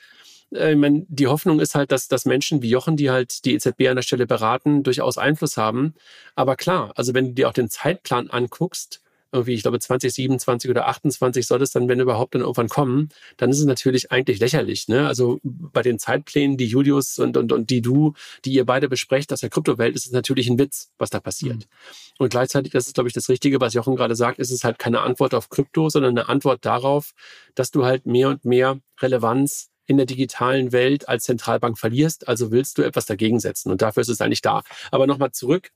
[0.53, 3.53] Äh, ich meine, die Hoffnung ist halt, dass, dass Menschen wie Jochen, die halt die
[3.53, 5.93] EZB an der Stelle beraten, durchaus Einfluss haben.
[6.35, 9.01] Aber klar, also wenn du dir auch den Zeitplan anguckst,
[9.31, 13.49] irgendwie, ich glaube 2027 oder 28 soll es dann, wenn überhaupt, dann irgendwann kommen, dann
[13.49, 14.87] ist es natürlich eigentlich lächerlich.
[14.87, 15.07] Ne?
[15.07, 18.13] Also bei den Zeitplänen, die Julius und, und, und die du,
[18.45, 21.57] die ihr beide besprecht aus der Kryptowelt, ist es natürlich ein Witz, was da passiert.
[21.57, 21.63] Mhm.
[22.19, 24.79] Und gleichzeitig, das ist, glaube ich, das Richtige, was Jochen gerade sagt, ist es halt
[24.79, 27.11] keine Antwort auf Krypto, sondern eine Antwort darauf,
[27.55, 32.27] dass du halt mehr und mehr Relevanz in der digitalen Welt als Zentralbank verlierst.
[32.27, 33.71] Also willst du etwas dagegen setzen.
[33.71, 34.63] Und dafür ist es eigentlich da.
[34.91, 35.71] Aber nochmal zurück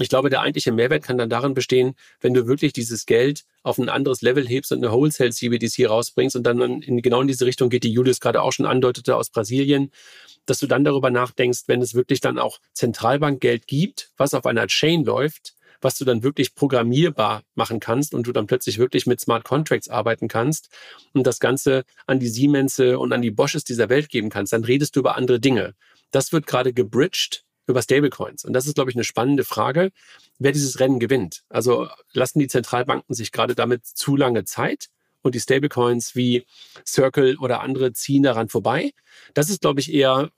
[0.00, 3.78] ich glaube, der eigentliche Mehrwert kann dann darin bestehen, wenn du wirklich dieses Geld auf
[3.78, 7.46] ein anderes Level hebst und eine Wholesale CBDC rausbringst und dann in, genau in diese
[7.46, 9.90] Richtung geht, die Julius gerade auch schon andeutete aus Brasilien,
[10.46, 14.66] dass du dann darüber nachdenkst, wenn es wirklich dann auch Zentralbankgeld gibt, was auf einer
[14.66, 19.20] Chain läuft, was du dann wirklich programmierbar machen kannst und du dann plötzlich wirklich mit
[19.20, 20.70] Smart Contracts arbeiten kannst
[21.12, 24.64] und das Ganze an die Siemens und an die Bosches dieser Welt geben kannst, dann
[24.64, 25.74] redest du über andere Dinge.
[26.10, 28.44] Das wird gerade gebridged über Stablecoins.
[28.44, 29.90] Und das ist, glaube ich, eine spannende Frage,
[30.38, 31.44] wer dieses Rennen gewinnt.
[31.48, 34.88] Also lassen die Zentralbanken sich gerade damit zu lange Zeit
[35.22, 36.46] und die Stablecoins wie
[36.86, 38.92] Circle oder andere ziehen daran vorbei?
[39.34, 40.30] Das ist, glaube ich, eher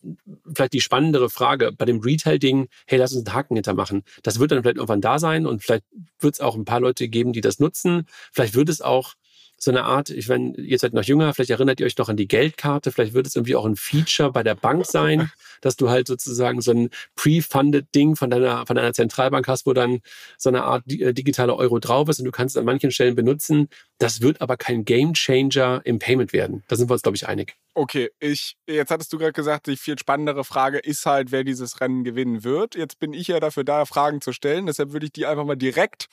[0.53, 1.73] vielleicht die spannendere Frage.
[1.73, 4.03] Bei dem Retail-Ding, hey, lass uns einen Haken hintermachen.
[4.23, 5.85] Das wird dann vielleicht irgendwann da sein und vielleicht
[6.19, 8.07] wird es auch ein paar Leute geben, die das nutzen.
[8.33, 9.15] Vielleicht wird es auch
[9.63, 12.17] so eine Art, ich meine, ihr seid noch jünger, vielleicht erinnert ihr euch noch an
[12.17, 15.31] die Geldkarte, vielleicht wird es irgendwie auch ein Feature bei der Bank sein,
[15.61, 19.75] dass du halt sozusagen so ein pre-funded Ding von deiner, von deiner Zentralbank hast, wo
[19.75, 20.01] dann
[20.39, 23.15] so eine Art äh, digitale Euro drauf ist und du kannst es an manchen Stellen
[23.15, 23.69] benutzen.
[23.99, 26.65] Das wird aber kein Game Changer im Payment werden.
[26.69, 27.57] Da sind wir uns, glaube ich, einig.
[27.75, 31.83] Okay, ich, jetzt hattest du gerade gesagt, die viel spannendere Frage ist halt, wer dieses
[31.83, 32.77] Rennen gewinnen wird.
[32.77, 34.65] Jetzt bin ich ja dafür da, Fragen zu stellen.
[34.65, 36.09] Deshalb würde ich die einfach mal direkt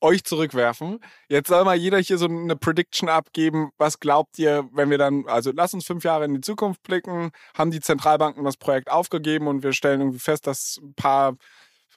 [0.00, 1.00] euch zurückwerfen.
[1.28, 3.70] Jetzt soll mal jeder hier so eine Prediction abgeben.
[3.78, 7.30] Was glaubt ihr, wenn wir dann, also lass uns fünf Jahre in die Zukunft blicken,
[7.54, 11.36] haben die Zentralbanken das Projekt aufgegeben und wir stellen irgendwie fest, dass ein paar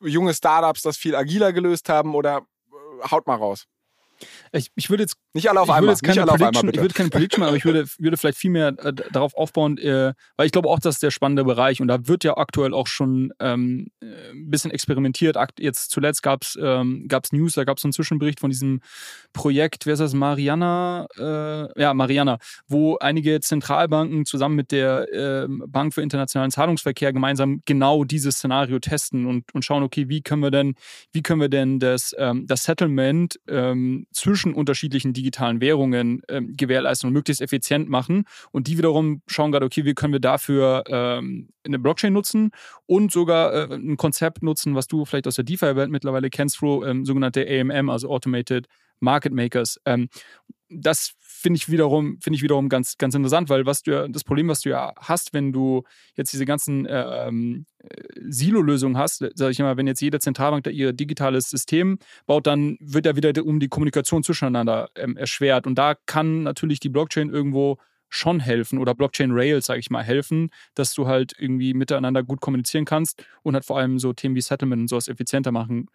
[0.01, 3.65] junge Startups das viel agiler gelöst haben oder äh, haut mal raus.
[4.51, 5.95] Ich, ich würde jetzt nicht alle auf einmal.
[5.95, 8.51] Würde keine Prediction, einmal, ich würde keine Prediction machen, aber ich würde, würde vielleicht viel
[8.51, 11.87] mehr äh, darauf aufbauen, äh, weil ich glaube auch, das ist der spannende Bereich und
[11.87, 15.37] da wird ja aktuell auch schon ähm, ein bisschen experimentiert.
[15.59, 18.81] Jetzt zuletzt gab es ähm, gab's News, da gab es einen Zwischenbericht von diesem
[19.33, 25.47] Projekt, wer ist das, Mariana, äh, ja, Mariana, wo einige Zentralbanken zusammen mit der äh,
[25.67, 30.41] Bank für internationalen Zahlungsverkehr gemeinsam genau dieses Szenario testen und, und schauen, okay, wie können
[30.41, 30.75] wir denn,
[31.11, 37.07] wie können wir denn das, ähm, das Settlement ähm, zwischen unterschiedlichen digitalen Währungen ähm, gewährleisten
[37.07, 38.25] und möglichst effizient machen.
[38.51, 42.51] Und die wiederum schauen gerade, okay, wie können wir dafür ähm, eine Blockchain nutzen
[42.85, 46.85] und sogar äh, ein Konzept nutzen, was du vielleicht aus der DeFi-Welt mittlerweile kennst, Fro,
[46.85, 48.67] ähm, sogenannte AMM, also Automated
[48.99, 49.79] Market Makers.
[49.85, 50.09] Ähm,
[50.69, 51.13] das
[51.43, 54.61] finde ich wiederum, finde ich wiederum ganz, ganz interessant, weil was du das Problem, was
[54.61, 55.83] du ja hast, wenn du
[56.15, 57.65] jetzt diese ganzen äh, ähm,
[58.29, 62.77] Silo-Lösungen hast, sage ich immer, wenn jetzt jede Zentralbank da ihr digitales System baut, dann
[62.79, 65.67] wird ja wieder um die Kommunikation zwischeneinander ähm, erschwert.
[65.67, 67.77] Und da kann natürlich die Blockchain irgendwo
[68.07, 72.39] schon helfen oder Blockchain Rails, sage ich mal, helfen, dass du halt irgendwie miteinander gut
[72.39, 75.87] kommunizieren kannst und halt vor allem so Themen wie Settlement und sowas effizienter machen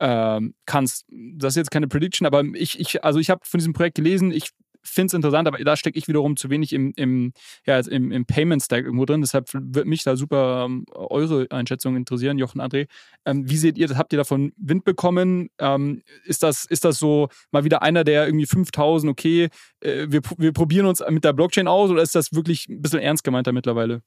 [0.00, 1.04] ähm, kannst.
[1.10, 4.30] Das ist jetzt keine Prediction, aber ich, ich also ich habe von diesem Projekt gelesen,
[4.30, 4.50] ich
[4.82, 7.32] finde es interessant, aber da stecke ich wiederum zu wenig im, im,
[7.66, 9.20] ja, im, im Payment Stack irgendwo drin.
[9.20, 12.86] Deshalb würde mich da super ähm, eure Einschätzung interessieren, Jochen, André.
[13.24, 13.96] Ähm, wie seht ihr das?
[13.96, 15.50] Habt ihr davon Wind bekommen?
[15.58, 19.48] Ähm, ist, das, ist das so mal wieder einer, der irgendwie 5000, okay,
[19.80, 23.00] äh, wir, wir probieren uns mit der Blockchain aus oder ist das wirklich ein bisschen
[23.00, 24.02] ernst gemeinter mittlerweile?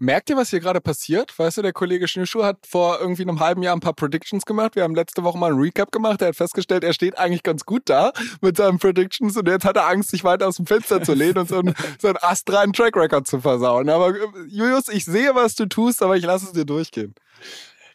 [0.00, 1.36] Merkt ihr, was hier gerade passiert?
[1.36, 4.76] Weißt du, der Kollege Schnürschuh hat vor irgendwie einem halben Jahr ein paar Predictions gemacht.
[4.76, 6.22] Wir haben letzte Woche mal einen Recap gemacht.
[6.22, 9.76] Er hat festgestellt, er steht eigentlich ganz gut da mit seinen Predictions und jetzt hat
[9.76, 12.72] er Angst, sich weiter aus dem Fenster zu lehnen und so einen, so einen astreinen
[12.72, 13.88] Track Record zu versauen.
[13.88, 17.16] Aber äh, Julius, ich sehe, was du tust, aber ich lasse es dir durchgehen.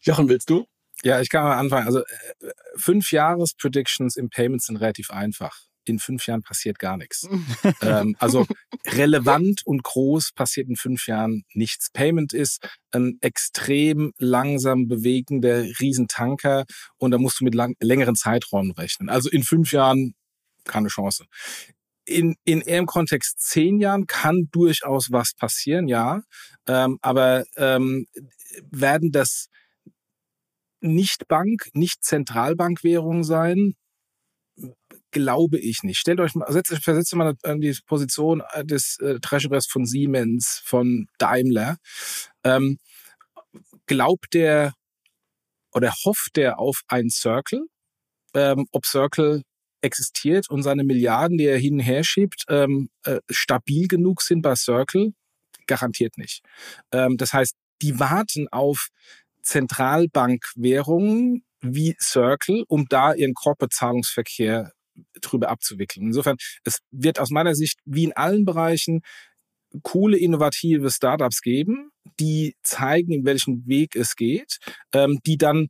[0.01, 0.65] Jochen, willst du?
[1.03, 1.87] Ja, ich kann mal anfangen.
[1.87, 6.97] Also äh, fünf Jahres Predictions im Payment sind relativ einfach in fünf Jahren passiert gar
[6.97, 7.27] nichts.
[7.81, 8.45] ähm, also
[8.87, 11.89] relevant und groß passiert in fünf Jahren nichts.
[11.91, 16.65] Payment ist ein extrem langsam bewegender Riesentanker
[16.97, 19.09] und da musst du mit lang, längeren Zeiträumen rechnen.
[19.09, 20.13] Also in fünf Jahren
[20.65, 21.25] keine Chance.
[22.05, 26.21] In, in eher im Kontext zehn Jahren kann durchaus was passieren, ja.
[26.67, 28.07] Ähm, aber ähm,
[28.69, 29.47] werden das
[30.81, 33.75] nicht Bank, nicht Zentralbankwährung sein,
[35.13, 35.99] glaube ich nicht.
[35.99, 40.61] Stellt euch mal, setzt, versetzt mal in die Position äh, des äh, Treasurers von Siemens,
[40.65, 41.77] von Daimler.
[42.43, 42.77] Ähm,
[43.85, 44.73] glaubt der
[45.73, 47.65] oder hofft der auf ein Circle?
[48.33, 49.43] Ähm, ob Circle
[49.81, 54.41] existiert und seine Milliarden, die er hin und her schiebt, ähm, äh, stabil genug sind
[54.41, 55.13] bei Circle?
[55.67, 56.41] Garantiert nicht.
[56.91, 58.87] Ähm, das heißt, die warten auf
[59.41, 64.71] Zentralbankwährungen, wie Circle, um da ihren Corporate-Zahlungsverkehr
[65.21, 66.07] drüber abzuwickeln.
[66.07, 69.01] Insofern, es wird aus meiner Sicht wie in allen Bereichen
[69.81, 71.89] coole, innovative Startups geben,
[72.19, 74.59] die zeigen, in welchen Weg es geht,
[74.93, 75.67] ähm, die dann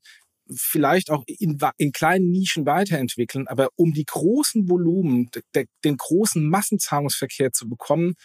[0.52, 6.48] vielleicht auch in, in kleinen Nischen weiterentwickeln, aber um die großen Volumen, de, den großen
[6.48, 8.16] Massenzahlungsverkehr zu bekommen,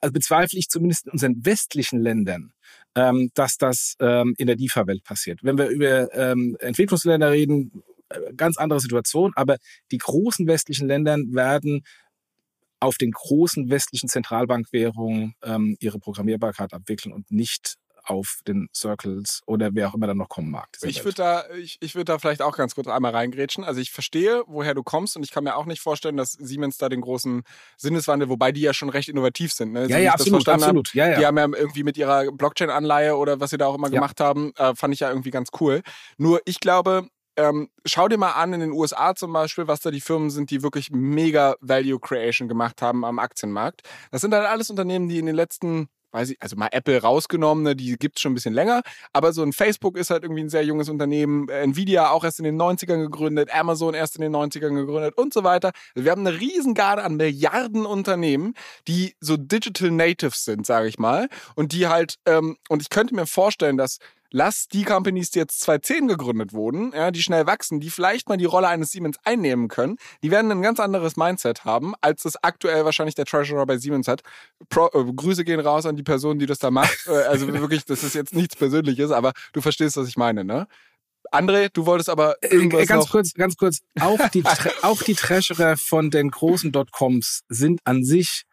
[0.00, 2.52] also bezweifle ich zumindest in unseren westlichen Ländern,
[2.94, 5.40] ähm, dass das ähm, in der DIFA-Welt passiert.
[5.42, 7.82] Wenn wir über ähm, Entwicklungsländer reden,
[8.36, 9.56] ganz andere Situation, aber
[9.90, 11.82] die großen westlichen Länder werden
[12.80, 17.76] auf den großen westlichen Zentralbankwährungen ähm, ihre Programmierbarkeit abwickeln und nicht
[18.08, 20.68] auf den Circles oder wer auch immer dann noch kommen mag.
[20.82, 23.64] Ich würde da, ich, ich würde da vielleicht auch ganz kurz einmal reingrätschen.
[23.64, 26.78] Also ich verstehe, woher du kommst und ich kann mir auch nicht vorstellen, dass Siemens
[26.78, 27.42] da den großen
[27.76, 29.72] Sinneswandel, wobei die ja schon recht innovativ sind.
[29.72, 29.88] Ne?
[29.88, 30.94] Ja, ja, absolut, absolut.
[30.94, 31.18] Ja, ja.
[31.18, 33.94] Die haben ja irgendwie mit ihrer Blockchain-Anleihe oder was sie da auch immer ja.
[33.94, 35.82] gemacht haben, äh, fand ich ja irgendwie ganz cool.
[36.16, 39.90] Nur ich glaube, ähm, schau dir mal an in den USA zum Beispiel, was da
[39.90, 43.82] die Firmen sind, die wirklich mega Value Creation gemacht haben am Aktienmarkt.
[44.10, 47.62] Das sind halt alles Unternehmen, die in den letzten weiß ich, also mal Apple rausgenommen,
[47.62, 48.82] ne, die gibt es schon ein bisschen länger,
[49.12, 52.44] aber so ein Facebook ist halt irgendwie ein sehr junges Unternehmen, Nvidia auch erst in
[52.44, 55.72] den 90ern gegründet, Amazon erst in den 90ern gegründet und so weiter.
[55.94, 58.54] Also wir haben eine Riesengarde an Milliarden Unternehmen,
[58.88, 63.14] die so Digital Natives sind, sage ich mal, und die halt, ähm, und ich könnte
[63.14, 63.98] mir vorstellen, dass
[64.36, 68.36] lass die Companies, die jetzt 2010 gegründet wurden, ja, die schnell wachsen, die vielleicht mal
[68.36, 72.36] die Rolle eines Siemens einnehmen können, die werden ein ganz anderes Mindset haben, als das
[72.44, 74.20] aktuell wahrscheinlich der Treasurer bei Siemens hat.
[74.68, 77.06] Pro, äh, Grüße gehen raus an die Person, die das da macht.
[77.06, 80.68] Äh, also wirklich, das ist jetzt nichts Persönliches, aber du verstehst, was ich meine, ne?
[81.32, 83.78] André, du wolltest aber äh, irgendwas äh, ganz noch kurz, ganz kurz.
[83.98, 84.44] Auch die,
[84.82, 88.44] auch die Treasurer von den großen Dotcoms sind an sich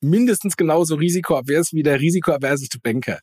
[0.00, 3.20] mindestens genauso risikoavers wie der risikoaverseste Banker.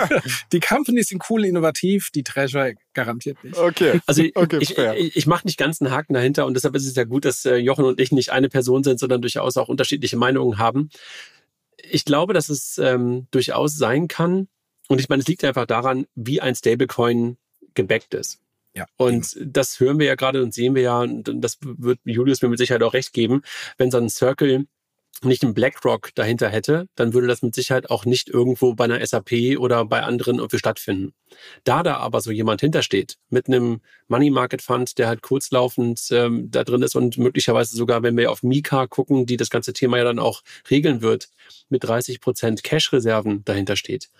[0.52, 3.58] die Companies sind cool, innovativ, die Treasure garantiert nicht.
[3.58, 4.00] Okay.
[4.06, 6.94] Also okay, ich, ich, ich mache nicht ganz einen Haken dahinter und deshalb ist es
[6.94, 10.16] ja gut, dass äh, Jochen und ich nicht eine Person sind, sondern durchaus auch unterschiedliche
[10.16, 10.90] Meinungen haben.
[11.90, 14.48] Ich glaube, dass es ähm, durchaus sein kann,
[14.88, 17.36] und ich meine, es liegt einfach daran, wie ein Stablecoin
[17.74, 18.40] gebackt ist.
[18.74, 18.86] Ja.
[18.96, 22.48] Und das hören wir ja gerade und sehen wir ja, und das wird Julius mir
[22.48, 23.42] mit Sicherheit auch recht geben,
[23.78, 24.66] wenn so ein Circle
[25.22, 29.04] nicht einen BlackRock dahinter hätte, dann würde das mit Sicherheit auch nicht irgendwo bei einer
[29.04, 31.14] SAP oder bei anderen irgendwie stattfinden.
[31.64, 36.50] Da da aber so jemand hintersteht, mit einem Money Market Fund, der halt kurzlaufend ähm,
[36.50, 39.98] da drin ist und möglicherweise sogar, wenn wir auf Mika gucken, die das ganze Thema
[39.98, 41.28] ja dann auch regeln wird,
[41.68, 44.10] mit 30 Prozent Cash-Reserven dahinter steht,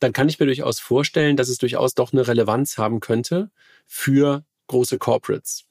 [0.00, 3.50] dann kann ich mir durchaus vorstellen, dass es durchaus doch eine Relevanz haben könnte
[3.86, 5.64] für große Corporates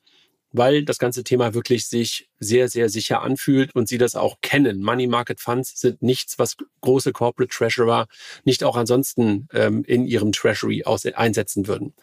[0.54, 4.82] weil das ganze Thema wirklich sich sehr, sehr sicher anfühlt und sie das auch kennen.
[4.82, 8.08] Money Market Funds sind nichts, was große Corporate Treasurer
[8.46, 11.94] nicht auch ansonsten ähm, in ihrem Treasury aus, einsetzen würden.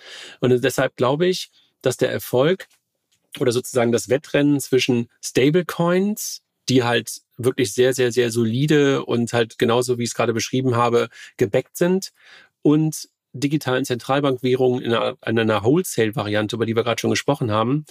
[0.41, 1.51] Und deshalb glaube ich,
[1.81, 2.67] dass der Erfolg
[3.39, 9.59] oder sozusagen das Wettrennen zwischen Stablecoins, die halt wirklich sehr, sehr, sehr solide und halt
[9.59, 12.11] genauso, wie ich es gerade beschrieben habe, gebackt sind
[12.63, 17.85] und digitalen Zentralbankwährungen in einer, in einer Wholesale-Variante, über die wir gerade schon gesprochen haben,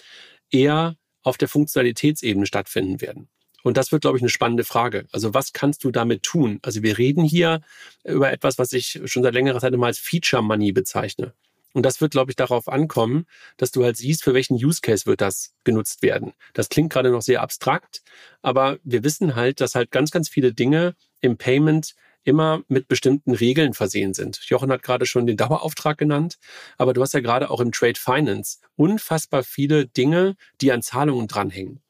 [0.52, 3.30] eher auf der Funktionalitätsebene stattfinden werden.
[3.64, 5.08] Und das wird, glaube ich, eine spannende Frage.
[5.12, 6.60] Also was kannst du damit tun?
[6.62, 7.62] Also wir reden hier
[8.06, 11.34] über etwas, was ich schon seit längerer Zeit immer als Feature Money bezeichne.
[11.74, 13.26] Und das wird, glaube ich, darauf ankommen,
[13.58, 16.34] dass du halt siehst, für welchen Use Case wird das genutzt werden.
[16.54, 18.02] Das klingt gerade noch sehr abstrakt,
[18.42, 23.34] aber wir wissen halt, dass halt ganz, ganz viele Dinge im Payment immer mit bestimmten
[23.34, 24.40] Regeln versehen sind.
[24.46, 26.38] Jochen hat gerade schon den Dauerauftrag genannt,
[26.78, 31.28] aber du hast ja gerade auch im Trade Finance unfassbar viele Dinge, die an Zahlungen
[31.28, 31.82] dranhängen.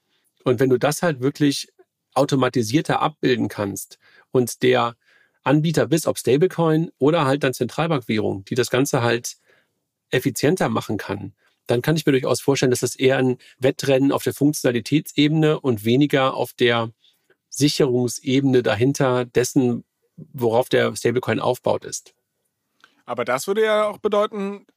[0.44, 1.70] Und wenn du das halt wirklich
[2.14, 4.00] automatisierter abbilden kannst
[4.32, 4.96] und der
[5.44, 9.38] Anbieter bist, ob Stablecoin oder halt dann Zentralbankwährung, die das Ganze halt
[10.12, 11.34] effizienter machen kann,
[11.68, 15.86] dann kann ich mir durchaus vorstellen, dass das eher ein Wettrennen auf der Funktionalitätsebene und
[15.86, 16.92] weniger auf der
[17.50, 19.84] Sicherungsebene dahinter dessen,
[20.34, 22.14] worauf der Stablecoin aufbaut ist.
[23.10, 24.68] Aber das würde ja auch bedeuten,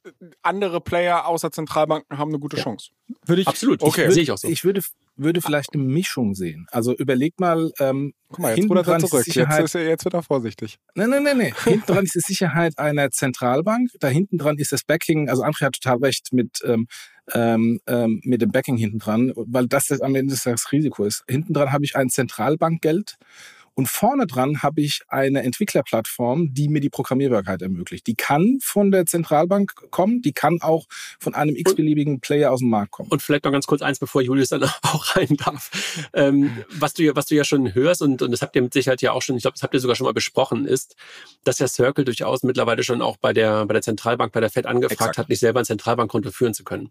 [0.40, 2.62] andere Player außer Zentralbanken haben eine gute ja.
[2.62, 2.92] Chance.
[3.26, 4.10] Würde ich, Absolut, okay.
[4.10, 4.48] sehe ich auch so.
[4.48, 4.80] Ich würde,
[5.16, 6.66] würde vielleicht eine Mischung sehen.
[6.70, 9.26] Also überleg mal, ähm, Guck mal, jetzt rudert er zurück.
[9.26, 10.78] Jetzt, ist er, jetzt wird er vorsichtig.
[10.94, 11.54] Nein, nein, nein, nein.
[11.62, 13.90] hinten dran ist die Sicherheit einer Zentralbank.
[14.00, 15.28] Da hinten dran ist das Backing.
[15.28, 16.86] Also André hat total recht mit, ähm,
[17.34, 21.22] ähm, ähm mit dem Backing hinten dran, weil das, das am Ende das Risiko ist.
[21.28, 23.18] Hinten dran habe ich ein Zentralbankgeld
[23.74, 28.06] Und vorne dran habe ich eine Entwicklerplattform, die mir die Programmierbarkeit ermöglicht.
[28.06, 30.86] Die kann von der Zentralbank kommen, die kann auch
[31.18, 33.08] von einem x-beliebigen Player aus dem Markt kommen.
[33.08, 35.70] Und vielleicht noch ganz kurz eins, bevor Julius dann auch rein darf.
[36.12, 39.00] Ähm, was, du, was du ja schon hörst, und, und das habt ihr mit Sicherheit
[39.00, 40.94] ja auch schon, ich glaube, das habt ihr sogar schon mal besprochen, ist,
[41.44, 44.66] dass der Circle durchaus mittlerweile schon auch bei der, bei der Zentralbank, bei der Fed
[44.66, 45.18] angefragt Exakt.
[45.18, 46.90] hat, nicht selber ein Zentralbankkonto führen zu können.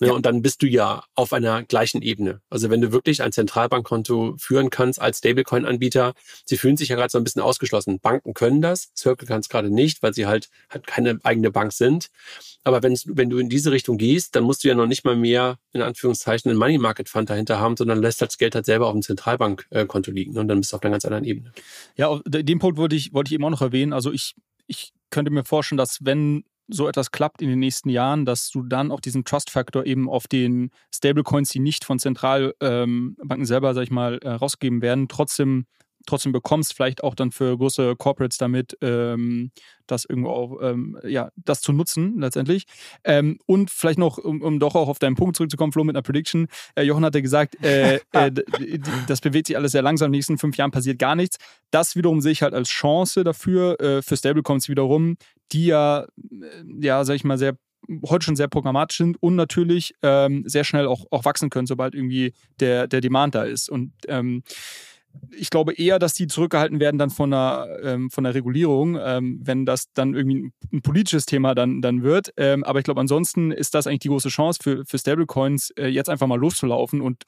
[0.00, 0.08] Ne?
[0.08, 0.12] Ja.
[0.14, 2.40] Und dann bist du ja auf einer gleichen Ebene.
[2.48, 6.14] Also wenn du wirklich ein Zentralbankkonto führen kannst als Stablecoin-Anbieter,
[6.44, 8.00] sie fühlen sich ja gerade so ein bisschen ausgeschlossen.
[8.00, 11.72] Banken können das, Circle kann es gerade nicht, weil sie halt, halt keine eigene Bank
[11.72, 12.10] sind.
[12.64, 12.96] Aber wenn,
[13.30, 16.50] du in diese Richtung gehst, dann musst du ja noch nicht mal mehr, in Anführungszeichen,
[16.50, 20.10] einen Money Market Fund dahinter haben, sondern lässt das Geld halt selber auf dem Zentralbankkonto
[20.10, 20.38] liegen.
[20.38, 21.52] Und dann bist du auf einer ganz anderen Ebene.
[21.96, 23.92] Ja, auf den Punkt wollte ich, wollte ich eben auch noch erwähnen.
[23.92, 24.34] Also ich,
[24.66, 28.62] ich könnte mir vorstellen, dass wenn so etwas klappt in den nächsten Jahren, dass du
[28.62, 33.82] dann auch diesen Trust-Faktor eben auf den Stablecoins, die nicht von Zentralbanken ähm, selber, sag
[33.82, 35.66] ich mal, äh, rausgegeben werden, trotzdem
[36.06, 39.50] trotzdem bekommst, vielleicht auch dann für große Corporates damit, ähm,
[39.86, 42.64] das irgendwo auch, ähm, ja, das zu nutzen letztendlich.
[43.04, 46.02] Ähm, und vielleicht noch, um, um, doch auch auf deinen Punkt zurückzukommen, Flo, mit einer
[46.02, 46.48] Prediction.
[46.74, 48.30] Äh, Jochen hatte gesagt, äh, äh,
[49.06, 51.36] das bewegt sich alles sehr langsam, in den nächsten fünf Jahren passiert gar nichts.
[51.70, 55.16] Das wiederum sehe ich halt als Chance dafür, äh, für Stablecoins wiederum,
[55.52, 56.06] die ja, äh,
[56.80, 57.56] ja, sag ich mal, sehr
[58.08, 61.94] heute schon sehr programmatisch sind und natürlich ähm, sehr schnell auch, auch wachsen können, sobald
[61.94, 63.68] irgendwie der, der Demand da ist.
[63.68, 64.42] Und ähm,
[65.34, 69.40] ich glaube eher, dass die zurückgehalten werden dann von der, ähm, von der Regulierung, ähm,
[69.42, 72.32] wenn das dann irgendwie ein, ein, politisches Thema dann, dann wird.
[72.36, 75.86] Ähm, aber ich glaube, ansonsten ist das eigentlich die große Chance für, für Stablecoins, äh,
[75.86, 77.24] jetzt einfach mal loszulaufen und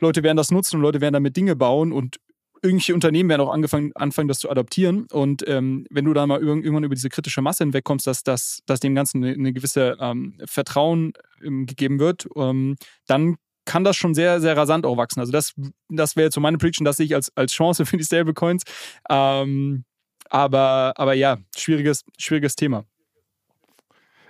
[0.00, 2.16] Leute werden das nutzen und Leute werden damit Dinge bauen und
[2.62, 5.06] irgendwelche Unternehmen werden auch angefangen, anfangen, das zu adaptieren.
[5.12, 8.80] Und ähm, wenn du da mal irgendwann über diese kritische Masse hinwegkommst, dass, dass, dass
[8.80, 11.12] dem Ganzen eine, eine gewisse ähm, Vertrauen
[11.44, 12.76] ähm, gegeben wird, ähm,
[13.06, 13.36] dann
[13.66, 15.20] kann das schon sehr, sehr rasant auch wachsen.
[15.20, 15.52] Also das,
[15.90, 18.62] das wäre jetzt so meine Prediction, das sehe ich als, als Chance für die Stablecoins.
[19.10, 19.84] Ähm,
[20.30, 22.84] aber, aber ja, schwieriges, schwieriges Thema.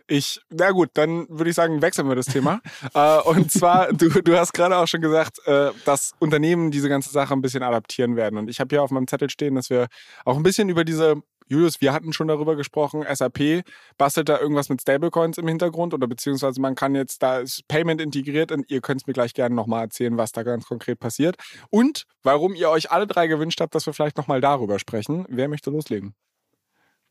[0.09, 2.61] Ich, na gut, dann würde ich sagen, wechseln wir das Thema.
[2.95, 7.11] äh, und zwar, du, du hast gerade auch schon gesagt, äh, dass Unternehmen diese ganze
[7.11, 8.39] Sache ein bisschen adaptieren werden.
[8.39, 9.89] Und ich habe hier auf meinem Zettel stehen, dass wir
[10.25, 13.65] auch ein bisschen über diese Julius, wir hatten schon darüber gesprochen, SAP
[13.99, 18.01] bastelt da irgendwas mit Stablecoins im Hintergrund oder beziehungsweise man kann jetzt, da ist Payment
[18.01, 21.37] integriert und ihr könnt es mir gleich gerne nochmal erzählen, was da ganz konkret passiert
[21.71, 25.25] und warum ihr euch alle drei gewünscht habt, dass wir vielleicht nochmal darüber sprechen.
[25.29, 26.15] Wer möchte loslegen?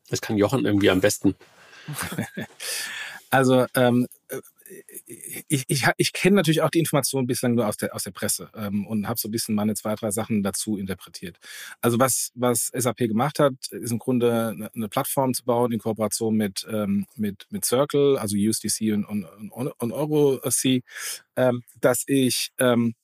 [0.10, 1.36] Das kann Jochen irgendwie am besten.
[3.32, 4.08] Also ähm,
[5.48, 8.50] ich, ich, ich kenne natürlich auch die Informationen bislang nur aus der, aus der Presse
[8.56, 11.38] ähm, und habe so ein bisschen meine zwei, drei Sachen dazu interpretiert.
[11.82, 15.80] Also was, was SAP gemacht hat, ist im Grunde eine, eine Plattform zu bauen in
[15.80, 20.84] Kooperation mit, ähm, mit, mit Circle, also USDC und, und, und, und EuroC,
[21.36, 22.96] ähm, dass ich ähm,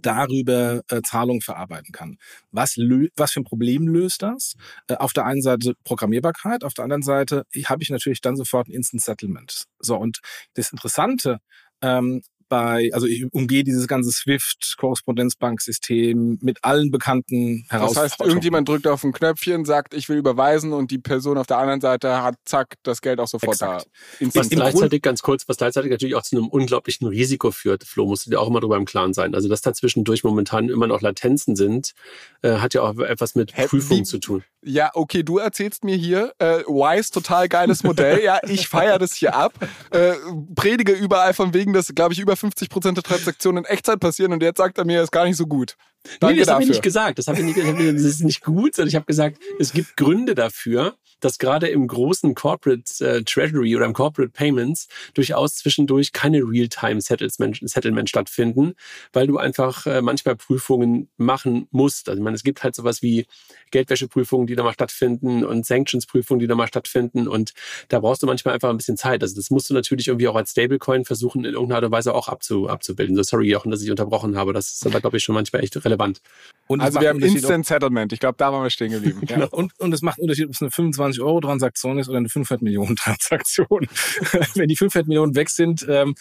[0.00, 2.18] darüber äh, Zahlungen verarbeiten kann.
[2.50, 2.76] Was,
[3.16, 4.54] was für ein Problem löst das?
[4.88, 8.68] Äh, auf der einen Seite Programmierbarkeit, auf der anderen Seite habe ich natürlich dann sofort
[8.68, 9.64] ein Instant Settlement.
[9.78, 10.20] So, und
[10.54, 11.38] das Interessante
[11.82, 12.22] ähm,
[12.54, 17.94] bei, also ich umgehe dieses ganze Swift-Korrespondenzbanksystem mit allen bekannten Herausforderungen.
[17.94, 21.48] Das heißt, irgendjemand drückt auf ein Knöpfchen, sagt, ich will überweisen und die Person auf
[21.48, 23.88] der anderen Seite hat, zack, das Geld auch sofort Exakt.
[24.20, 24.26] da.
[24.34, 28.26] Was gleichzeitig, ganz kurz, was gleichzeitig natürlich auch zu einem unglaublichen Risiko führt, Flo, musst
[28.26, 29.34] du dir auch immer drüber im Klaren sein.
[29.34, 31.94] Also, dass da zwischendurch momentan immer noch Latenzen sind,
[32.42, 34.44] äh, hat ja auch etwas mit Hä, Prüfung zu tun.
[34.62, 38.22] Ja, okay, du erzählst mir hier, äh, Wise, total geiles Modell.
[38.24, 39.54] ja, ich feiere das hier ab.
[39.90, 40.14] Äh,
[40.54, 44.34] predige überall von wegen, dass, glaube ich, über 50 Prozent der Transaktionen in Echtzeit passieren
[44.34, 45.76] und jetzt sagt er mir, ist gar nicht so gut.
[46.20, 47.18] Danke nee, das habe ich nicht gesagt.
[47.18, 50.34] Das, hab ich nicht, das ist nicht gut, sondern ich habe gesagt, es gibt Gründe
[50.34, 56.42] dafür, dass gerade im großen Corporate äh, Treasury oder im Corporate Payments durchaus zwischendurch keine
[56.42, 58.74] Real-Time Settlement, Settlement stattfinden,
[59.12, 62.08] weil du einfach äh, manchmal Prüfungen machen musst.
[62.08, 63.26] Also ich meine, es gibt halt sowas wie
[63.70, 67.54] Geldwäscheprüfungen, die da mal stattfinden und Sanctions-Prüfungen, die da mal stattfinden und
[67.88, 69.22] da brauchst du manchmal einfach ein bisschen Zeit.
[69.22, 72.14] Also das musst du natürlich irgendwie auch als Stablecoin versuchen, in irgendeiner Art und Weise
[72.14, 73.16] auch abzu, abzubilden.
[73.16, 74.52] So, sorry, Jochen, dass ich unterbrochen habe.
[74.52, 76.20] Das ist aber, glaube ich, schon manchmal echt relevant.
[76.66, 78.12] Und also wir haben Instant Settlement.
[78.12, 79.20] Ich glaube, da waren wir stehen geblieben.
[79.28, 79.46] Ja.
[79.46, 82.28] und, und es macht einen Unterschied, ob es eine 25 Euro Transaktion ist oder eine
[82.28, 83.86] 500 Millionen Transaktion.
[84.54, 86.14] Wenn die 500 Millionen weg sind, ähm,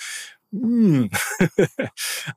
[0.51, 1.09] hm.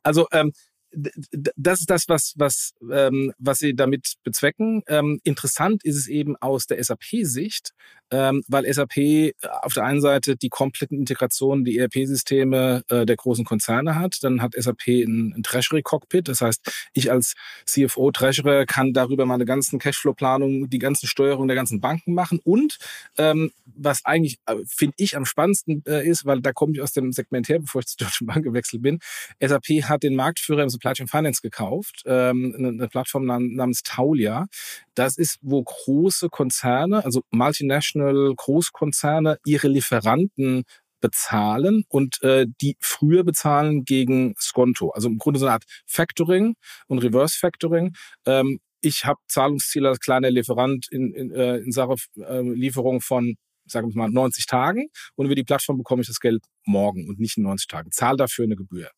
[0.02, 0.52] also ähm,
[0.92, 4.82] das ist das, was, was, ähm, was sie damit bezwecken.
[4.88, 7.72] Ähm, interessant ist es eben aus der SAP-Sicht,
[8.10, 9.32] ähm, weil SAP äh,
[9.62, 14.22] auf der einen Seite die kompletten Integrationen, die ERP-Systeme äh, der großen Konzerne hat.
[14.22, 16.28] Dann hat SAP ein, ein Treasury-Cockpit.
[16.28, 17.34] Das heißt, ich als
[17.64, 22.40] CFO, Treasurer kann darüber meine ganzen Cashflow-Planungen, die ganzen Steuerung der ganzen Banken machen.
[22.44, 22.78] Und
[23.18, 26.92] ähm, was eigentlich, äh, finde ich, am spannendsten äh, ist, weil da komme ich aus
[26.92, 29.00] dem Segment her, bevor ich zur Deutschen Bank gewechselt bin.
[29.40, 34.46] SAP hat den Marktführer im Supply Chain Finance gekauft, ähm, eine, eine Plattform namens Taulia.
[34.94, 40.64] Das ist, wo große Konzerne, also multinational Großkonzerne, ihre Lieferanten
[41.00, 44.90] bezahlen und äh, die früher bezahlen gegen Skonto.
[44.90, 46.56] Also im Grunde so eine Art Factoring
[46.88, 47.94] und Reverse Factoring.
[48.26, 53.36] Ähm, ich habe Zahlungsziele als kleiner Lieferant in, in, äh, in Sache äh, Lieferung von
[53.66, 57.18] sagen wir mal 90 Tagen und über die Plattform bekomme ich das Geld morgen und
[57.18, 57.92] nicht in 90 Tagen.
[57.92, 58.90] Zahl dafür eine Gebühr.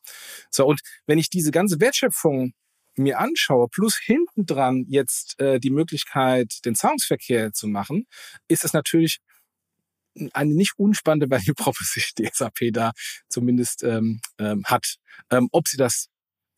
[0.51, 2.53] So und wenn ich diese ganze Wertschöpfung
[2.97, 8.07] mir anschaue, plus hinten dran jetzt äh, die Möglichkeit, den Zahlungsverkehr zu machen,
[8.49, 9.19] ist es natürlich
[10.33, 12.93] eine nicht unspannende Value Proposition, die SAP da
[13.29, 14.97] zumindest ähm, ähm, hat.
[15.31, 16.09] Ähm, ob sie das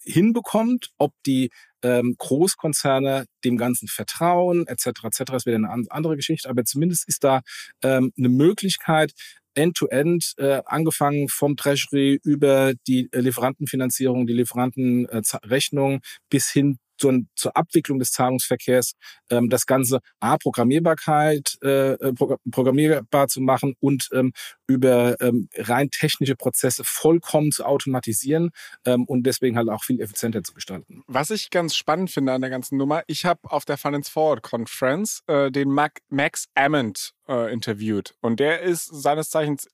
[0.05, 1.51] hinbekommt, ob die
[1.83, 7.25] ähm, Großkonzerne dem Ganzen vertrauen, etc., etc., das wäre eine andere Geschichte, aber zumindest ist
[7.25, 7.43] da
[7.83, 9.13] ähm, eine Möglichkeit,
[9.55, 16.79] end-to-end, -end, äh, angefangen vom Treasury über die äh, Lieferantenfinanzierung, die Lieferantenrechnung äh, bis hin
[17.01, 18.93] zur, zur Abwicklung des Zahlungsverkehrs
[19.31, 22.13] ähm, das Ganze A, Programmierbarkeit, äh, äh
[22.51, 24.33] programmierbar zu machen und ähm,
[24.67, 28.51] über ähm, rein technische Prozesse vollkommen zu automatisieren
[28.85, 31.03] ähm, und deswegen halt auch viel effizienter zu gestalten.
[31.07, 34.43] Was ich ganz spannend finde an der ganzen Nummer, ich habe auf der Finance Forward
[34.43, 39.69] Conference äh, den Mac, Max Ammond äh, interviewt und der ist seines Zeichens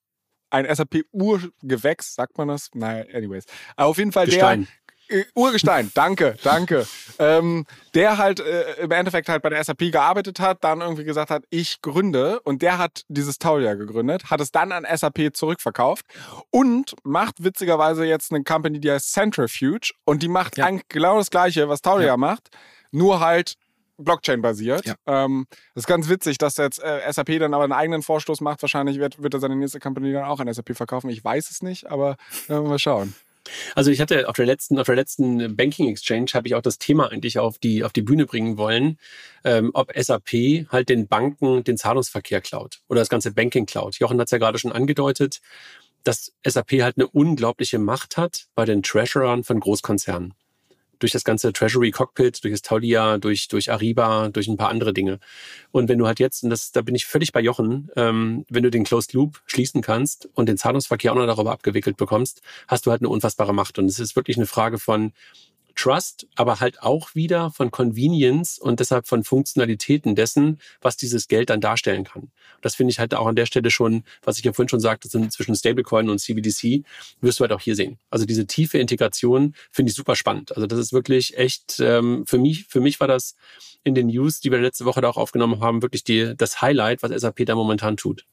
[0.50, 2.70] ein SAP-Urgewächs, sagt man das?
[2.72, 3.44] Naja, anyways.
[3.74, 4.60] Aber auf jeden Fall Gestein.
[4.60, 4.85] der
[5.34, 6.86] Urgestein, danke, danke.
[7.18, 7.64] Ähm,
[7.94, 11.44] der halt äh, im Endeffekt halt bei der SAP gearbeitet hat, dann irgendwie gesagt hat,
[11.50, 16.04] ich gründe und der hat dieses Taulia gegründet, hat es dann an SAP zurückverkauft
[16.50, 20.66] und macht witzigerweise jetzt eine Company, die heißt Centrifuge und die macht ja.
[20.66, 22.16] eigentlich genau das gleiche, was Taulia ja.
[22.16, 22.48] macht,
[22.90, 23.54] nur halt
[23.98, 24.86] Blockchain-basiert.
[24.86, 24.94] Ja.
[25.06, 28.62] Ähm, das ist ganz witzig, dass jetzt äh, SAP dann aber einen eigenen Vorstoß macht.
[28.62, 31.08] Wahrscheinlich wird, wird er seine nächste Company dann auch an SAP verkaufen.
[31.10, 32.16] Ich weiß es nicht, aber
[32.48, 33.14] äh, mal schauen.
[33.74, 36.78] Also ich hatte auf der letzten, auf der letzten Banking Exchange habe ich auch das
[36.78, 38.98] Thema eigentlich auf die, auf die Bühne bringen wollen,
[39.44, 43.97] ähm, ob SAP halt den Banken den Zahlungsverkehr klaut oder das ganze Banking klaut.
[43.97, 45.40] Jochen hat es ja gerade schon angedeutet,
[46.05, 50.35] dass SAP halt eine unglaubliche Macht hat bei den Treasurern von Großkonzernen
[50.98, 54.93] durch das ganze Treasury Cockpit, durch das Taulia, durch, durch Ariba, durch ein paar andere
[54.93, 55.18] Dinge.
[55.73, 58.62] Und wenn du halt jetzt, und das, da bin ich völlig bei Jochen, ähm, wenn
[58.62, 62.86] du den Closed Loop schließen kannst und den Zahlungsverkehr auch noch darüber abgewickelt bekommst, hast
[62.86, 63.78] du halt eine unfassbare Macht.
[63.78, 65.12] Und es ist wirklich eine Frage von,
[65.76, 71.50] Trust, aber halt auch wieder von Convenience und deshalb von Funktionalitäten dessen, was dieses Geld
[71.50, 72.30] dann darstellen kann.
[72.62, 75.08] Das finde ich halt auch an der Stelle schon, was ich ja vorhin schon sagte,
[75.08, 76.82] zwischen Stablecoin und CBDC,
[77.20, 77.98] wirst du halt auch hier sehen.
[78.10, 80.56] Also diese tiefe Integration finde ich super spannend.
[80.56, 83.36] Also das ist wirklich echt, ähm, für mich, für mich war das
[83.84, 87.02] in den News, die wir letzte Woche da auch aufgenommen haben, wirklich die, das Highlight,
[87.02, 88.24] was SAP da momentan tut.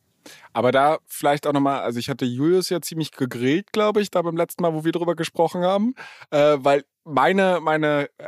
[0.53, 4.21] Aber da vielleicht auch nochmal, also ich hatte Julius ja ziemlich gegrillt, glaube ich, da
[4.21, 5.93] beim letzten Mal, wo wir drüber gesprochen haben,
[6.31, 8.27] äh, weil meine, meine äh,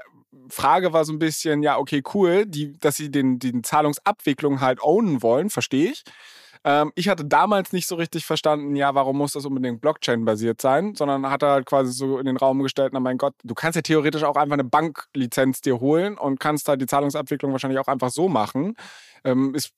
[0.50, 4.82] Frage war so ein bisschen, ja, okay, cool, die, dass sie den, den Zahlungsabwicklung halt
[4.82, 6.04] ownen wollen, verstehe ich.
[6.66, 10.96] Ähm, ich hatte damals nicht so richtig verstanden, ja, warum muss das unbedingt Blockchain-basiert sein,
[10.96, 13.76] sondern hat er halt quasi so in den Raum gestellt, na mein Gott, du kannst
[13.76, 17.88] ja theoretisch auch einfach eine Banklizenz dir holen und kannst halt die Zahlungsabwicklung wahrscheinlich auch
[17.88, 18.76] einfach so machen.
[19.26, 19.74] Ähm, ist,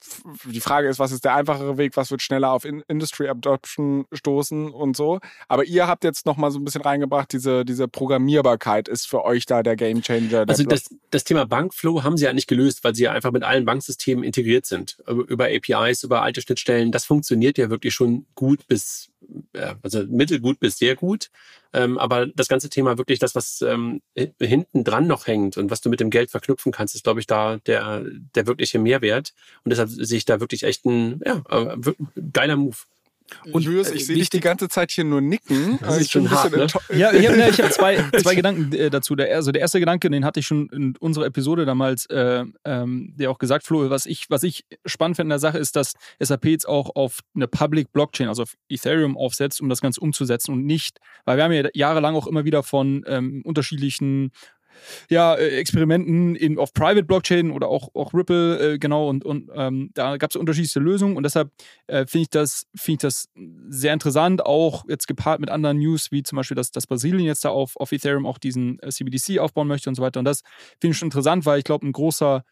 [0.45, 4.05] die Frage ist, was ist der einfachere Weg, was wird schneller auf In Industry Adoption
[4.11, 5.19] stoßen und so.
[5.47, 9.45] Aber ihr habt jetzt nochmal so ein bisschen reingebracht, diese, diese Programmierbarkeit ist für euch
[9.45, 10.45] da der Gamechanger.
[10.47, 13.43] Also das, das Thema Bankflow haben sie ja nicht gelöst, weil sie ja einfach mit
[13.43, 14.97] allen Banksystemen integriert sind.
[15.07, 16.91] Über APIs, über alte Schnittstellen.
[16.91, 19.09] Das funktioniert ja wirklich schon gut bis
[19.81, 21.29] also mittelgut bis sehr gut.
[21.77, 24.01] Ähm, aber das ganze Thema wirklich das, was ähm,
[24.39, 27.27] hinten dran noch hängt und was du mit dem Geld verknüpfen kannst, ist, glaube ich,
[27.27, 28.03] da der,
[28.35, 29.33] der wirkliche Mehrwert.
[29.63, 31.77] Und deshalb sehe ich da wirklich echt ein ja, äh,
[32.33, 32.77] geiler Move.
[33.51, 35.79] Und Julius, ich äh, sehe dich die ganze Zeit hier nur nicken.
[35.87, 36.67] Das ist schon hart, ne?
[36.95, 39.15] Ja, ich habe hab zwei, zwei Gedanken äh, dazu.
[39.15, 43.13] Der, also der erste Gedanke, den hatte ich schon in unserer Episode damals äh, ähm,
[43.15, 45.93] dir auch gesagt, Flo, was ich, was ich spannend finde in der Sache ist, dass
[46.19, 50.51] SAP jetzt auch auf eine Public Blockchain, also auf Ethereum aufsetzt, um das Ganze umzusetzen
[50.51, 54.31] und nicht, weil wir haben ja jahrelang auch immer wieder von ähm, unterschiedlichen
[55.09, 59.49] ja, äh, Experimenten in, auf Private Blockchain oder auch, auch Ripple, äh, genau, und, und
[59.53, 61.51] ähm, da gab es unterschiedliche Lösungen und deshalb
[61.87, 63.29] äh, finde ich, das, find ich das
[63.69, 67.45] sehr interessant, auch jetzt gepaart mit anderen News, wie zum Beispiel, dass, dass Brasilien jetzt
[67.45, 70.19] da auf, auf Ethereum auch diesen äh, CBDC aufbauen möchte und so weiter.
[70.19, 70.41] Und das
[70.79, 72.43] finde ich schon interessant, weil ich glaube, ein großer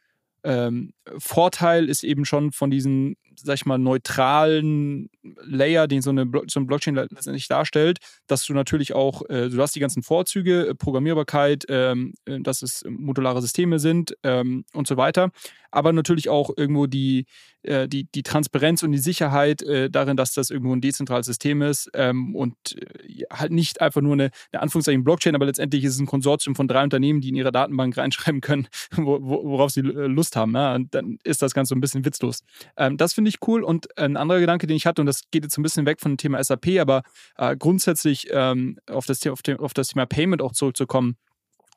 [0.45, 5.09] ähm, Vorteil ist eben schon von diesen sag ich mal, neutralen
[5.43, 9.61] Layer, den so eine, so eine Blockchain letztendlich darstellt, dass du natürlich auch, äh, du
[9.61, 14.87] hast die ganzen Vorzüge, äh, Programmierbarkeit, ähm, äh, dass es modulare Systeme sind ähm, und
[14.87, 15.31] so weiter,
[15.71, 17.25] aber natürlich auch irgendwo die,
[17.63, 21.61] äh, die, die Transparenz und die Sicherheit äh, darin, dass das irgendwo ein dezentrales System
[21.61, 25.95] ist ähm, und äh, halt nicht einfach nur eine, eine Anführungszeichen Blockchain, aber letztendlich ist
[25.95, 29.81] es ein Konsortium von drei Unternehmen, die in ihre Datenbank reinschreiben können, wo, worauf sie
[29.81, 30.53] Lust haben.
[30.53, 30.75] Ja?
[30.75, 32.43] Und dann ist das Ganze so ein bisschen witzlos.
[32.77, 33.64] Ähm, das finde ich cool.
[33.64, 36.14] Und ein anderer Gedanke, den ich hatte, und das geht jetzt ein bisschen weg von
[36.14, 37.03] dem Thema SAP, aber
[37.38, 41.18] äh, grundsätzlich ähm, auf, das, auf, dem, auf das Thema Payment auch zurückzukommen.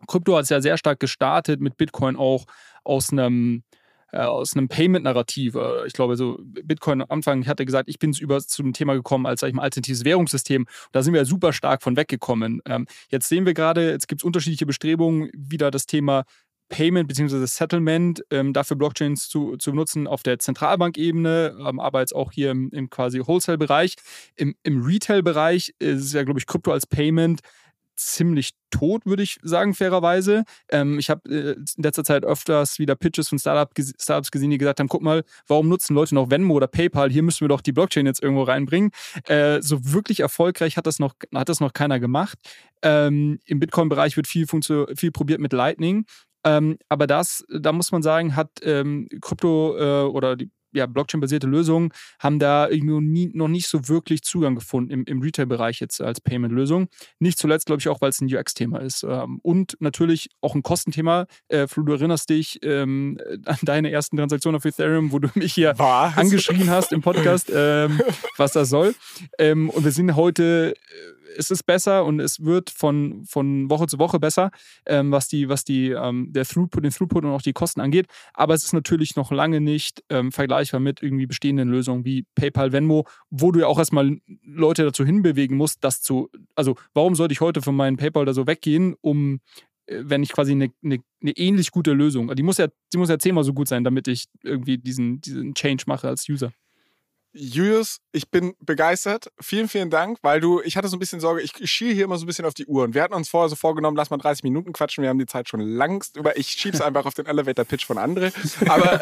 [0.06, 2.44] Krypto hat es ja sehr stark gestartet mit Bitcoin auch
[2.84, 3.64] aus einem
[4.10, 5.54] äh, aus einem Payment-Narrativ.
[5.54, 8.94] Äh, ich glaube, so Bitcoin am Anfang, hatte gesagt, ich bin über zu dem Thema
[8.94, 10.66] gekommen als sag ich mal, alternatives Währungssystem.
[10.92, 12.62] Da sind wir super stark von weggekommen.
[12.64, 16.24] Ähm, jetzt sehen wir gerade, jetzt gibt es unterschiedliche Bestrebungen, wieder das Thema
[16.68, 17.46] Payment bzw.
[17.46, 22.50] Settlement ähm, dafür Blockchains zu, zu nutzen auf der Zentralbankebene, ähm, aber jetzt auch hier
[22.50, 23.94] im, im quasi Wholesale-Bereich.
[24.36, 27.40] Im, Im Retail-Bereich ist ja, glaube ich, Krypto als Payment
[27.98, 30.44] ziemlich tot, würde ich sagen, fairerweise.
[30.70, 33.70] Ähm, ich habe äh, in letzter Zeit öfters wieder Pitches von Startup,
[34.00, 37.10] Startups gesehen, die gesagt haben, guck mal, warum nutzen Leute noch Venmo oder PayPal?
[37.10, 38.90] Hier müssen wir doch die Blockchain jetzt irgendwo reinbringen.
[39.26, 42.38] Äh, so wirklich erfolgreich hat das noch, hat das noch keiner gemacht.
[42.82, 46.06] Ähm, Im Bitcoin-Bereich wird viel, viel probiert mit Lightning.
[46.44, 51.46] Ähm, aber das, da muss man sagen, hat ähm, Krypto äh, oder die ja, Blockchain-basierte
[51.46, 56.20] Lösungen haben da irgendwie noch nicht so wirklich Zugang gefunden im, im Retail-Bereich jetzt als
[56.20, 56.88] Payment-Lösung.
[57.18, 59.02] Nicht zuletzt, glaube ich, auch, weil es ein UX-Thema ist.
[59.02, 61.26] Ähm, und natürlich auch ein Kostenthema.
[61.48, 65.52] Äh, Flo, du erinnerst dich ähm, an deine ersten Transaktionen auf Ethereum, wo du mich
[65.52, 66.16] hier was?
[66.16, 68.00] angeschrien hast im Podcast, ähm,
[68.36, 68.94] was das soll.
[69.38, 73.86] Ähm, und wir sind heute äh, es ist besser und es wird von, von Woche
[73.86, 74.50] zu Woche besser,
[74.86, 78.06] ähm, was die, was die, ähm, der Throughput, den Throughput und auch die Kosten angeht.
[78.34, 82.72] Aber es ist natürlich noch lange nicht ähm, vergleichbar mit irgendwie bestehenden Lösungen wie PayPal,
[82.72, 87.32] Venmo, wo du ja auch erstmal Leute dazu hinbewegen musst, das zu, also warum sollte
[87.32, 89.40] ich heute von meinem PayPal da so weggehen, um
[89.86, 93.08] äh, wenn ich quasi eine, eine, eine, ähnlich gute Lösung, die muss ja, die muss
[93.08, 96.52] ja zehnmal so gut sein, damit ich irgendwie diesen, diesen Change mache als User.
[97.32, 99.30] Julius, ich bin begeistert.
[99.40, 102.16] Vielen, vielen Dank, weil du, ich hatte so ein bisschen Sorge, ich, schiele hier immer
[102.16, 102.84] so ein bisschen auf die Uhr.
[102.84, 105.02] Und wir hatten uns vorher so vorgenommen, lass mal 30 Minuten quatschen.
[105.02, 106.36] Wir haben die Zeit schon langst über.
[106.38, 108.32] Ich schieb's einfach auf den Elevator-Pitch von Andre.
[108.68, 109.00] Aber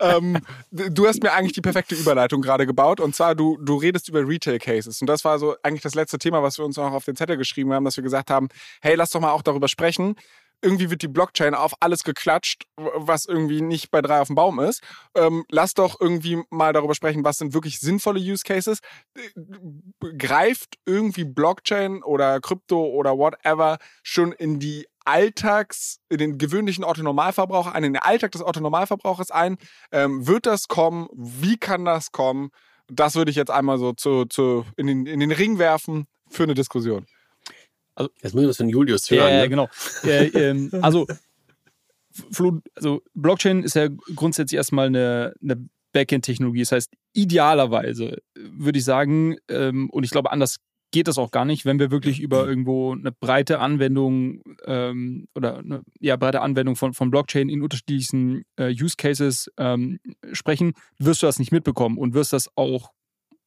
[0.00, 0.38] ähm, ähm,
[0.70, 3.00] du hast mir eigentlich die perfekte Überleitung gerade gebaut.
[3.00, 5.00] Und zwar, du, du redest über Retail-Cases.
[5.00, 7.36] Und das war so eigentlich das letzte Thema, was wir uns noch auf den Zettel
[7.36, 8.48] geschrieben haben, dass wir gesagt haben,
[8.82, 10.16] hey, lass doch mal auch darüber sprechen,
[10.64, 14.58] irgendwie wird die Blockchain auf alles geklatscht, was irgendwie nicht bei drei auf dem Baum
[14.58, 14.82] ist.
[15.14, 18.80] Ähm, lass doch irgendwie mal darüber sprechen, was sind wirklich sinnvolle Use Cases.
[20.18, 27.74] Greift irgendwie Blockchain oder Krypto oder whatever schon in die Alltags, in den gewöhnlichen Autonormalverbraucher
[27.74, 29.58] ein, in den Alltag des Autonormalverbrauchers ein?
[29.92, 31.08] Ähm, wird das kommen?
[31.12, 32.50] Wie kann das kommen?
[32.88, 36.44] Das würde ich jetzt einmal so zu, zu in, den, in den Ring werfen für
[36.44, 37.06] eine Diskussion.
[37.94, 39.32] Also, Jetzt muss ich was von Julius hören.
[39.32, 39.48] Ja, ne?
[39.48, 39.68] genau.
[40.04, 41.06] äh, ähm, also,
[42.74, 46.60] also, Blockchain ist ja grundsätzlich erstmal eine, eine Backend-Technologie.
[46.60, 50.56] Das heißt, idealerweise würde ich sagen, ähm, und ich glaube, anders
[50.94, 55.58] geht das auch gar nicht, wenn wir wirklich über irgendwo eine breite Anwendung ähm, oder
[55.58, 59.98] eine ja, breite Anwendung von, von Blockchain in unterschiedlichsten äh, Use Cases ähm,
[60.32, 62.92] sprechen, wirst du das nicht mitbekommen und wirst das auch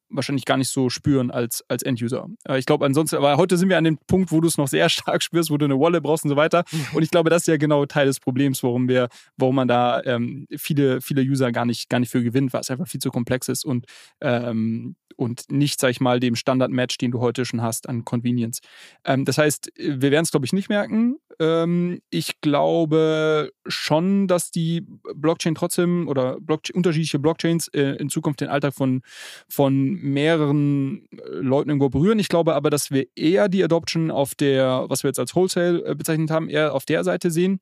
[0.10, 2.28] wahrscheinlich gar nicht so spüren als, als End-User.
[2.56, 4.90] Ich glaube, ansonsten, aber heute sind wir an dem Punkt, wo du es noch sehr
[4.90, 6.64] stark spürst, wo du eine Wallet brauchst und so weiter.
[6.94, 10.02] Und ich glaube, das ist ja genau Teil des Problems, warum wir, warum man da
[10.04, 13.12] ähm, viele, viele User gar nicht, gar nicht für gewinnt, weil es einfach viel zu
[13.12, 13.86] komplex ist und,
[14.22, 18.62] ähm, und nicht, sag ich mal, dem Standard-Match, den du heute schon hast, an Convenience.
[19.04, 21.18] Ähm, das heißt, wir werden es, glaube ich, nicht merken.
[21.40, 24.86] Ähm, ich glaube schon, dass die
[25.16, 29.02] Blockchain trotzdem oder Blockchain, unterschiedliche Blockchains äh, in Zukunft den Alltag von,
[29.48, 32.20] von mehreren äh, Leuten irgendwo berühren.
[32.20, 35.86] Ich glaube aber, dass wir eher die Adoption auf der, was wir jetzt als Wholesale
[35.86, 37.60] äh, bezeichnet haben, eher auf der Seite sehen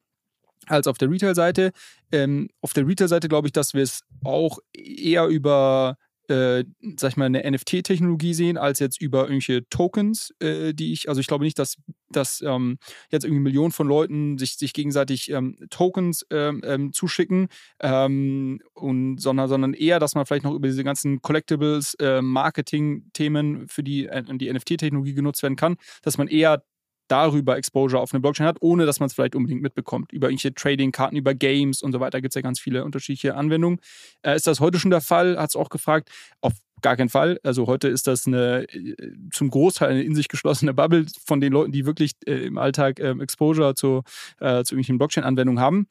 [0.68, 1.72] als auf der Retail-Seite.
[2.12, 5.98] Ähm, auf der Retail-Seite glaube ich, dass wir es auch eher über
[6.30, 6.64] äh,
[6.98, 11.22] sag ich mal, eine NFT-Technologie sehen, als jetzt über irgendwelche Tokens, äh, die ich, also
[11.22, 11.78] ich glaube nicht, dass,
[12.10, 12.78] dass ähm,
[13.12, 17.48] jetzt irgendwie Millionen von Leuten sich, sich gegenseitig ähm, Tokens ähm, ähm zuschicken,
[17.80, 23.68] ähm, und, sondern, sondern eher, dass man vielleicht noch über diese ganzen Collectibles, äh, Marketing-Themen
[23.68, 26.64] für die, äh, die NFT-Technologie genutzt werden kann, dass man eher
[27.08, 30.12] darüber Exposure auf eine Blockchain hat, ohne dass man es vielleicht unbedingt mitbekommt.
[30.12, 33.80] Über irgendwelche Trading-Karten, über Games und so weiter gibt es ja ganz viele unterschiedliche Anwendungen.
[34.22, 35.38] Äh, ist das heute schon der Fall?
[35.38, 36.10] Hat es auch gefragt.
[36.42, 37.40] Auf gar keinen Fall.
[37.44, 38.96] Also heute ist das eine äh,
[39.32, 43.00] zum Großteil eine in sich geschlossene Bubble von den Leuten, die wirklich äh, im Alltag
[43.00, 44.04] äh, Exposure zu,
[44.40, 45.88] äh, zu irgendwelchen Blockchain-Anwendungen haben.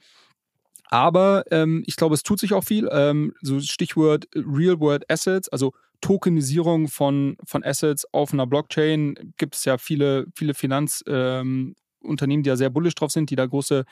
[0.91, 2.89] Aber ähm, ich glaube, es tut sich auch viel.
[2.93, 5.73] Ähm, so Stichwort Real-World Assets, also
[6.05, 9.33] Tokenisierung von, von Assets auf einer Blockchain.
[9.39, 11.75] Gibt es ja viele, viele Finanz- ähm,
[12.07, 13.87] die da sehr bullisch drauf sind, die da große,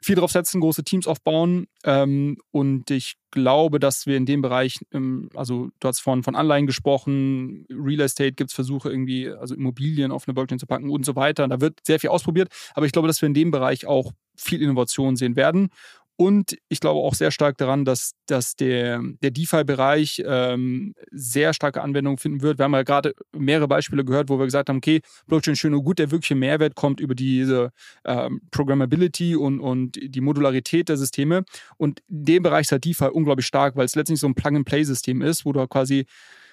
[0.00, 1.66] viel drauf setzen, große Teams aufbauen.
[1.82, 6.36] Ähm, und ich glaube, dass wir in dem Bereich, ähm, also du hast vorhin von
[6.36, 10.88] Anleihen gesprochen, Real Estate gibt es Versuche irgendwie, also Immobilien auf eine Blockchain zu packen
[10.88, 11.48] und so weiter.
[11.48, 12.48] Da wird sehr viel ausprobiert.
[12.74, 15.70] Aber ich glaube, dass wir in dem Bereich auch viel Innovation sehen werden.
[16.16, 21.82] Und ich glaube auch sehr stark daran, dass, dass der, der DeFi-Bereich ähm, sehr starke
[21.82, 22.58] Anwendungen finden wird.
[22.58, 25.84] Wir haben ja gerade mehrere Beispiele gehört, wo wir gesagt haben, okay, Blockchain schön und
[25.84, 27.70] gut, der wirkliche Mehrwert kommt über diese
[28.06, 31.44] ähm, Programmability und, und die Modularität der Systeme.
[31.76, 35.20] Und in dem Bereich ist halt DeFi unglaublich stark, weil es letztlich so ein Plug-and-Play-System
[35.20, 36.06] ist, wo du quasi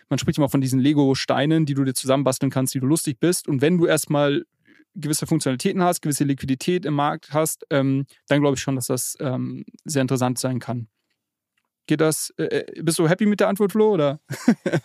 [0.09, 3.47] man spricht immer von diesen Lego-Steinen, die du dir zusammenbasteln kannst, die du lustig bist.
[3.47, 4.43] Und wenn du erstmal
[4.95, 9.15] gewisse Funktionalitäten hast, gewisse Liquidität im Markt hast, ähm, dann glaube ich schon, dass das
[9.19, 10.87] ähm, sehr interessant sein kann.
[11.85, 12.33] Geht das?
[12.37, 13.91] Äh, äh bist du happy mit der Antwort, Flo?
[13.91, 14.21] Oder?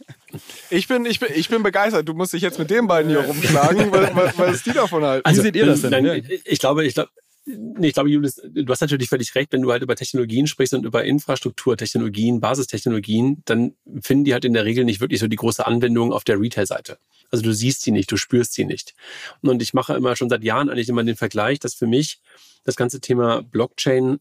[0.71, 2.09] ich, bin, ich, bin, ich bin begeistert.
[2.09, 5.25] Du musst dich jetzt mit den beiden hier rumschlagen, weil, weil, weil die davon halten.
[5.25, 5.91] Also, Wie seht ihr das denn?
[5.91, 7.11] Nein, ich glaube, ich glaube,
[7.51, 10.75] Nee, ich glaube, Julius, du hast natürlich völlig recht, wenn du halt über Technologien sprichst
[10.75, 15.37] und über Infrastrukturtechnologien, Basistechnologien, dann finden die halt in der Regel nicht wirklich so die
[15.37, 16.99] große Anwendung auf der Retail-Seite.
[17.31, 18.95] Also du siehst sie nicht, du spürst sie nicht.
[19.41, 22.21] Und ich mache immer schon seit Jahren eigentlich immer den Vergleich, dass für mich
[22.65, 24.19] das ganze Thema Blockchain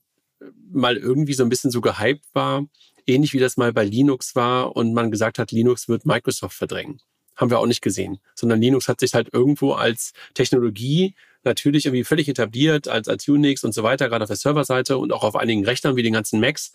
[0.72, 2.66] mal irgendwie so ein bisschen so gehypt war,
[3.06, 7.02] ähnlich wie das mal bei Linux war und man gesagt hat, Linux wird Microsoft verdrängen.
[7.36, 12.04] Haben wir auch nicht gesehen, sondern Linux hat sich halt irgendwo als Technologie natürlich irgendwie
[12.04, 15.36] völlig etabliert als, als Unix und so weiter, gerade auf der Serverseite und auch auf
[15.36, 16.74] einigen Rechnern wie den ganzen Macs.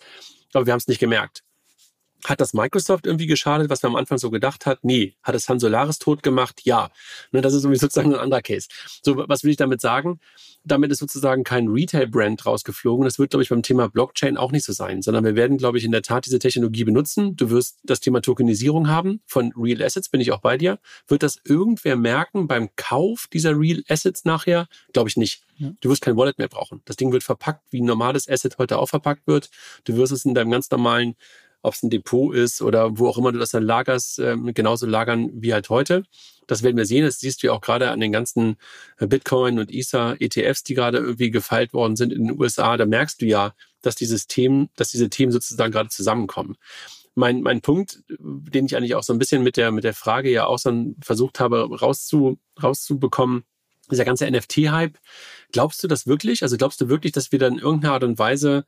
[0.53, 1.43] Aber wir haben es nicht gemerkt.
[2.25, 4.79] Hat das Microsoft irgendwie geschadet, was man am Anfang so gedacht hat?
[4.83, 5.15] Nee.
[5.23, 6.61] Hat es Han Solaris tot gemacht?
[6.63, 6.89] Ja.
[7.31, 8.67] Ne, das ist irgendwie sozusagen ein anderer Case.
[9.01, 10.19] So, was will ich damit sagen?
[10.63, 13.03] Damit ist sozusagen kein Retail-Brand rausgeflogen.
[13.03, 15.77] Das wird, glaube ich, beim Thema Blockchain auch nicht so sein, sondern wir werden, glaube
[15.77, 17.35] ich, in der Tat diese Technologie benutzen.
[17.35, 20.79] Du wirst das Thema Tokenisierung haben von Real Assets, bin ich auch bei dir.
[21.07, 24.67] Wird das irgendwer merken beim Kauf dieser Real Assets nachher?
[24.93, 25.43] Glaube ich nicht.
[25.81, 26.81] Du wirst kein Wallet mehr brauchen.
[26.85, 29.49] Das Ding wird verpackt, wie ein normales Asset heute auch verpackt wird.
[29.83, 31.15] Du wirst es in deinem ganz normalen
[31.63, 34.85] ob es ein Depot ist oder wo auch immer du das dann lagerst, äh, genauso
[34.85, 36.03] lagern wie halt heute.
[36.45, 37.05] Das werden wir sehen.
[37.05, 38.57] Das siehst du ja auch gerade an den ganzen
[38.99, 42.77] äh, Bitcoin und Ether ETFs, die gerade irgendwie gefeilt worden sind in den USA.
[42.77, 46.57] Da merkst du ja, dass dieses Themen, dass diese Themen sozusagen gerade zusammenkommen.
[47.15, 50.29] Mein, mein Punkt, den ich eigentlich auch so ein bisschen mit der, mit der Frage
[50.31, 53.43] ja auch so versucht habe rauszu, rauszubekommen,
[53.91, 54.97] dieser ganze NFT-Hype.
[55.51, 56.43] Glaubst du das wirklich?
[56.43, 58.65] Also glaubst du wirklich, dass wir dann in irgendeiner Art und Weise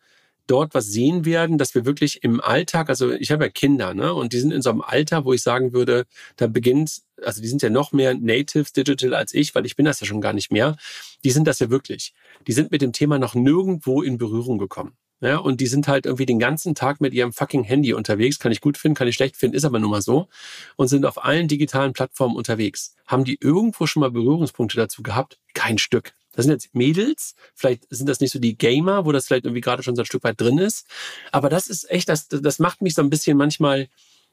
[0.47, 4.13] dort was sehen werden, dass wir wirklich im Alltag, also ich habe ja Kinder, ne,
[4.13, 6.05] und die sind in so einem Alter, wo ich sagen würde,
[6.35, 9.85] da beginnt, also die sind ja noch mehr Natives Digital als ich, weil ich bin
[9.85, 10.77] das ja schon gar nicht mehr.
[11.23, 12.13] Die sind das ja wirklich.
[12.47, 14.97] Die sind mit dem Thema noch nirgendwo in Berührung gekommen.
[15.21, 18.37] Ja, und die sind halt irgendwie den ganzen Tag mit ihrem fucking Handy unterwegs.
[18.37, 20.27] Kann ich gut finden, kann ich schlecht finden, ist aber nun mal so.
[20.75, 22.95] Und sind auf allen digitalen Plattformen unterwegs.
[23.07, 25.39] Haben die irgendwo schon mal Berührungspunkte dazu gehabt?
[25.53, 26.14] Kein Stück.
[26.35, 29.61] Das sind jetzt Mädels, vielleicht sind das nicht so die Gamer, wo das vielleicht irgendwie
[29.61, 30.85] gerade schon so ein Stück weit drin ist.
[31.31, 33.87] Aber das ist echt, das, das macht mich so ein bisschen manchmal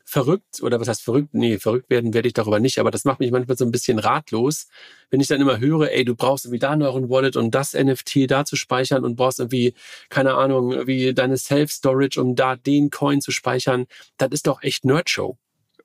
[0.04, 1.30] verrückt, oder was heißt verrückt?
[1.32, 3.98] Nee, verrückt werden werde ich darüber nicht, aber das macht mich manchmal so ein bisschen
[3.98, 4.68] ratlos,
[5.10, 7.74] wenn ich dann immer höre, ey, du brauchst irgendwie da einen euren Wallet und das
[7.74, 9.74] NFT da zu speichern und brauchst irgendwie,
[10.08, 13.86] keine Ahnung, wie deine Self-Storage, um da den Coin zu speichern.
[14.16, 15.38] Das ist doch echt Nerdshow.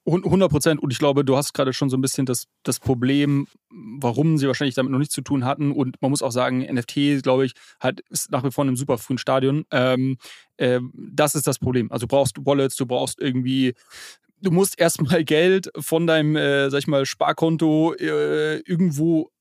[0.07, 0.81] 100 Prozent.
[0.81, 4.47] Und ich glaube, du hast gerade schon so ein bisschen das, das Problem, warum sie
[4.47, 5.71] wahrscheinlich damit noch nichts zu tun hatten.
[5.71, 8.77] Und man muss auch sagen, NFT, glaube ich, hat, ist nach wie vor in einem
[8.77, 9.65] super frühen Stadion.
[9.71, 10.17] Ähm,
[10.57, 11.91] äh, das ist das Problem.
[11.91, 13.73] Also du brauchst Wallets, du brauchst irgendwie
[14.41, 19.31] du musst erstmal Geld von deinem, äh, sag ich mal, Sparkonto äh, irgendwo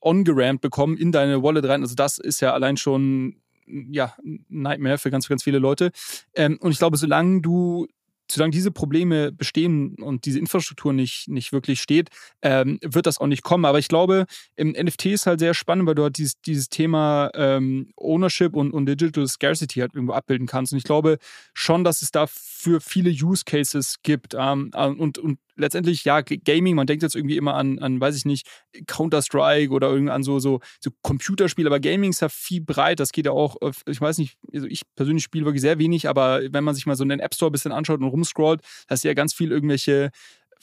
[0.00, 1.82] on-gerammt bekommen in deine Wallet rein.
[1.82, 3.36] Also das ist ja allein schon
[3.66, 4.14] ja,
[4.48, 5.92] Nightmare für ganz, ganz viele Leute.
[6.34, 7.86] Ähm, und ich glaube, solange du
[8.30, 12.10] solange diese Probleme bestehen und diese Infrastruktur nicht, nicht wirklich steht,
[12.42, 13.64] ähm, wird das auch nicht kommen.
[13.64, 14.26] Aber ich glaube,
[14.56, 18.72] im NFT ist halt sehr spannend, weil du halt dieses, dieses Thema ähm, Ownership und,
[18.72, 20.72] und Digital Scarcity halt irgendwo abbilden kannst.
[20.72, 21.18] Und ich glaube
[21.54, 22.26] schon, dass es da
[22.60, 24.34] für viele Use Cases gibt.
[24.38, 28.24] Ähm, und, und letztendlich, ja, Gaming, man denkt jetzt irgendwie immer an, an weiß ich
[28.24, 28.46] nicht,
[28.86, 33.00] Counter-Strike oder an so, so, so Computerspiele, aber Gaming ist ja viel breit.
[33.00, 33.56] Das geht ja auch,
[33.86, 36.96] ich weiß nicht, also ich persönlich spiele wirklich sehr wenig, aber wenn man sich mal
[36.96, 40.10] so einen App Store ein bisschen anschaut und rumscrollt, hast du ja ganz viel irgendwelche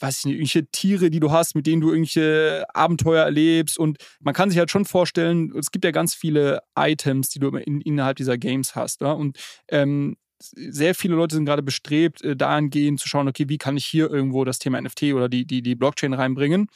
[0.00, 3.78] weiß ich nicht, irgendwelche Tiere, die du hast, mit denen du irgendwelche Abenteuer erlebst.
[3.78, 7.48] Und man kann sich halt schon vorstellen, es gibt ja ganz viele Items, die du
[7.48, 9.00] in, innerhalb dieser Games hast.
[9.00, 9.10] Ja?
[9.10, 9.38] Und
[9.68, 13.84] ähm, sehr viele Leute sind gerade bestrebt, äh, dahingehend zu schauen, okay, wie kann ich
[13.84, 16.68] hier irgendwo das Thema NFT oder die, die, die Blockchain reinbringen,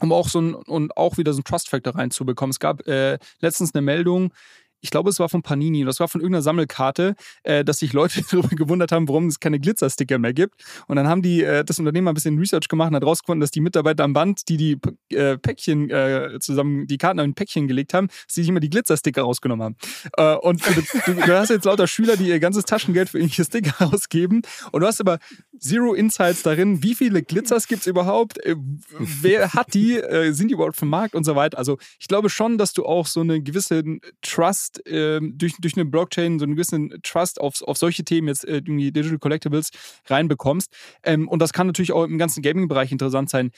[0.00, 2.50] um auch so ein, und auch wieder so ein Trust-Factor reinzubekommen.
[2.50, 4.32] Es gab äh, letztens eine Meldung,
[4.80, 8.22] ich glaube, es war von Panini, das war von irgendeiner Sammelkarte, äh, dass sich Leute
[8.30, 10.62] darüber gewundert haben, warum es keine Glitzersticker mehr gibt.
[10.86, 13.50] Und dann haben die äh, das Unternehmen ein bisschen Research gemacht und hat rausgefunden, dass
[13.50, 17.94] die Mitarbeiter am Band, die die äh, Päckchen äh, zusammen, die Karten in Päckchen gelegt
[17.94, 19.76] haben, dass die sich immer die Glitzersticker rausgenommen haben.
[20.16, 23.74] Äh, und du, du, hast jetzt lauter Schüler, die ihr ganzes Taschengeld für irgendwelche Sticker
[23.92, 24.42] ausgeben.
[24.72, 25.18] Und du hast aber
[25.58, 28.54] Zero Insights darin, wie viele Glitzers gibt es überhaupt, äh,
[28.98, 30.00] wer hat die,
[30.30, 31.58] sind die überhaupt vom Markt und so weiter.
[31.58, 35.84] Also ich glaube schon, dass du auch so einen gewissen Trust äh, durch, durch eine
[35.84, 39.70] Blockchain, so einen gewissen Trust auf, auf solche Themen jetzt äh, irgendwie Digital Collectibles
[40.06, 40.72] reinbekommst.
[41.02, 43.50] Ähm, und das kann natürlich auch im ganzen Gaming-Bereich interessant sein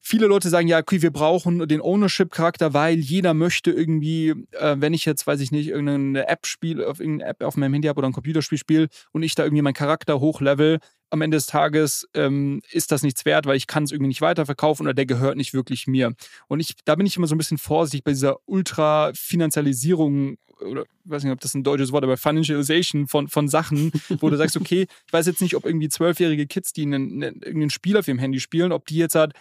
[0.00, 4.94] viele Leute sagen, ja, okay, wir brauchen den Ownership-Charakter, weil jeder möchte irgendwie, äh, wenn
[4.94, 7.98] ich jetzt, weiß ich nicht, irgendeine App spiele, auf irgendeine App auf meinem Handy habe
[7.98, 10.78] oder ein Computerspiel spiele und ich da irgendwie meinen Charakter hochlevel,
[11.10, 14.20] am Ende des Tages ähm, ist das nichts wert, weil ich kann es irgendwie nicht
[14.20, 16.14] weiterverkaufen oder der gehört nicht wirklich mir.
[16.48, 21.10] Und ich, da bin ich immer so ein bisschen vorsichtig bei dieser Ultra-Finanzialisierung oder ich
[21.10, 24.56] weiß nicht, ob das ein deutsches Wort, aber Financialization von, von Sachen, wo du sagst,
[24.56, 28.08] okay, ich weiß jetzt nicht, ob irgendwie zwölfjährige Kids, die einen, einen, irgendeinen Spiel auf
[28.08, 29.32] ihrem Handy spielen, ob die jetzt halt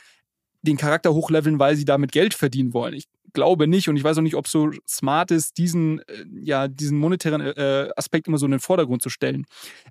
[0.62, 2.94] den Charakter hochleveln, weil sie damit Geld verdienen wollen.
[2.94, 6.26] Ich glaube nicht und ich weiß auch nicht, ob es so smart ist, diesen, äh,
[6.42, 9.46] ja, diesen monetären äh, Aspekt immer so in den Vordergrund zu stellen.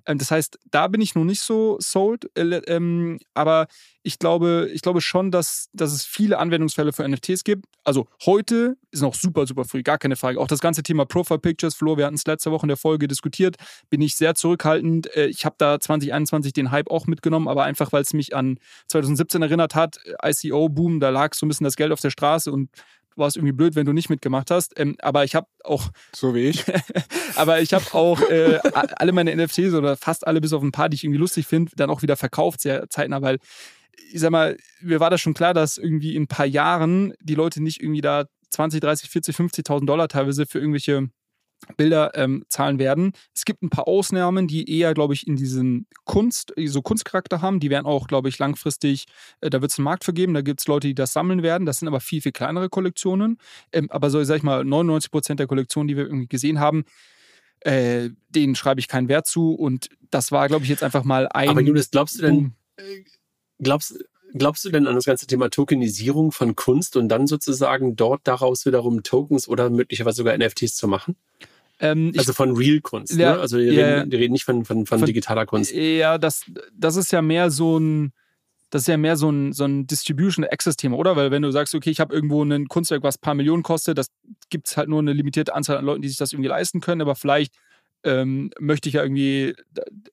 [0.05, 3.67] Ähm, das heißt, da bin ich noch nicht so sold, äh, ähm, aber
[4.01, 7.65] ich glaube, ich glaube schon, dass, dass es viele Anwendungsfälle für NFTs gibt.
[7.83, 10.39] Also heute ist noch super, super früh, gar keine Frage.
[10.39, 13.07] Auch das ganze Thema Profile Pictures, Flo, wir hatten es letzte Woche in der Folge
[13.07, 13.57] diskutiert,
[13.89, 15.15] bin ich sehr zurückhaltend.
[15.15, 18.59] Äh, ich habe da 2021 den Hype auch mitgenommen, aber einfach, weil es mich an
[18.87, 22.69] 2017 erinnert hat, ICO-Boom, da lag so ein bisschen das Geld auf der Straße und
[23.19, 24.79] war es irgendwie blöd, wenn du nicht mitgemacht hast.
[24.79, 25.89] Ähm, aber ich habe auch.
[26.15, 26.65] So wie ich.
[27.35, 30.89] aber ich habe auch äh, alle meine NFTs oder fast alle bis auf ein paar,
[30.89, 33.37] die ich irgendwie lustig finde, dann auch wieder verkauft, sehr zeitnah, weil
[34.11, 37.35] ich sag mal, mir war das schon klar, dass irgendwie in ein paar Jahren die
[37.35, 41.09] Leute nicht irgendwie da 20, 30, 40, 50.000 Dollar teilweise für irgendwelche
[41.77, 43.13] Bilder ähm, zahlen werden.
[43.35, 47.59] Es gibt ein paar Ausnahmen, die eher, glaube ich, in diesen Kunst, so Kunstcharakter haben.
[47.59, 49.05] Die werden auch, glaube ich, langfristig,
[49.41, 50.33] äh, da wird es einen Markt für geben.
[50.33, 51.65] Da gibt es Leute, die das sammeln werden.
[51.65, 53.37] Das sind aber viel, viel kleinere Kollektionen.
[53.71, 56.85] Ähm, aber so, sag ich mal, 99 Prozent der Kollektionen, die wir irgendwie gesehen haben,
[57.61, 59.53] äh, denen schreibe ich keinen Wert zu.
[59.53, 61.49] Und das war, glaube ich, jetzt einfach mal ein.
[61.49, 63.03] Aber Julius, glaubst du denn, äh,
[63.59, 63.99] glaubst,
[64.33, 68.65] glaubst du denn an das ganze Thema Tokenisierung von Kunst und dann sozusagen dort daraus
[68.65, 71.15] wiederum Tokens oder möglicherweise sogar NFTs zu machen?
[71.79, 73.39] Ähm, also von Real-Kunst, ja, ne?
[73.39, 75.71] Also die, ja, reden, reden, nicht von, von, von, von, digitaler Kunst.
[75.73, 76.43] Ja, das,
[76.73, 78.11] das ist ja mehr so ein,
[78.69, 81.15] das ist ja mehr so ein, so ein Distribution-Access-Thema, oder?
[81.15, 83.97] Weil wenn du sagst, okay, ich habe irgendwo ein Kunstwerk, was ein paar Millionen kostet,
[83.97, 84.11] das
[84.49, 87.01] gibt es halt nur eine limitierte Anzahl an Leuten, die sich das irgendwie leisten können,
[87.01, 87.55] aber vielleicht
[88.03, 89.55] ähm, möchte ich ja irgendwie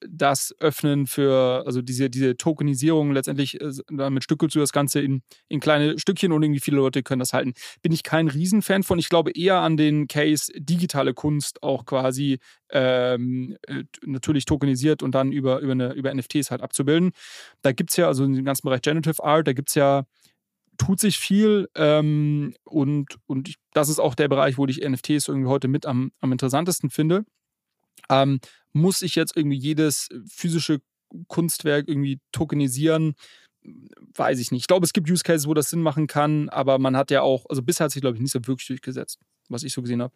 [0.08, 5.22] das öffnen für, also diese, diese Tokenisierung letztendlich, äh, damit stückelst du das Ganze in,
[5.48, 7.54] in kleine Stückchen und irgendwie viele Leute können das halten.
[7.82, 8.98] Bin ich kein Riesenfan von.
[8.98, 12.38] Ich glaube eher an den Case digitale Kunst auch quasi
[12.70, 17.12] ähm, äh, natürlich tokenisiert und dann über, über, eine, über NFTs halt abzubilden.
[17.62, 20.04] Da gibt es ja, also im ganzen Bereich Generative Art, da gibt es ja
[20.78, 25.28] tut sich viel ähm, und, und ich, das ist auch der Bereich, wo ich NFTs
[25.28, 27.24] irgendwie heute mit am, am interessantesten finde.
[28.08, 28.40] Ähm,
[28.72, 30.80] muss ich jetzt irgendwie jedes physische
[31.28, 33.14] Kunstwerk irgendwie tokenisieren?
[34.14, 34.62] Weiß ich nicht.
[34.62, 37.22] Ich glaube, es gibt Use Cases, wo das Sinn machen kann, aber man hat ja
[37.22, 39.18] auch, also bisher hat sich, glaube ich, nicht so wirklich durchgesetzt,
[39.48, 40.14] was ich so gesehen habe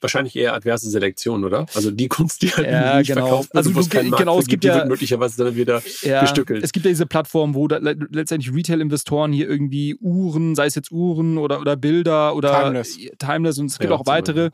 [0.00, 1.66] wahrscheinlich eher adverse Selektion, oder?
[1.74, 3.26] Also die Kunst, die halt ja, nicht genau.
[3.26, 5.82] verkauft wird, also es keinen Markt genau, es gibt, gibt ja, wird möglicherweise dann wieder
[6.02, 6.64] ja, gestückelt.
[6.64, 11.38] Es gibt ja diese Plattformen, wo letztendlich Retail-Investoren hier irgendwie Uhren, sei es jetzt Uhren
[11.38, 14.50] oder, oder Bilder oder Timeless, Timeless und es gibt ja, auch weitere.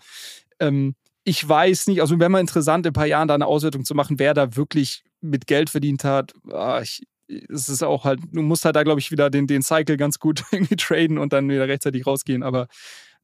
[0.58, 0.94] Ähm,
[1.28, 3.96] ich weiß nicht, also wäre mal interessant, in ein paar Jahren da eine Auswertung zu
[3.96, 6.32] machen, wer da wirklich mit Geld verdient hat.
[6.52, 9.62] Ah, ich, es ist auch halt, du musst halt da, glaube ich, wieder den, den
[9.62, 12.68] Cycle ganz gut irgendwie traden und dann wieder rechtzeitig rausgehen, aber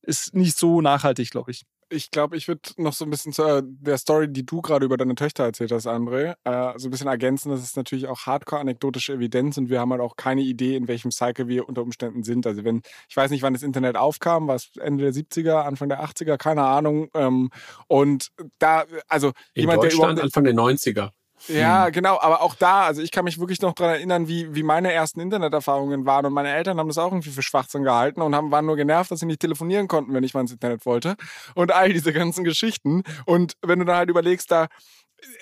[0.03, 3.43] ist nicht so nachhaltig, glaube ich ich glaube, ich würde noch so ein bisschen zu
[3.43, 6.91] äh, der Story, die du gerade über deine Töchter erzählt hast, André, äh, so ein
[6.91, 7.51] bisschen ergänzen.
[7.51, 11.11] Das ist natürlich auch hardcore-anekdotische Evidenz und wir haben halt auch keine Idee, in welchem
[11.11, 12.47] Cycle wir unter Umständen sind.
[12.47, 15.89] Also wenn, ich weiß nicht, wann das Internet aufkam, war es Ende der 70er, Anfang
[15.89, 17.09] der 80er, keine Ahnung.
[17.15, 17.51] Ähm,
[17.87, 18.29] und
[18.59, 21.11] da, also in jemand, der überhaupt Anfang der 90er.
[21.49, 21.93] Ja, mhm.
[21.93, 24.93] genau, aber auch da, also ich kann mich wirklich noch daran erinnern, wie, wie meine
[24.93, 28.51] ersten Interneterfahrungen waren und meine Eltern haben das auch irgendwie für Schwachsinn gehalten und haben,
[28.51, 31.17] waren nur genervt, dass sie nicht telefonieren konnten, wenn ich mal ins Internet wollte
[31.55, 34.69] und all diese ganzen Geschichten und wenn du dann halt überlegst, da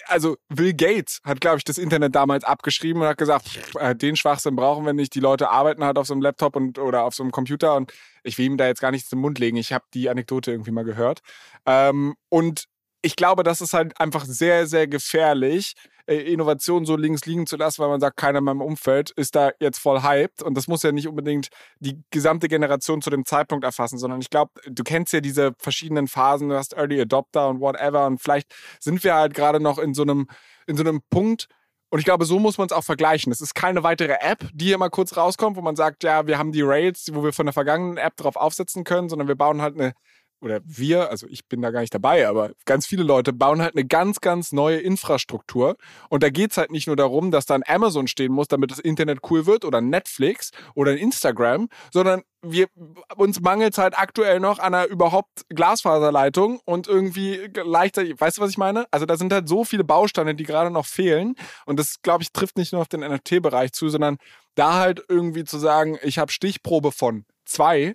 [0.06, 4.16] also Bill Gates hat, glaube ich, das Internet damals abgeschrieben und hat gesagt, äh, den
[4.16, 5.14] Schwachsinn brauchen wir nicht.
[5.14, 7.93] Die Leute arbeiten halt auf so einem Laptop und oder auf so einem Computer und
[8.22, 9.56] ich will ihm da jetzt gar nichts im Mund legen.
[9.56, 11.20] Ich habe die Anekdote irgendwie mal gehört.
[11.66, 12.66] Ähm, und
[13.02, 15.74] ich glaube, das ist halt einfach sehr, sehr gefährlich,
[16.06, 19.36] äh, Innovation so links liegen zu lassen, weil man sagt, keiner in meinem Umfeld ist
[19.36, 20.43] da jetzt voll hyped.
[20.43, 21.48] Und das muss ja nicht unbedingt
[21.78, 26.09] die gesamte Generation zu dem Zeitpunkt erfassen, sondern ich glaube, du kennst ja diese verschiedenen
[26.09, 28.06] Phasen, du hast Early Adopter und whatever.
[28.06, 30.27] Und vielleicht sind wir halt gerade noch in so einem,
[30.66, 31.48] in so einem Punkt,
[31.93, 33.32] und ich glaube, so muss man es auch vergleichen.
[33.32, 36.39] Es ist keine weitere App, die hier mal kurz rauskommt, wo man sagt, ja, wir
[36.39, 39.60] haben die Rails, wo wir von der vergangenen App drauf aufsetzen können, sondern wir bauen
[39.60, 39.93] halt eine
[40.41, 43.77] oder wir, also ich bin da gar nicht dabei, aber ganz viele Leute bauen halt
[43.77, 45.77] eine ganz, ganz neue Infrastruktur.
[46.09, 48.71] Und da geht es halt nicht nur darum, dass da ein Amazon stehen muss, damit
[48.71, 52.69] das Internet cool wird oder Netflix oder ein Instagram, sondern wir,
[53.17, 58.51] uns mangelt halt aktuell noch an einer überhaupt Glasfaserleitung und irgendwie leichter, weißt du, was
[58.51, 58.87] ich meine?
[58.91, 61.35] Also da sind halt so viele Bausteine, die gerade noch fehlen.
[61.67, 64.17] Und das, glaube ich, trifft nicht nur auf den NFT-Bereich zu, sondern
[64.55, 67.95] da halt irgendwie zu sagen, ich habe Stichprobe von zwei,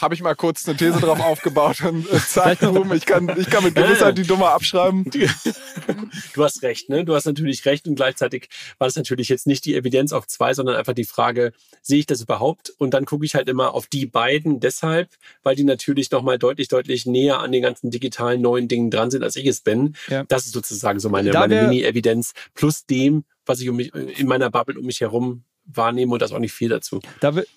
[0.00, 3.48] habe ich mal kurz eine These drauf aufgebaut und äh, zack, boom, ich kann, ich
[3.48, 5.10] kann mit Gewissheit die Dummer abschreiben.
[6.34, 7.04] Du hast recht, ne?
[7.04, 8.48] Du hast natürlich recht und gleichzeitig
[8.78, 11.52] war das natürlich jetzt nicht die Evidenz auf zwei, sondern einfach die Frage,
[11.82, 12.70] sehe ich das überhaupt?
[12.78, 15.10] Und dann gucke ich halt immer auf die beiden deshalb,
[15.42, 19.22] weil die natürlich nochmal deutlich, deutlich näher an den ganzen digitalen neuen Dingen dran sind,
[19.22, 19.94] als ich es bin.
[20.08, 20.24] Ja.
[20.24, 24.50] Das ist sozusagen so meine, meine Mini-Evidenz plus dem, was ich um mich, in meiner
[24.50, 27.00] Bubble um mich herum wahrnehme und das auch nicht viel dazu.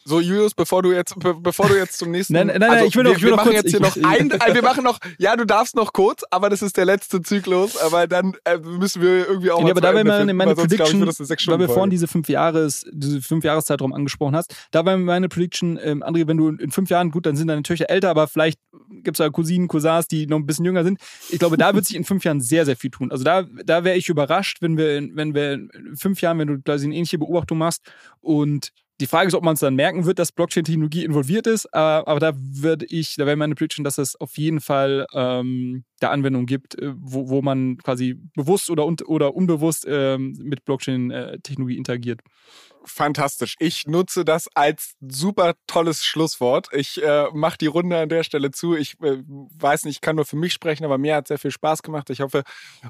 [0.03, 2.33] so, Julius, bevor du jetzt, bevor du jetzt zum nächsten.
[2.33, 3.79] nein, nein, nein, also, ich will noch, wir, ich will wir noch machen jetzt hier
[3.79, 6.85] noch ein, äh, wir machen noch, ja, du darfst noch kurz, aber das ist der
[6.85, 9.63] letzte Zyklus, aber dann äh, müssen wir irgendwie auch.
[9.63, 13.21] Ja, aber da war meine, meine Prediction, ich, weil wir vorhin diese fünf Jahres, diese
[13.21, 17.11] fünf Jahreszeitraum angesprochen hast, da war meine Prediction, ähm, André, wenn du in fünf Jahren,
[17.11, 18.59] gut, dann sind deine Töchter älter, aber vielleicht
[19.03, 20.99] gibt es da Cousinen, Cousins, die noch ein bisschen jünger sind.
[21.29, 23.11] Ich glaube, da wird sich in fünf Jahren sehr, sehr viel tun.
[23.11, 26.61] Also da, da wäre ich überrascht, wenn wir, wenn wir in fünf Jahren, wenn du
[26.61, 27.81] quasi eine ähnliche Beobachtung machst
[28.21, 28.71] und
[29.01, 32.19] die Frage ist, ob man es dann merken wird, dass Blockchain-Technologie involviert ist, äh, aber
[32.19, 36.45] da würde ich, da wäre meine Prediction, dass es auf jeden Fall ähm, der Anwendung
[36.45, 42.21] gibt, äh, wo, wo man quasi bewusst oder, un oder unbewusst ähm, mit Blockchain-Technologie interagiert
[42.89, 43.55] fantastisch.
[43.59, 46.67] Ich nutze das als super tolles Schlusswort.
[46.71, 48.75] Ich äh, mache die Runde an der Stelle zu.
[48.75, 51.51] Ich äh, weiß nicht, ich kann nur für mich sprechen, aber mir hat sehr viel
[51.51, 52.09] Spaß gemacht.
[52.09, 52.43] Ich hoffe,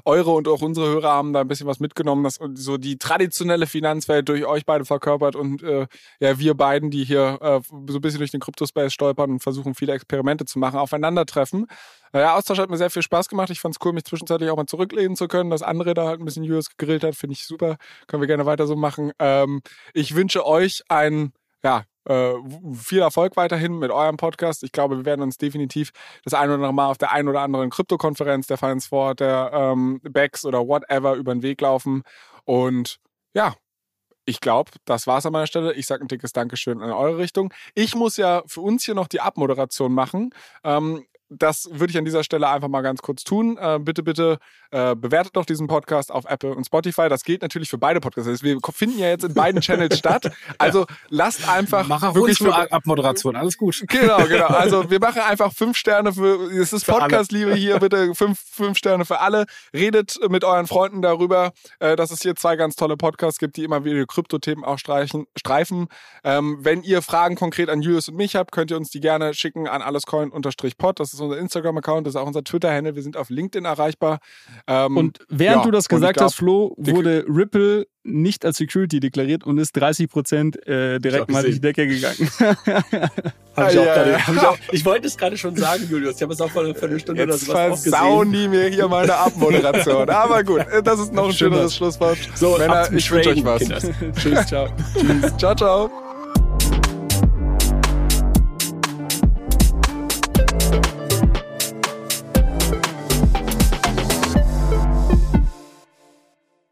[0.04, 3.66] eure und auch unsere Hörer haben da ein bisschen was mitgenommen, dass so die traditionelle
[3.66, 5.86] Finanzwelt durch euch beide verkörpert und äh,
[6.20, 9.74] ja, wir beiden, die hier äh, so ein bisschen durch den Kryptospace stolpern und versuchen,
[9.74, 11.66] viele Experimente zu machen, aufeinandertreffen.
[12.12, 13.50] Ja, Austausch hat mir sehr viel Spaß gemacht.
[13.50, 15.50] Ich fand es cool, mich zwischenzeitlich auch mal zurücklehnen zu können.
[15.50, 17.76] dass andere da halt ein bisschen Julius gegrillt hat, finde ich super.
[18.08, 19.12] Können wir gerne weiter so machen.
[19.18, 19.62] Ähm,
[19.94, 21.32] ich wünsche euch ein,
[21.62, 22.34] ja, äh,
[22.74, 24.64] viel Erfolg weiterhin mit eurem Podcast.
[24.64, 25.90] Ich glaube, wir werden uns definitiv
[26.24, 29.50] das ein oder andere Mal auf der ein oder anderen Krypto-Konferenz, der Finance Forward, der
[29.52, 32.02] ähm, BEX oder whatever über den Weg laufen.
[32.44, 32.98] Und
[33.34, 33.54] ja,
[34.24, 35.74] ich glaube, das war's an meiner Stelle.
[35.74, 37.52] Ich sage ein dickes Dankeschön in eure Richtung.
[37.74, 40.30] Ich muss ja für uns hier noch die Abmoderation machen.
[40.64, 43.56] Ähm, das würde ich an dieser Stelle einfach mal ganz kurz tun.
[43.60, 44.38] Äh, bitte, bitte
[44.72, 47.08] äh, bewertet doch diesen Podcast auf Apple und Spotify.
[47.08, 48.42] Das gilt natürlich für beide Podcasts.
[48.42, 50.30] Wir finden ja jetzt in beiden Channels statt.
[50.58, 53.36] Also lasst einfach Mach auch wirklich für Abmoderation.
[53.36, 53.82] Alles gut.
[53.88, 54.46] Genau, genau.
[54.60, 56.50] Also wir machen einfach fünf Sterne für.
[56.52, 57.78] Es ist Podcast-Liebe hier.
[57.78, 59.46] Bitte fünf, fünf Sterne für alle.
[59.72, 63.64] Redet mit euren Freunden darüber, äh, dass es hier zwei ganz tolle Podcasts gibt, die
[63.64, 65.88] immer wieder Krypto-Themen auch streichen, streifen.
[66.24, 69.32] Ähm, wenn ihr Fragen konkret an Julius und mich habt, könnt ihr uns die gerne
[69.32, 71.00] schicken an allescoin-pod.
[71.00, 72.94] Das ist ist unser Instagram-Account, das ist auch unser Twitter-Handle.
[72.96, 74.18] Wir sind auf LinkedIn erreichbar.
[74.66, 78.98] Ähm, und während ja, du das gesagt glaub, hast, Flo, wurde Ripple nicht als Security
[78.98, 82.16] deklariert und ist 30 Prozent äh, direkt mal durch die Decke gegangen.
[83.56, 84.26] hab ich, auch ja, ja.
[84.26, 86.16] Hab ich, auch, ich wollte es gerade schon sagen, Julius.
[86.16, 90.08] Ich habe es auch vor einer Viertelstunde oder sowas versauen die mir hier meine Abmoderation.
[90.10, 92.18] Aber gut, das ist noch ein schöneres Schlusswort.
[92.34, 93.62] So, Männer, ich wünsche euch was.
[94.16, 94.68] Tschüss, ciao.
[94.94, 95.36] Tschüss.
[95.36, 96.09] Ciao, ciao.